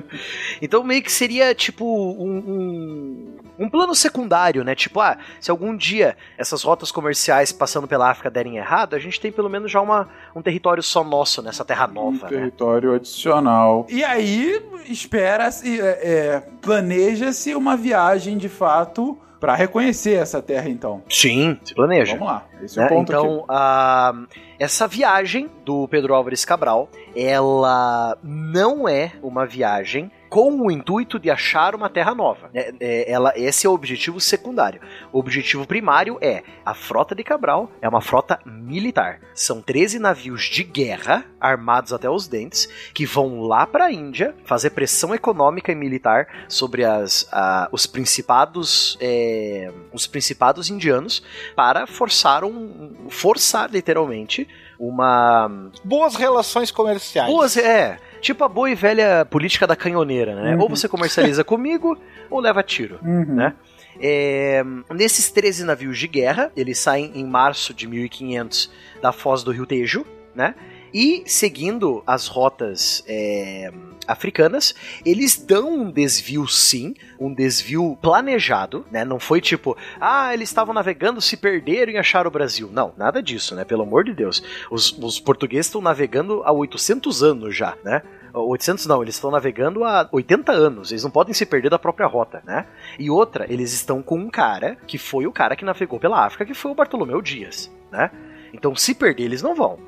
[0.60, 4.74] então meio que seria tipo um, um, um, plano secundário, né?
[4.74, 9.20] Tipo, ah, se algum dia essas rotas comerciais passando pela África derem errado, a gente
[9.20, 12.26] tem pelo menos já uma, um território só nosso nessa terra nova.
[12.26, 12.36] Um né?
[12.36, 13.86] território adicional.
[13.88, 16.42] E aí espera-se é, é,
[16.76, 21.02] planeja-se uma viagem de fato para reconhecer essa terra, então.
[21.08, 22.12] Sim, se planeja.
[22.12, 24.14] Vamos lá, esse é, o ponto Então, a,
[24.58, 31.30] essa viagem do Pedro Álvares Cabral, ela não é uma viagem com o intuito de
[31.30, 32.50] achar uma terra nova.
[32.54, 34.80] É, é, ela, esse é o objetivo secundário.
[35.12, 39.20] O objetivo primário é a frota de Cabral é uma frota militar.
[39.34, 44.34] São 13 navios de guerra armados até os dentes que vão lá para a Índia
[44.44, 51.22] fazer pressão econômica e militar sobre as, a, os principados é, os principados indianos
[51.54, 54.48] para forçar um forçar literalmente
[54.78, 57.30] uma boas relações comerciais.
[57.30, 60.54] Boas é Tipo a boa e velha política da canhoneira, né?
[60.54, 60.62] Uhum.
[60.62, 61.98] Ou você comercializa comigo,
[62.30, 63.34] ou leva tiro, uhum.
[63.34, 63.54] né?
[64.00, 64.62] É,
[64.92, 68.70] nesses 13 navios de guerra, eles saem em março de 1500
[69.00, 70.54] da foz do Rio Tejo, né?
[70.92, 73.70] E seguindo as rotas é,
[74.06, 79.04] africanas, eles dão um desvio sim, um desvio planejado, né?
[79.04, 82.70] Não foi tipo, ah, eles estavam navegando, se perderam e acharam o Brasil.
[82.72, 83.64] Não, nada disso, né?
[83.64, 84.42] Pelo amor de Deus.
[84.70, 88.02] Os, os portugueses estão navegando há 800 anos já, né?
[88.32, 92.06] 800 não, eles estão navegando há 80 anos, eles não podem se perder da própria
[92.06, 92.66] rota, né?
[92.98, 96.44] E outra, eles estão com um cara que foi o cara que navegou pela África,
[96.44, 98.10] que foi o Bartolomeu Dias, né?
[98.52, 99.78] Então, se perder, eles não vão.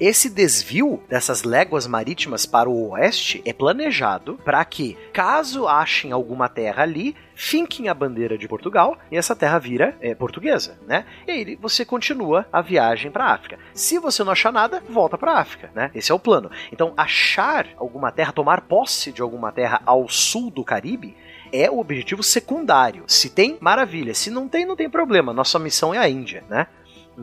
[0.00, 6.48] Esse desvio dessas léguas marítimas para o oeste é planejado para que, caso achem alguma
[6.48, 11.04] terra ali, finquem a bandeira de Portugal e essa terra vira é, portuguesa, né?
[11.26, 13.58] E aí você continua a viagem para a África.
[13.74, 15.90] Se você não achar nada, volta para a África, né?
[15.94, 16.50] Esse é o plano.
[16.72, 21.16] Então, achar alguma terra, tomar posse de alguma terra ao sul do Caribe
[21.52, 23.04] é o objetivo secundário.
[23.06, 24.14] Se tem, maravilha.
[24.14, 25.32] Se não tem, não tem problema.
[25.32, 26.66] Nossa missão é a Índia, né?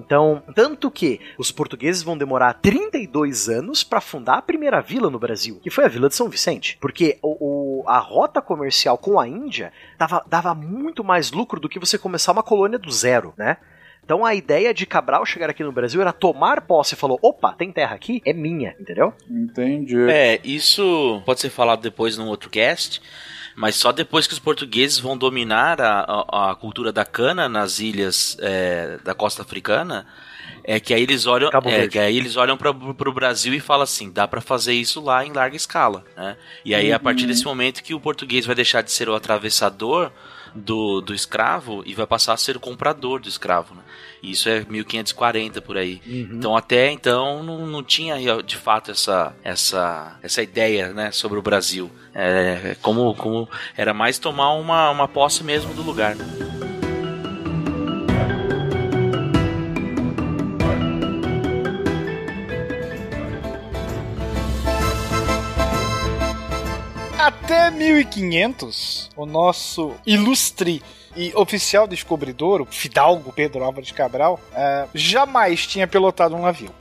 [0.06, 5.20] Então, tanto que os portugueses vão demorar 32 anos para fundar a primeira vila no
[5.20, 6.78] Brasil, que foi a Vila de São Vicente.
[6.80, 11.70] Porque o, o, a rota comercial com a Índia dava, dava muito mais lucro do
[11.70, 13.58] que você começar uma colônia do zero, né?
[14.10, 17.54] Então a ideia de Cabral chegar aqui no Brasil era tomar posse e falou: opa,
[17.54, 18.24] tem terra aqui?
[18.26, 19.14] É minha, entendeu?
[19.30, 20.10] Entendi.
[20.10, 23.00] É, isso pode ser falado depois num outro cast.
[23.60, 27.80] Mas só depois que os portugueses vão dominar a, a, a cultura da cana nas
[27.80, 30.08] ilhas é, da costa africana,
[30.64, 33.84] é que aí eles olham, é, que aí eles olham para o Brasil e falam
[33.84, 36.38] assim, dá para fazer isso lá em larga escala, né?
[36.64, 36.96] E aí uhum.
[36.96, 40.10] a partir desse momento que o português vai deixar de ser o atravessador
[40.54, 43.82] do, do escravo e vai passar a ser o comprador do escravo, né?
[44.22, 46.02] Isso é 1540 por aí.
[46.06, 46.30] Uhum.
[46.34, 51.42] Então até então não, não tinha de fato essa, essa, essa ideia né, sobre o
[51.42, 51.90] Brasil.
[52.14, 53.48] É, como, como
[53.78, 56.16] era mais tomar uma, uma posse mesmo do lugar.
[56.16, 56.79] Né?
[67.70, 70.82] Até 1500, o nosso ilustre
[71.16, 76.72] e oficial descobridor, o fidalgo Pedro Álvares Cabral, uh, jamais tinha pilotado um navio.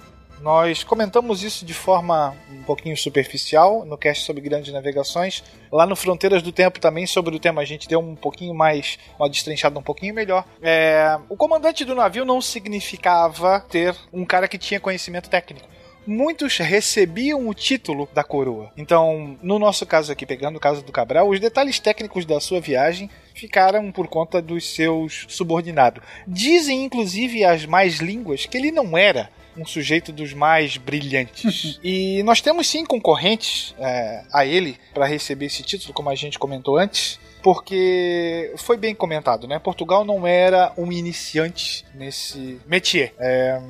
[0.41, 5.45] Nós comentamos isso de forma um pouquinho superficial no cast sobre grandes navegações.
[5.71, 8.99] Lá no Fronteiras do Tempo também, sobre o tema, a gente deu um pouquinho mais,
[9.19, 10.43] uma destrinchada um pouquinho melhor.
[10.63, 15.69] É, o comandante do navio não significava ter um cara que tinha conhecimento técnico
[16.09, 18.73] muitos recebiam o título da coroa.
[18.77, 22.61] Então, no nosso caso aqui, pegando o caso do Cabral, os detalhes técnicos da sua
[22.61, 26.03] viagem ficaram por conta dos seus subordinados.
[26.27, 31.79] Dizem, inclusive, as mais línguas que ele não era um sujeito dos mais brilhantes.
[31.85, 36.39] e nós temos sim concorrentes é, a ele para receber esse título, como a gente
[36.39, 37.21] comentou antes.
[37.43, 39.59] Porque foi bem comentado, né?
[39.59, 43.15] Portugal não era um iniciante nesse métier.
[43.19, 43.61] É,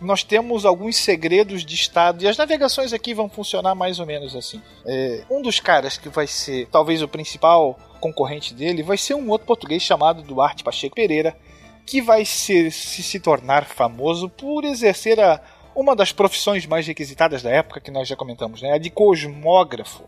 [0.00, 4.34] nós temos alguns segredos de Estado e as navegações aqui vão funcionar mais ou menos
[4.36, 4.60] assim.
[4.84, 9.28] É, um dos caras que vai ser talvez o principal concorrente dele vai ser um
[9.30, 11.36] outro português chamado Duarte Pacheco Pereira,
[11.86, 15.40] que vai ser, se, se tornar famoso por exercer a,
[15.74, 18.72] uma das profissões mais requisitadas da época que nós já comentamos, né?
[18.72, 20.04] A de cosmógrafo.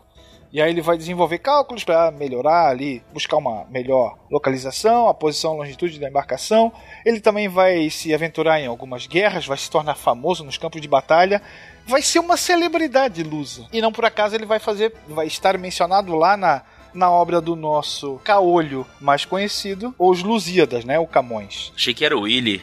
[0.51, 5.53] E aí ele vai desenvolver cálculos para melhorar ali, buscar uma melhor localização, a posição,
[5.53, 6.71] a longitude da embarcação.
[7.05, 10.87] Ele também vai se aventurar em algumas guerras, vai se tornar famoso nos campos de
[10.87, 11.39] batalha,
[11.85, 13.67] vai ser uma celebridade lusa.
[13.71, 16.63] E não por acaso ele vai fazer, vai estar mencionado lá na
[16.93, 20.97] na obra do nosso caolho mais conhecido, Os Lusíadas, né?
[20.99, 21.71] O Camões.
[21.75, 22.61] Achei que era o Willy.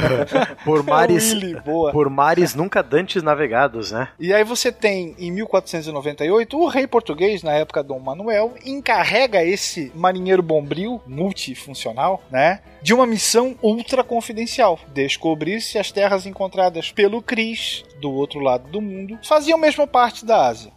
[0.64, 1.92] por mares, É o Willy, boa.
[1.92, 4.08] por mares nunca dantes navegados, né?
[4.18, 9.92] E aí você tem, em 1498, o rei português, na época Dom Manuel, encarrega esse
[9.94, 12.60] marinheiro bombril, multifuncional, né?
[12.82, 14.78] De uma missão ultra confidencial.
[14.92, 20.24] Descobrir se as terras encontradas pelo Cris, do outro lado do mundo, faziam mesmo parte
[20.24, 20.72] da Ásia.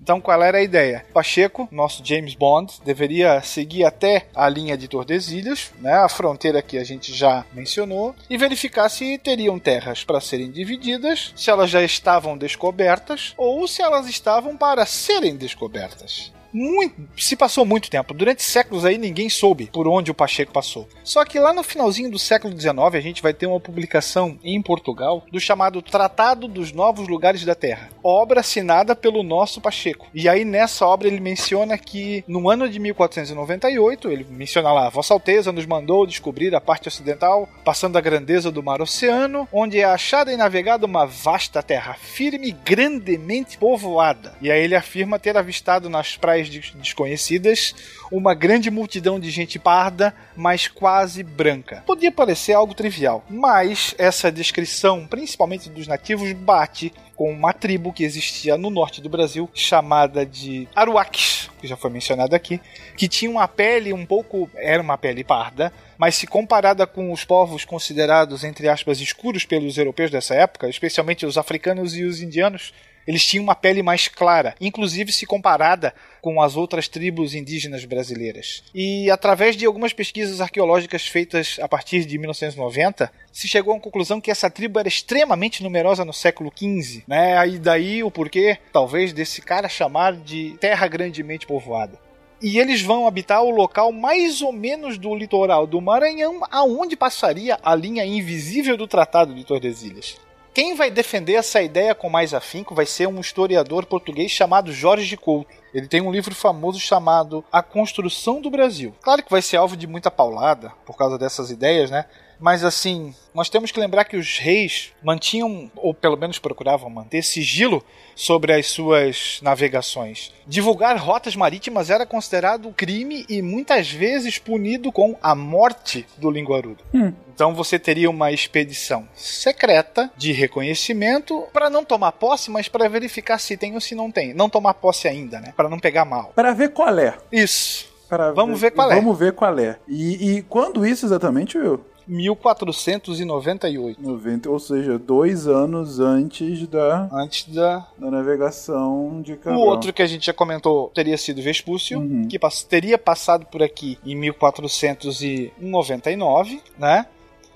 [0.00, 1.04] Então, qual era a ideia?
[1.12, 6.78] Pacheco, nosso James Bond, deveria seguir até a linha de Tordesilhas, né, a fronteira que
[6.78, 11.82] a gente já mencionou, e verificar se teriam terras para serem divididas, se elas já
[11.82, 16.32] estavam descobertas ou se elas estavam para serem descobertas.
[16.54, 18.14] Muito, se passou muito tempo.
[18.14, 20.88] Durante séculos aí ninguém soube por onde o Pacheco passou.
[21.02, 24.62] Só que lá no finalzinho do século XIX a gente vai ter uma publicação em
[24.62, 30.06] Portugal do chamado Tratado dos Novos Lugares da Terra, obra assinada pelo nosso Pacheco.
[30.14, 35.12] E aí nessa obra ele menciona que no ano de 1498 ele menciona lá: Vossa
[35.12, 39.84] Alteza nos mandou descobrir a parte ocidental, passando a grandeza do mar Oceano, onde é
[39.84, 44.36] achada e navegada uma vasta terra firme, grandemente povoada.
[44.40, 47.74] E aí ele afirma ter avistado nas praias desconhecidas
[48.10, 51.82] uma grande multidão de gente parda, mas quase branca.
[51.86, 58.04] Podia parecer algo trivial, mas essa descrição, principalmente dos nativos, bate com uma tribo que
[58.04, 62.60] existia no norte do Brasil, chamada de Aruaques, que já foi mencionado aqui,
[62.96, 64.50] que tinha uma pele um pouco.
[64.56, 69.78] era uma pele parda, mas se comparada com os povos considerados, entre aspas, escuros pelos
[69.78, 72.72] europeus dessa época, especialmente os africanos e os indianos,
[73.06, 78.62] eles tinham uma pele mais clara, inclusive se comparada com as outras tribos indígenas brasileiras.
[78.74, 84.20] E através de algumas pesquisas arqueológicas feitas a partir de 1990, se chegou à conclusão
[84.20, 87.46] que essa tribo era extremamente numerosa no século XV, né?
[87.48, 92.04] E daí o porquê, talvez, desse cara chamar de terra grandemente povoada
[92.42, 97.58] e eles vão habitar o local mais ou menos do litoral do Maranhão, aonde passaria
[97.62, 100.18] a linha invisível do Tratado de Tordesilhas.
[100.54, 105.16] Quem vai defender essa ideia com mais afinco vai ser um historiador português chamado Jorge
[105.16, 105.52] Couto.
[105.74, 108.94] Ele tem um livro famoso chamado A Construção do Brasil.
[109.02, 112.04] Claro que vai ser alvo de muita paulada por causa dessas ideias, né?
[112.38, 117.22] Mas assim, nós temos que lembrar que os reis mantinham, ou pelo menos procuravam manter,
[117.22, 117.84] sigilo
[118.14, 120.32] sobre as suas navegações.
[120.46, 126.84] Divulgar rotas marítimas era considerado crime e muitas vezes punido com a morte do linguarudo.
[126.94, 127.12] Hum.
[127.34, 133.38] Então você teria uma expedição secreta de reconhecimento para não tomar posse, mas para verificar
[133.38, 134.32] se tem ou se não tem.
[134.32, 135.52] Não tomar posse ainda, né?
[135.56, 136.32] Para não pegar mal.
[136.34, 137.16] Para ver qual é.
[137.32, 137.92] Isso.
[138.08, 138.94] Pra Vamos ver qual é.
[138.94, 139.76] Vamos ver qual é.
[139.88, 141.84] E, e quando isso exatamente, Will?
[142.06, 144.00] 1498.
[144.02, 147.86] 90, ou seja, dois anos antes da, Antes da.
[147.98, 149.60] da navegação de O Cabral.
[149.62, 153.98] outro que a gente já comentou teria sido Vespúcio, que pass- teria passado por aqui
[154.04, 157.06] em 1499, né?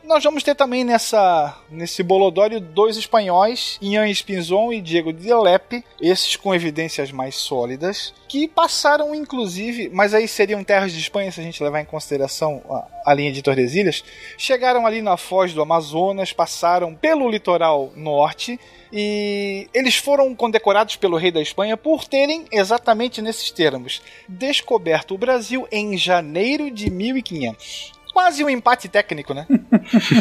[0.08, 5.84] Nós vamos ter também nessa nesse bolodório dois espanhóis, Ian Espinzon e Diego de Lepe,
[6.00, 11.40] esses com evidências mais sólidas, que passaram inclusive, mas aí seriam terras de Espanha se
[11.40, 14.02] a gente levar em consideração a, a linha de Tordesilhas,
[14.38, 18.58] chegaram ali na foz do Amazonas, passaram pelo litoral norte
[18.90, 25.18] e eles foram condecorados pelo rei da Espanha por terem exatamente nesses termos descoberto o
[25.18, 27.97] Brasil em janeiro de 1500.
[28.12, 29.46] Quase um empate técnico, né?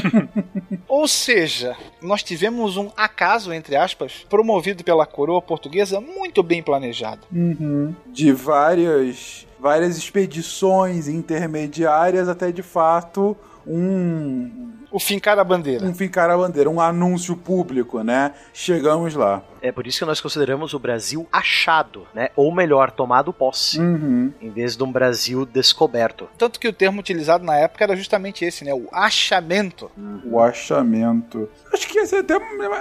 [0.88, 7.22] Ou seja, nós tivemos um acaso, entre aspas, promovido pela coroa portuguesa muito bem planejado.
[7.32, 7.96] Uhum.
[8.08, 13.36] De várias, várias expedições intermediárias até de fato
[13.66, 15.86] um O fincar a bandeira.
[15.86, 18.34] um fincar a bandeira, um anúncio público, né?
[18.54, 19.44] Chegamos lá.
[19.62, 22.30] É por isso que nós consideramos o Brasil achado, né?
[22.36, 24.32] Ou melhor, tomado posse, Uhum.
[24.42, 26.28] em vez de um Brasil descoberto.
[26.38, 28.74] Tanto que o termo utilizado na época era justamente esse, né?
[28.74, 29.90] O achamento.
[30.26, 31.50] O achamento.
[31.74, 32.38] Acho que ia ser até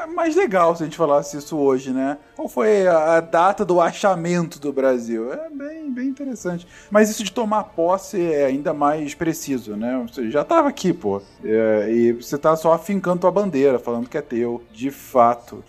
[0.08, 2.18] mais legal se a gente falasse isso hoje, né?
[2.34, 5.32] Qual foi a a data do achamento do Brasil?
[5.32, 6.66] É bem, bem interessante.
[6.90, 10.04] Mas isso de tomar posse é ainda mais preciso, né?
[10.08, 11.22] Você já tava aqui, pô.
[11.44, 15.64] É, e você tá só afincando tua bandeira, falando que é teu, de fato.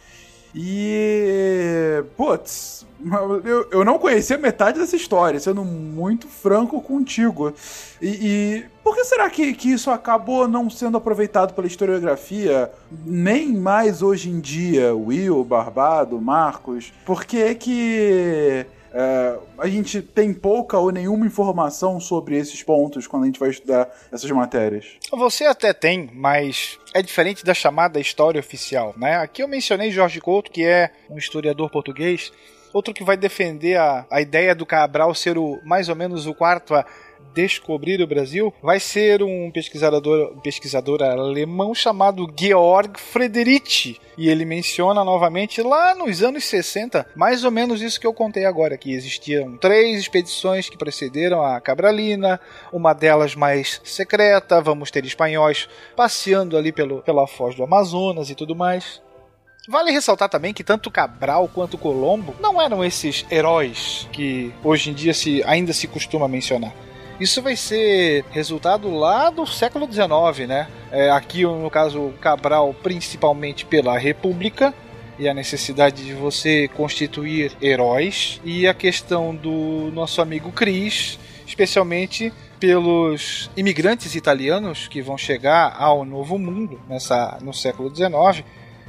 [0.56, 2.03] E.
[2.15, 2.86] Putz,
[3.44, 7.53] eu, eu não conhecia metade dessa história, sendo muito franco contigo.
[8.02, 12.72] E, e por que será que, que isso acabou não sendo aproveitado pela historiografia
[13.06, 14.95] nem mais hoje em dia?
[14.95, 16.91] Will, Barbado, Marcos?
[17.06, 18.65] Por que que.
[18.94, 23.50] É, a gente tem pouca ou nenhuma informação sobre esses pontos quando a gente vai
[23.50, 24.98] estudar essas matérias.
[25.12, 29.18] Você até tem, mas é diferente da chamada história oficial, né?
[29.18, 32.32] Aqui eu mencionei Jorge Couto, que é um historiador português,
[32.74, 36.34] outro que vai defender a, a ideia do Cabral ser o mais ou menos o
[36.34, 36.86] quarto a
[37.38, 44.02] descobrir o Brasil, vai ser um pesquisador, um pesquisador alemão chamado Georg Friedrich.
[44.18, 48.46] E ele menciona novamente lá nos anos 60, mais ou menos isso que eu contei
[48.46, 52.40] agora, que existiam três expedições que precederam a Cabralina,
[52.74, 58.36] uma delas mais secreta, vamos ter espanhóis passeando ali pelo, pela foz do Amazonas e
[58.36, 59.00] tudo mais.
[59.70, 64.94] Vale ressaltar também que tanto Cabral quanto Colombo não eram esses heróis que hoje em
[64.94, 66.74] dia se, ainda se costuma mencionar.
[67.19, 70.68] Isso vai ser resultado lá do século XIX, né?
[70.91, 74.72] É, aqui, no caso, Cabral, principalmente pela República
[75.18, 81.18] e a necessidade de você constituir heróis, e a questão do nosso amigo Cris,
[81.48, 88.45] especialmente pelos imigrantes italianos que vão chegar ao Novo Mundo nessa, no século XIX,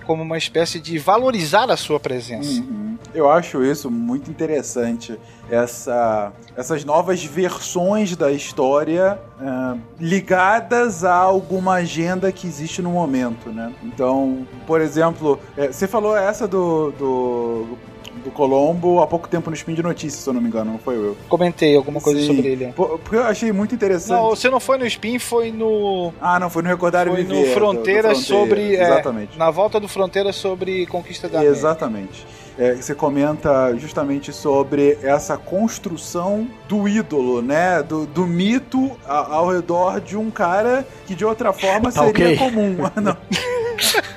[0.08, 2.62] como uma espécie de valorizar a sua presença.
[2.62, 2.96] Uhum.
[3.12, 5.18] Eu acho isso muito interessante.
[5.50, 13.50] Essa, essas novas versões da história uh, ligadas a alguma agenda que existe no momento,
[13.50, 13.70] né?
[13.82, 17.78] Então, por exemplo, é, você falou essa do, do,
[18.24, 20.78] do Colombo há pouco tempo no Spin de Notícias, se eu não me engano, não
[20.78, 21.16] foi eu?
[21.28, 22.26] Comentei alguma coisa Sim.
[22.36, 22.72] sobre ele.
[22.76, 24.18] Porque eu achei muito interessante.
[24.20, 26.12] Não, você não foi no Spin, foi no.
[26.20, 27.34] Ah, não, foi no Recordar e Foi Viver.
[27.34, 28.76] no do- do Fronteira sobre.
[28.76, 29.38] é, Exatamente.
[29.38, 31.58] na volta do Fronteira sobre Conquista da América.
[31.58, 32.26] Exatamente.
[32.60, 37.84] É, você comenta justamente sobre essa construção do ídolo, né?
[37.84, 42.36] Do, do mito ao redor de um cara que de outra forma Tá seria ok.
[42.36, 42.76] comum.
[43.00, 43.16] Não.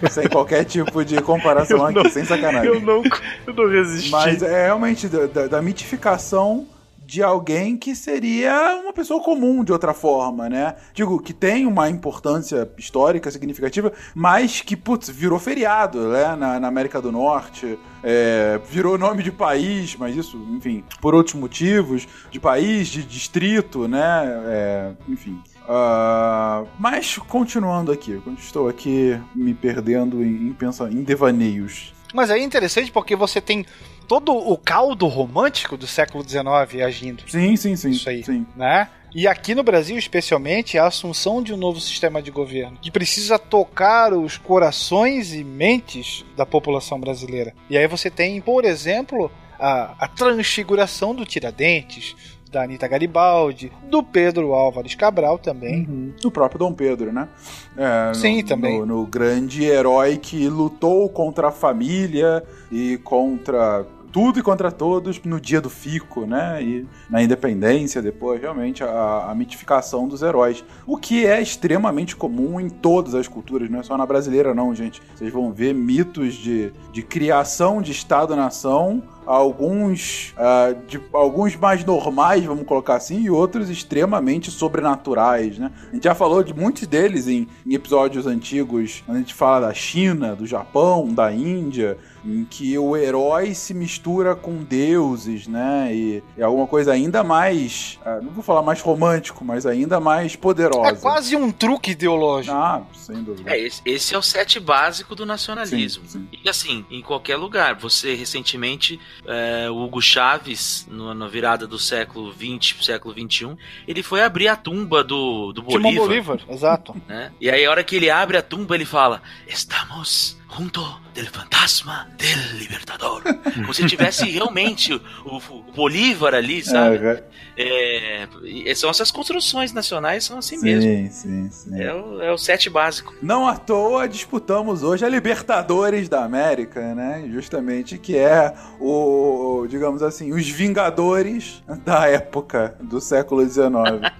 [0.10, 2.68] Sem qualquer tipo de comparação aqui, sem sacanagem.
[2.74, 3.04] Eu não,
[3.48, 4.10] eu não resisti.
[4.12, 6.66] Mas é realmente da, da- da mitificação
[7.06, 10.76] de alguém que seria uma pessoa comum de outra forma, né?
[10.94, 16.38] Digo, que tem uma importância histórica significativa, mas que, putz, virou feriado, né?
[16.38, 21.36] Na, na América do Norte, é, virou nome de país, mas isso, enfim, por outros
[21.36, 24.42] motivos, de país, de distrito, né?
[24.46, 25.38] É, enfim.
[25.74, 31.94] Ah, mas continuando aqui, estou aqui me perdendo em, em, pensa, em devaneios.
[32.14, 33.66] Mas é interessante porque você tem
[34.06, 37.24] todo o caldo romântico do século XIX agindo.
[37.26, 37.92] Sim, sim, sim.
[37.92, 38.22] Isso aí.
[38.22, 38.46] Sim.
[38.54, 38.90] Né?
[39.16, 43.40] E aqui no Brasil, especialmente, a assunção de um novo sistema de governo que precisa
[43.40, 47.54] tocar os corações e mentes da população brasileira.
[47.70, 52.16] E aí você tem, por exemplo, a, a transfiguração do Tiradentes,
[52.52, 56.14] da Anitta Garibaldi, do Pedro Álvares Cabral também.
[56.22, 57.30] Do próprio Dom Pedro, né?
[57.78, 58.80] É, Sim, no, também.
[58.80, 65.22] No, no grande herói que lutou contra a família e contra tudo e contra todos
[65.24, 66.62] no dia do fico, né?
[66.62, 70.64] E na independência, depois, realmente, a, a mitificação dos heróis.
[70.86, 74.74] O que é extremamente comum em todas as culturas, não é só na brasileira, não,
[74.76, 75.02] gente.
[75.16, 82.44] Vocês vão ver mitos de, de criação de Estado-nação, alguns, ah, de, alguns mais normais,
[82.44, 85.72] vamos colocar assim, e outros extremamente sobrenaturais, né?
[85.90, 89.74] A gente já falou de muitos deles em, em episódios antigos, a gente fala da
[89.74, 95.94] China, do Japão, da Índia, em que o herói se mistura com deuses, né?
[95.94, 100.36] E é alguma coisa ainda mais, ah, não vou falar mais romântico, mas ainda mais
[100.36, 100.90] poderosa.
[100.90, 102.56] É quase um truque ideológico.
[102.56, 103.50] Ah, sem dúvida.
[103.52, 106.04] É, esse, esse é o set básico do nacionalismo.
[106.06, 106.40] Sim, sim.
[106.44, 107.76] E assim, em qualquer lugar.
[107.76, 113.56] Você recentemente, é, o Hugo Chaves, no- na virada do século XX século XXI,
[113.88, 116.06] ele foi abrir a tumba do, do Bolívar.
[116.08, 116.96] Bolívar, exato.
[117.08, 117.32] né?
[117.40, 122.10] E aí, a hora que ele abre a tumba, ele fala: Estamos junto del fantasma
[122.18, 123.24] del libertador.
[123.56, 127.24] Como se tivesse realmente o, o Bolívar ali, sabe?
[127.58, 128.28] É,
[128.66, 131.12] é, são essas construções nacionais, são assim sim, mesmo.
[131.12, 133.14] Sim, sim, é o, é o set básico.
[133.22, 137.26] Não à toa disputamos hoje a Libertadores da América, né?
[137.32, 143.72] Justamente que é o, digamos assim, os Vingadores da época do século XIX.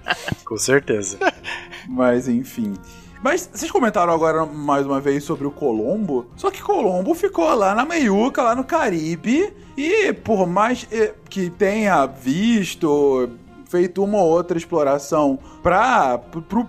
[0.44, 1.18] Com certeza.
[1.88, 2.74] Mas enfim.
[3.22, 6.26] Mas vocês comentaram agora mais uma vez sobre o Colombo.
[6.36, 9.52] Só que Colombo ficou lá na meiuca, lá no Caribe.
[9.76, 10.86] E por mais
[11.30, 13.30] que tenha visto,
[13.66, 16.20] feito uma ou outra exploração para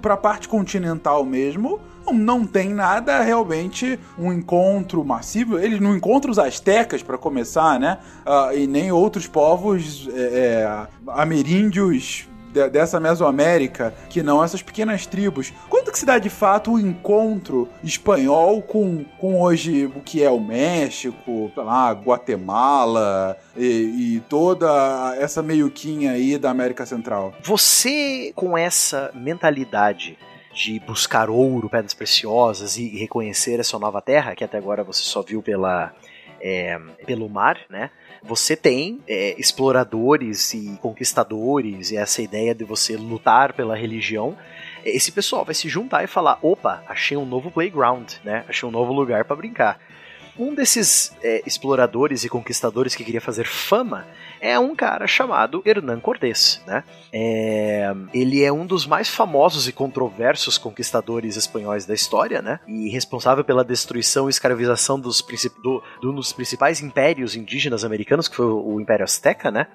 [0.04, 1.80] a parte continental mesmo,
[2.12, 5.58] não tem nada realmente um encontro massivo.
[5.58, 7.98] Ele não encontra os astecas para começar, né?
[8.26, 12.28] Uh, e nem outros povos é, é, ameríndios
[12.72, 15.52] dessa Mesoamérica, que não essas pequenas tribos.
[15.70, 20.30] Quando que se dá de fato o encontro espanhol com, com hoje o que é
[20.30, 27.34] o México, sei lá, Guatemala e, e toda essa meioquinha aí da América Central?
[27.44, 30.18] Você, com essa mentalidade
[30.54, 35.22] de buscar ouro, pedras preciosas e reconhecer essa nova terra, que até agora você só
[35.22, 35.94] viu pela,
[36.40, 37.90] é, pelo mar, né?
[38.24, 44.38] Você tem é, exploradores e conquistadores e essa ideia de você lutar pela religião.
[44.86, 48.46] Esse pessoal vai se juntar e falar: opa, achei um novo playground, né?
[48.48, 49.78] Achei um novo lugar para brincar.
[50.38, 54.08] Um desses é, exploradores e conquistadores que queria fazer fama
[54.42, 56.84] é um cara chamado Hernán Cortés, né?
[57.12, 62.60] É, ele é um dos mais famosos e controversos conquistadores espanhóis da história, né?
[62.68, 65.24] E responsável pela destruição e escravização dos,
[65.62, 69.68] do, do, um dos principais impérios indígenas americanos, que foi o, o Império Azteca, né?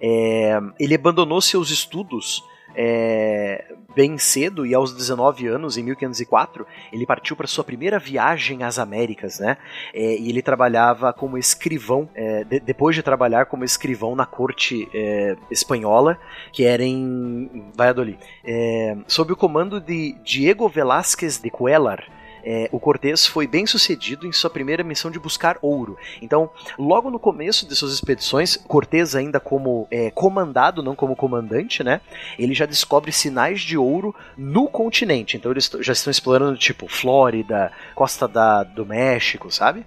[0.00, 2.42] É, ele abandonou seus estudos
[2.74, 3.64] é,
[3.94, 8.78] bem cedo e aos 19 anos, em 1504, ele partiu para sua primeira viagem às
[8.78, 9.56] Américas, né?
[9.92, 14.88] É, e ele trabalhava como escrivão, é, de, depois de trabalhar como escrivão na corte
[14.94, 16.18] é, espanhola,
[16.52, 22.04] que era em Valladolid, é, sob o comando de Diego Velázquez de Cuellar,
[22.50, 25.98] é, o Cortés foi bem sucedido em sua primeira missão de buscar ouro.
[26.22, 26.48] Então,
[26.78, 32.00] logo no começo de suas expedições, Cortés ainda como é, comandado, não como comandante, né?
[32.38, 35.36] Ele já descobre sinais de ouro no continente.
[35.36, 39.84] Então eles já estão explorando tipo Flórida, costa da, do México, sabe?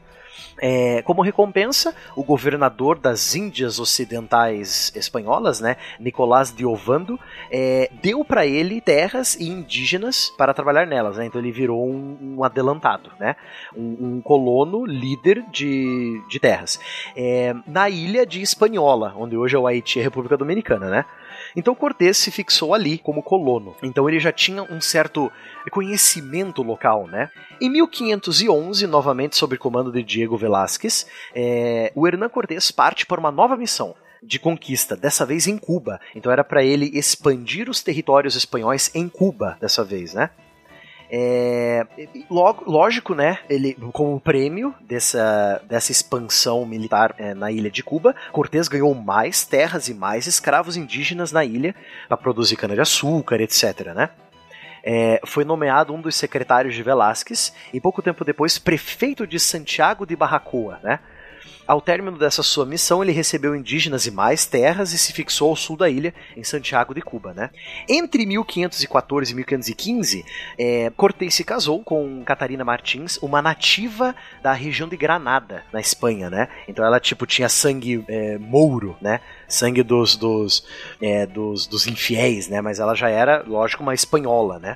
[0.62, 7.20] É, como recompensa, o governador das Índias Ocidentais Espanholas, né, Nicolás de Ovando,
[7.50, 11.18] é, deu para ele terras e indígenas para trabalhar nelas.
[11.18, 13.36] Né, então ele virou um, um adelantado, né,
[13.76, 16.80] um, um, colono líder de, de terras.
[17.16, 21.06] É, na ilha de Espanhola, onde hoje é o Haiti a República Dominicana, né?
[21.56, 23.76] Então Cortés se fixou ali como colono.
[23.84, 25.32] Então ele já tinha um certo
[25.72, 27.30] conhecimento local, né?
[27.60, 31.06] Em 1511, novamente sob comando de Diego Velázquez,
[31.36, 36.00] é, o Hernán Cortés parte para uma nova missão de conquista, dessa vez em Cuba.
[36.16, 40.30] Então era para ele expandir os territórios espanhóis em Cuba, dessa vez, né?
[41.14, 41.86] É,
[42.30, 43.40] lógico, né?
[43.50, 49.44] Ele, como prêmio dessa, dessa expansão militar é, na ilha de Cuba, Cortés ganhou mais
[49.44, 51.76] terras e mais escravos indígenas na ilha
[52.08, 53.88] para produzir cana-de-açúcar, etc.
[53.94, 54.10] Né?
[54.84, 60.06] É, foi nomeado um dos secretários de Velázquez e pouco tempo depois prefeito de Santiago
[60.06, 61.00] de Barracoa, né?
[61.72, 65.56] Ao término dessa sua missão, ele recebeu indígenas e mais terras e se fixou ao
[65.56, 67.34] sul da ilha, em Santiago de Cuba.
[67.34, 67.50] Né?
[67.88, 70.26] Entre 1514 e 1515,
[70.58, 76.30] é, Cortés se casou com Catarina Martins, uma nativa da região de Granada, na Espanha.
[76.30, 76.50] Né?
[76.68, 79.22] Então ela tipo tinha sangue é, mouro, né?
[79.48, 80.68] sangue dos, dos,
[81.02, 82.60] é, dos, dos infiéis, né?
[82.60, 84.60] mas ela já era, lógico, uma espanhola.
[84.60, 84.76] Né?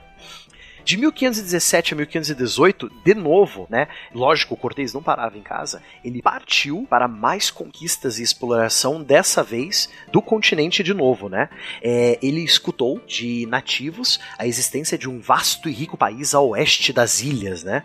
[0.86, 3.88] De 1517 a 1518, de novo, né?
[4.14, 5.82] Lógico, o Cortez não parava em casa.
[6.04, 11.50] Ele partiu para mais conquistas e exploração, dessa vez do continente de novo, né?
[11.82, 16.94] É, ele escutou de nativos a existência de um vasto e rico país a oeste
[16.94, 17.84] das ilhas, né?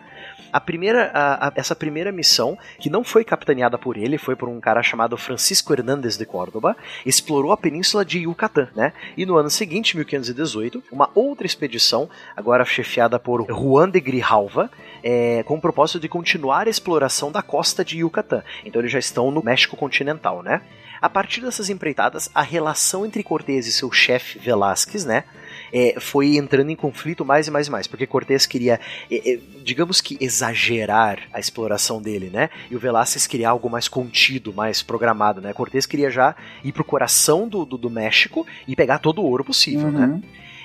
[0.53, 4.49] A primeira, a, a, essa primeira missão, que não foi capitaneada por ele, foi por
[4.49, 8.93] um cara chamado Francisco Hernández de Córdoba, explorou a península de Yucatán, né?
[9.17, 14.71] E no ano seguinte, 1518, uma outra expedição, agora chefiada por Juan de Grijalva,
[15.03, 18.43] é, com o propósito de continuar a exploração da costa de Yucatán.
[18.65, 20.63] Então eles já estão no México continental, né?
[21.01, 25.25] A partir dessas empreitadas, a relação entre Cortés e seu chefe Velázquez, né,
[25.73, 28.81] é, foi entrando em conflito mais e mais e mais, porque Cortés queria,
[29.11, 32.51] é, é, digamos que, exagerar a exploração dele, né?
[32.71, 35.53] E o Velázquez queria algo mais contido, mais programado, né?
[35.53, 36.35] Cortés queria já
[36.65, 40.07] ir pro coração do, do, do México e pegar todo o ouro possível, né?
[40.07, 40.17] uhum.
[40.17, 40.23] né?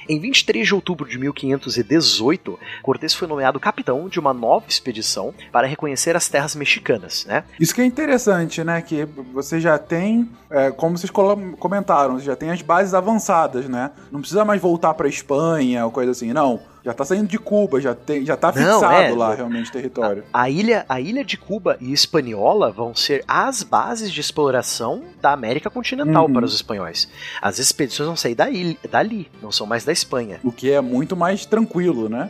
[0.08, 5.68] Em 23 de outubro de 1518, Cortés foi nomeado capitão de uma nova expedição para
[5.68, 7.44] reconhecer as terras mexicanas, né?
[7.60, 8.82] Isso que é interessante, né?
[8.82, 11.12] Que você já tem, é, como vocês
[11.60, 13.92] comentaram, você já tem as bases avançadas, né?
[14.12, 16.60] Não precisa mais voltar pra Espanha ou coisa assim, não.
[16.86, 19.72] Já tá saindo de Cuba, já, tem, já tá Não, fixado é, lá no- realmente
[19.72, 20.24] território.
[20.32, 25.32] A ilha, a ilha de Cuba e Hispaniola vão ser as bases de exploração da
[25.34, 26.34] América continental Uhum.
[26.34, 27.10] para os espanhóis.
[27.42, 30.40] As expedições vão sair da ilha, dali, não são mais da Espanha.
[30.44, 32.30] O que é muito mais tranquilo, né?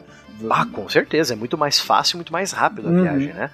[0.49, 3.01] Ah, com certeza, é muito mais fácil, muito mais rápido a Uhum.
[3.03, 3.49] viagem, né?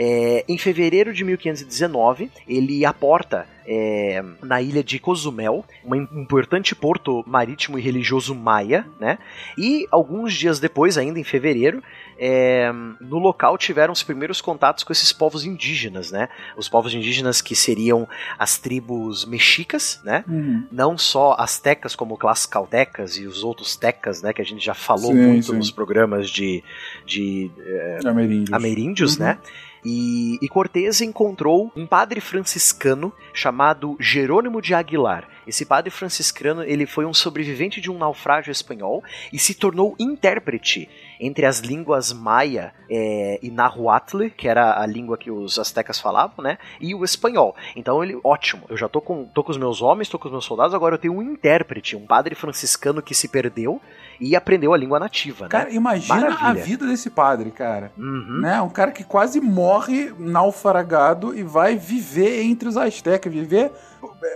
[0.00, 7.22] É, em fevereiro de 1519, ele aporta é, na ilha de Cozumel, um importante porto
[7.26, 9.18] marítimo e religioso maia, né?
[9.58, 11.82] E alguns dias depois, ainda em fevereiro,
[12.18, 12.70] é,
[13.00, 16.28] no local tiveram os primeiros contatos com esses povos indígenas, né?
[16.56, 18.08] Os povos indígenas que seriam
[18.38, 20.24] as tribos mexicas, né?
[20.28, 20.64] Uhum.
[20.72, 24.32] Não só as tecas como as caldecas e os outros tecas, né?
[24.32, 25.56] Que a gente já falou Sim, muito sim.
[25.56, 26.62] nos programas de,
[27.04, 28.52] de é, Ameríndios.
[28.52, 29.24] ameríndios, Uhum.
[29.24, 29.38] né?
[29.84, 35.28] E, e Cortés encontrou um padre franciscano chamado Jerônimo de Aguilar.
[35.46, 39.02] Esse padre franciscano ele foi um sobrevivente de um naufrágio espanhol
[39.32, 40.88] e se tornou intérprete
[41.20, 46.44] entre as línguas maia é, e nahuatl, que era a língua que os astecas falavam,
[46.44, 46.58] né?
[46.80, 47.56] E o espanhol.
[47.74, 48.66] Então ele, ótimo.
[48.68, 50.94] Eu já tô com, tô com os meus homens, tô com os meus soldados, agora
[50.94, 53.80] eu tenho um intérprete, um padre franciscano que se perdeu
[54.20, 55.50] e aprendeu a língua nativa, né?
[55.50, 56.48] Cara, imagina Maravilha.
[56.48, 57.92] a vida desse padre, cara.
[57.96, 58.40] Uhum.
[58.40, 58.60] Né?
[58.60, 63.70] Um cara que quase morre naufragado e vai viver entre os astecas, viver...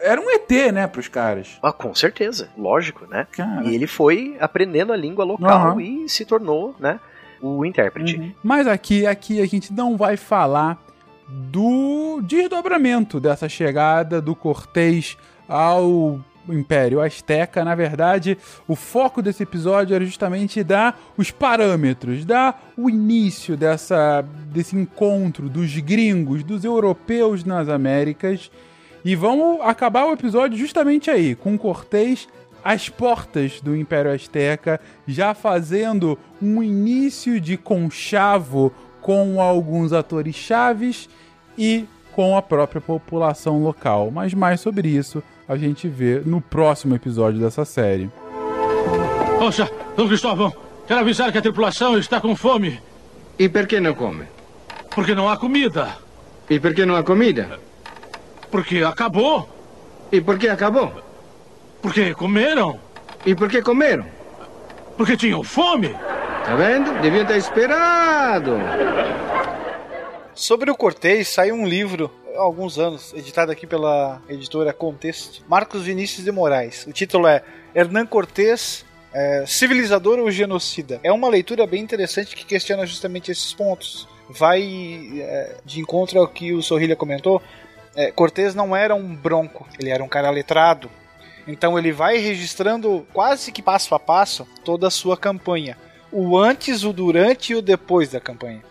[0.03, 1.59] Era um ET, né, pros caras.
[1.63, 3.27] Ah, com certeza, lógico, né?
[3.31, 3.65] Cara.
[3.65, 5.81] E ele foi aprendendo a língua local Aham.
[5.81, 6.99] e se tornou, né,
[7.41, 8.37] o intérprete.
[8.43, 10.81] Mas aqui, aqui a gente não vai falar
[11.29, 15.17] do desdobramento dessa chegada do Cortês
[15.49, 17.65] ao Império Azteca.
[17.65, 18.37] Na verdade,
[18.67, 25.49] o foco desse episódio era justamente dar os parâmetros, dar o início dessa, desse encontro
[25.49, 28.51] dos gringos, dos europeus nas Américas.
[29.05, 32.29] E vamos acabar o episódio justamente aí, com Cortês
[32.65, 41.09] às portas do Império Azteca, já fazendo um início de conchavo com alguns atores chaves
[41.59, 44.11] e com a própria população local.
[44.13, 48.11] Mas mais sobre isso a gente vê no próximo episódio dessa série.
[49.39, 50.53] Poxa, Dom Cristóvão,
[50.87, 52.81] quero avisar que a tripulação está com fome.
[53.39, 54.25] E perché não come?
[54.95, 55.97] Porque não há comida.
[56.49, 57.59] E perché não há comida?
[58.51, 59.49] Porque acabou.
[60.13, 60.93] E perché acabou?
[61.81, 62.79] Porque comeram.
[63.27, 64.07] E perché comeram?
[64.97, 65.89] Porque tinham fome.
[66.45, 67.01] Tá vendo?
[67.01, 68.59] Deviam ter esperado.
[70.35, 76.25] Sobre o Cortez, saiu um livro alguns anos, editado aqui pela editora Contexto, Marcos Vinícius
[76.25, 76.87] de Moraes.
[76.87, 77.43] O título é
[77.75, 81.01] Hernán Cortés, é, Civilizador ou Genocida?
[81.03, 84.09] É uma leitura bem interessante que questiona justamente esses pontos.
[84.29, 84.63] Vai
[85.21, 87.43] é, de encontro ao que o Sorrilha comentou.
[87.95, 90.91] É, Cortés não era um bronco, ele era um cara letrado.
[91.47, 95.77] Então ele vai registrando quase que passo a passo toda a sua campanha.
[96.11, 98.63] O antes, o durante e o depois da campanha.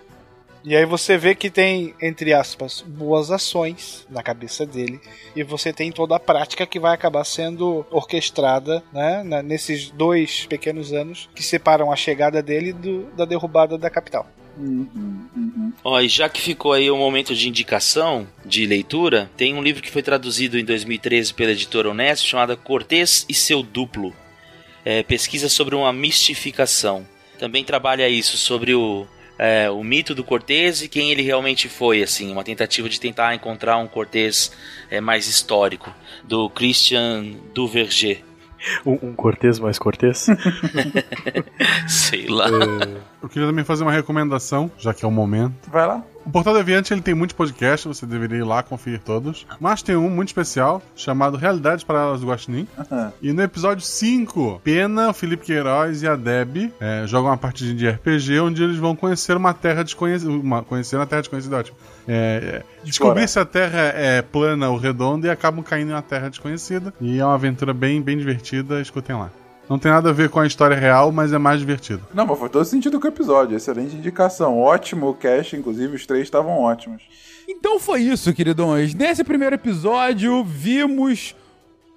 [0.63, 4.99] E aí você vê que tem, entre aspas, boas ações na cabeça dele.
[5.35, 10.93] E você tem toda a prática que vai acabar sendo orquestrada né, nesses dois pequenos
[10.93, 14.27] anos que separam a chegada dele do- da derrubada da capital.
[15.83, 19.81] Ó, e já que ficou aí um momento de indicação, de leitura, tem um livro
[19.81, 24.13] que foi traduzido em 2013 pela editora Honesto, chamado Cortês e seu Duplo.
[24.85, 27.07] É, pesquisa sobre uma mistificação.
[27.39, 29.07] Também trabalha isso, sobre o,
[29.43, 33.33] é, o mito do Cortês e quem ele realmente foi, assim, uma tentativa de tentar
[33.33, 34.51] encontrar um Cortês
[34.87, 35.91] é, mais histórico,
[36.23, 38.23] do Christian Duverger.
[38.85, 40.27] Um, um Cortês mais Cortês?
[41.87, 42.47] Sei lá.
[43.21, 45.69] Eu queria também fazer uma recomendação, já que é o momento.
[45.69, 46.03] Vai lá.
[46.25, 49.45] O Portal Deviante ele tem muitos podcasts, você deveria ir lá conferir todos.
[49.59, 52.67] Mas tem um muito especial chamado Realidades Paralelas do Guaxinim.
[53.21, 57.75] E no episódio 5, Pena, o Felipe Queiroz e a Deb é, jogam uma partidinha
[57.75, 60.31] de RPG onde eles vão conhecer uma terra desconhecida.
[60.31, 61.77] Uma, conhecer uma terra desconhecida, ótimo.
[62.07, 66.29] É, descobrir se a terra é plana ou redonda e acabam caindo em uma terra
[66.29, 66.93] desconhecida.
[66.99, 69.31] E é uma aventura bem, bem divertida, escutem lá.
[69.69, 72.01] Não tem nada a ver com a história real, mas é mais divertido.
[72.13, 73.55] Não, mas foi todo sentido com o episódio.
[73.55, 74.59] Excelente indicação.
[74.59, 77.03] Ótimo cast, inclusive os três estavam ótimos.
[77.47, 78.93] Então foi isso, queridões.
[78.93, 81.35] Nesse primeiro episódio, vimos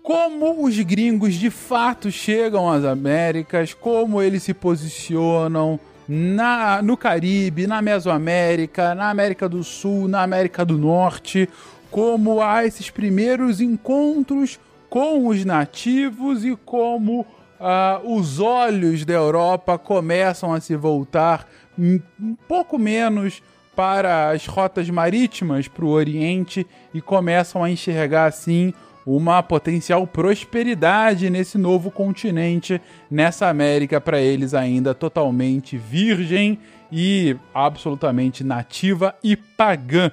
[0.04, 7.66] como os gringos de fato chegam às Américas, como eles se posicionam na, no Caribe,
[7.66, 11.48] na Mesoamérica, na América do Sul, na América do Norte,
[11.90, 14.58] como há esses primeiros encontros
[14.90, 21.48] com os nativos e como uh, os olhos da Europa começam a se voltar
[21.78, 23.42] um, um pouco menos
[23.74, 28.72] para as rotas marítimas para o Oriente e começam a enxergar assim
[29.06, 36.58] uma potencial prosperidade nesse novo continente, nessa América para eles ainda totalmente virgem
[36.90, 40.10] e absolutamente nativa e pagã.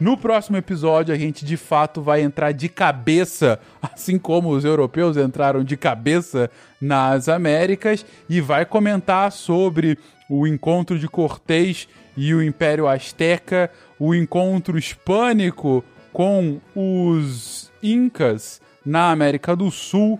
[0.00, 5.16] No próximo episódio, a gente de fato vai entrar de cabeça, assim como os europeus
[5.16, 6.50] entraram de cabeça
[6.80, 9.98] nas Américas, e vai comentar sobre
[10.30, 19.10] o encontro de Cortés e o Império Azteca, o encontro hispânico com os Incas na
[19.10, 20.18] América do Sul,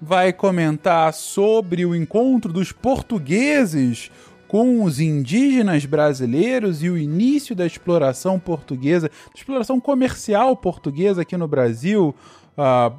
[0.00, 4.10] vai comentar sobre o encontro dos portugueses
[4.48, 11.48] com os indígenas brasileiros e o início da exploração portuguesa, exploração comercial portuguesa aqui no
[11.48, 12.14] Brasil,
[12.58, 12.92] a,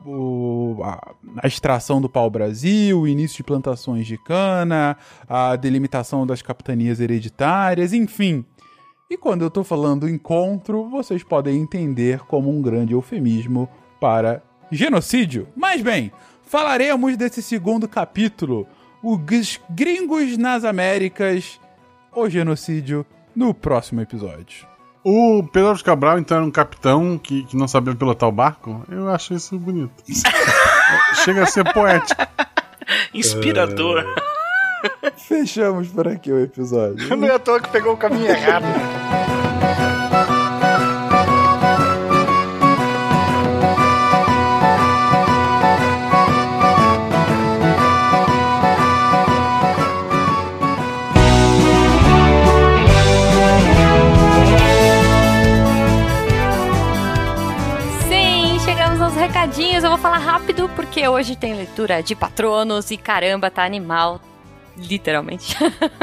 [0.81, 1.13] a,
[1.43, 4.97] a, extração do pau-brasil, o início de plantações de cana,
[5.29, 8.43] a delimitação das capitanias hereditárias, enfim.
[9.09, 13.69] E quando eu estou falando encontro, vocês podem entender como um grande eufemismo
[14.03, 15.47] para genocídio.
[15.55, 16.11] Mas bem,
[16.45, 18.67] falaremos desse segundo capítulo
[19.01, 21.57] os gringos nas Américas,
[22.13, 24.67] o genocídio, no próximo episódio.
[25.05, 28.83] O Pedro de Cabral, então, era um capitão que, que não sabia pilotar o barco.
[28.89, 30.03] Eu acho isso bonito.
[31.23, 32.21] Chega a ser poético.
[33.13, 34.03] Inspirador.
[35.01, 35.11] É...
[35.15, 37.07] Fechamos por aqui o episódio.
[37.15, 38.65] Não é à toa que pegou o caminho errado.
[59.43, 64.21] Recadinhos, eu vou falar rápido porque hoje tem leitura de patronos e caramba, tá animal.
[64.77, 65.57] Literalmente.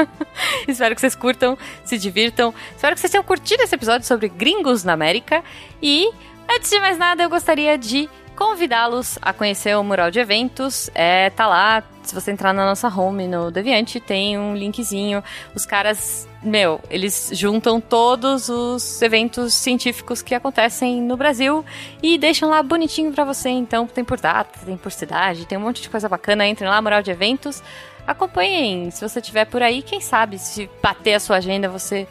[0.67, 2.53] Espero que vocês curtam, se divirtam.
[2.75, 5.43] Espero que vocês tenham curtido esse episódio sobre gringos na América.
[5.81, 6.07] E,
[6.47, 8.07] antes de mais nada, eu gostaria de
[8.41, 10.89] convidá-los a conhecer o mural de eventos.
[10.95, 11.83] É, tá lá.
[12.01, 15.23] Se você entrar na nossa home no Deviante, tem um linkzinho.
[15.53, 21.63] Os caras, meu, eles juntam todos os eventos científicos que acontecem no Brasil
[22.01, 23.49] e deixam lá bonitinho para você.
[23.49, 26.47] Então, tem por data, tem por cidade, tem um monte de coisa bacana.
[26.47, 27.61] Entrem lá, mural de eventos.
[28.07, 32.07] Acompanhem, se você estiver por aí, quem sabe, se bater a sua agenda, você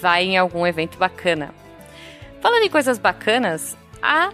[0.00, 1.54] vai em algum evento bacana.
[2.40, 4.32] Falando em coisas bacanas, a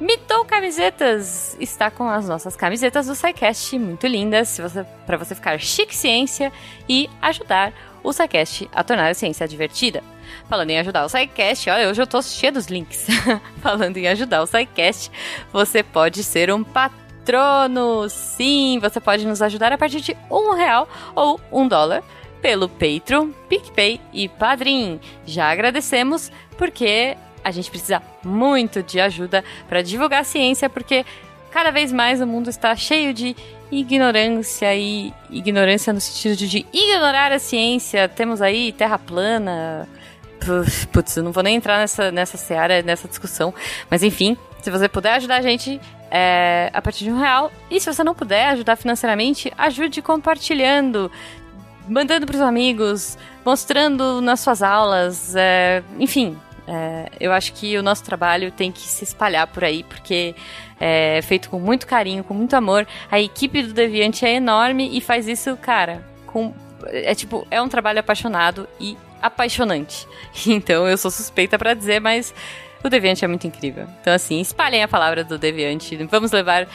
[0.00, 4.58] Mitou Camisetas está com as nossas camisetas do SciCast, muito lindas,
[5.06, 6.52] para você ficar chique ciência
[6.88, 10.02] e ajudar o SciCast a tornar a ciência divertida.
[10.48, 13.06] Falando em ajudar o SciCast, olha, hoje eu tô cheia dos links.
[13.62, 15.10] Falando em ajudar o SciCast,
[15.52, 18.08] você pode ser um patrono.
[18.08, 22.02] Sim, você pode nos ajudar a partir de um real ou um dólar
[22.40, 25.00] pelo Patreon, PicPay e Padrim.
[25.24, 31.04] Já agradecemos porque a gente precisa muito de ajuda para divulgar a ciência, porque
[31.50, 33.36] cada vez mais o mundo está cheio de
[33.70, 38.08] ignorância e ignorância no sentido de ignorar a ciência.
[38.08, 39.88] Temos aí terra plana.
[40.92, 43.54] Putz, eu não vou nem entrar nessa, nessa seara, nessa discussão.
[43.88, 45.80] Mas enfim, se você puder ajudar a gente
[46.14, 47.50] é, a partir de um real.
[47.70, 51.10] E se você não puder ajudar financeiramente, ajude compartilhando,
[51.88, 56.36] mandando para os amigos, mostrando nas suas aulas, é, enfim,
[56.72, 60.34] é, eu acho que o nosso trabalho tem que se espalhar por aí, porque
[60.80, 62.86] é feito com muito carinho, com muito amor.
[63.10, 66.54] A equipe do Deviante é enorme e faz isso, cara, com.
[66.86, 70.08] É tipo, é um trabalho apaixonado e apaixonante.
[70.46, 72.34] Então eu sou suspeita para dizer, mas
[72.82, 73.86] o Deviante é muito incrível.
[74.00, 75.94] Então, assim, espalhem a palavra do Deviante.
[76.10, 76.66] Vamos levar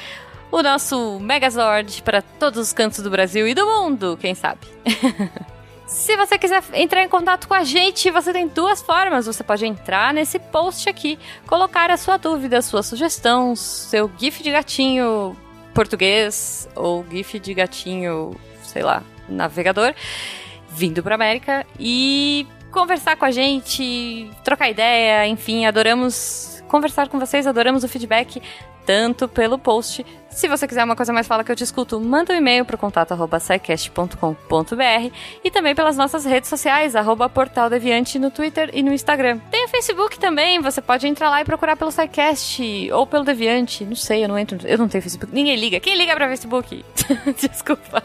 [0.51, 4.61] o nosso Megazord para todos os cantos do Brasil e do mundo, quem sabe?
[5.87, 9.25] Se você quiser entrar em contato com a gente, você tem duas formas.
[9.25, 14.43] Você pode entrar nesse post aqui, colocar a sua dúvida, a sua sugestão, seu GIF
[14.43, 15.35] de gatinho
[15.73, 19.93] português ou GIF de gatinho, sei lá, navegador,
[20.69, 27.47] vindo para América e conversar com a gente, trocar ideia, enfim, adoramos conversar com vocês,
[27.47, 28.41] adoramos o feedback
[28.87, 30.05] tanto pelo post.
[30.29, 32.75] Se você quiser uma coisa mais fala que eu te escuto, manda um e-mail para
[32.75, 33.37] o contato arroba
[35.43, 39.39] e também pelas nossas redes sociais, arroba Portal Deviante no Twitter e no Instagram.
[39.51, 43.83] Tem o Facebook também, você pode entrar lá e procurar pelo SciCast ou pelo Deviante.
[43.83, 45.33] Não sei, eu não entro, eu não tenho Facebook.
[45.33, 45.79] Ninguém liga.
[45.79, 46.85] Quem liga para Facebook?
[47.37, 48.03] Desculpa.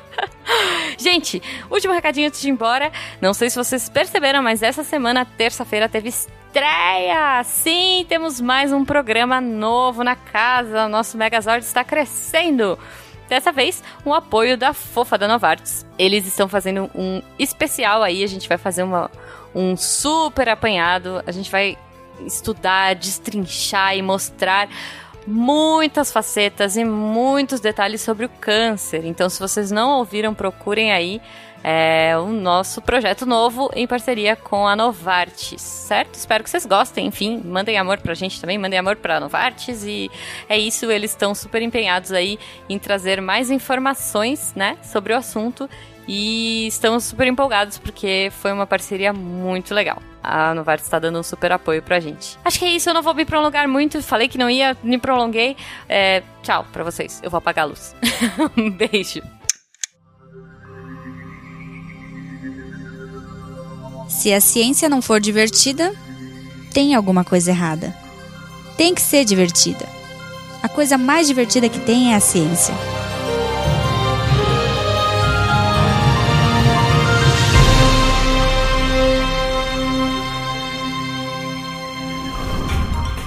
[0.99, 2.91] Gente, último recadinho antes de ir embora.
[3.21, 7.43] Não sei se vocês perceberam, mas essa semana, terça-feira, teve estreia!
[7.45, 10.89] Sim, temos mais um programa novo na casa.
[10.89, 12.79] Nosso Megazord está crescendo.
[13.29, 15.87] dessa vez um apoio da Fofa da Novartis.
[15.99, 19.11] Eles estão fazendo um especial aí, a gente vai fazer uma,
[19.55, 21.79] um super apanhado, a gente vai
[22.27, 24.69] estudar, destrinchar e mostrar
[25.27, 29.05] muitas facetas e muitos detalhes sobre o câncer.
[29.05, 31.21] Então, se vocês não ouviram, procurem aí
[31.65, 36.15] é, o nosso projeto novo em parceria com a Novartis, certo?
[36.15, 37.07] Espero que vocês gostem.
[37.07, 39.85] Enfim, mandem amor pra gente também, mandem amor pra Novartis.
[39.85, 40.11] E
[40.49, 42.39] é isso, eles estão super empenhados aí
[42.69, 45.69] em trazer mais informações, né, sobre o assunto.
[46.07, 50.03] E estamos super empolgados porque foi uma parceria muito legal.
[50.23, 52.39] A Novartis está dando um super apoio pra gente.
[52.45, 54.03] Acho que é isso, eu não vou me prolongar muito.
[54.03, 55.57] Falei que não ia, me prolonguei.
[55.89, 57.95] É, tchau pra vocês, eu vou apagar a luz.
[58.57, 59.23] um beijo.
[64.09, 65.93] Se a ciência não for divertida,
[66.73, 67.95] tem alguma coisa errada.
[68.77, 69.89] Tem que ser divertida.
[70.63, 72.75] A coisa mais divertida que tem é a ciência.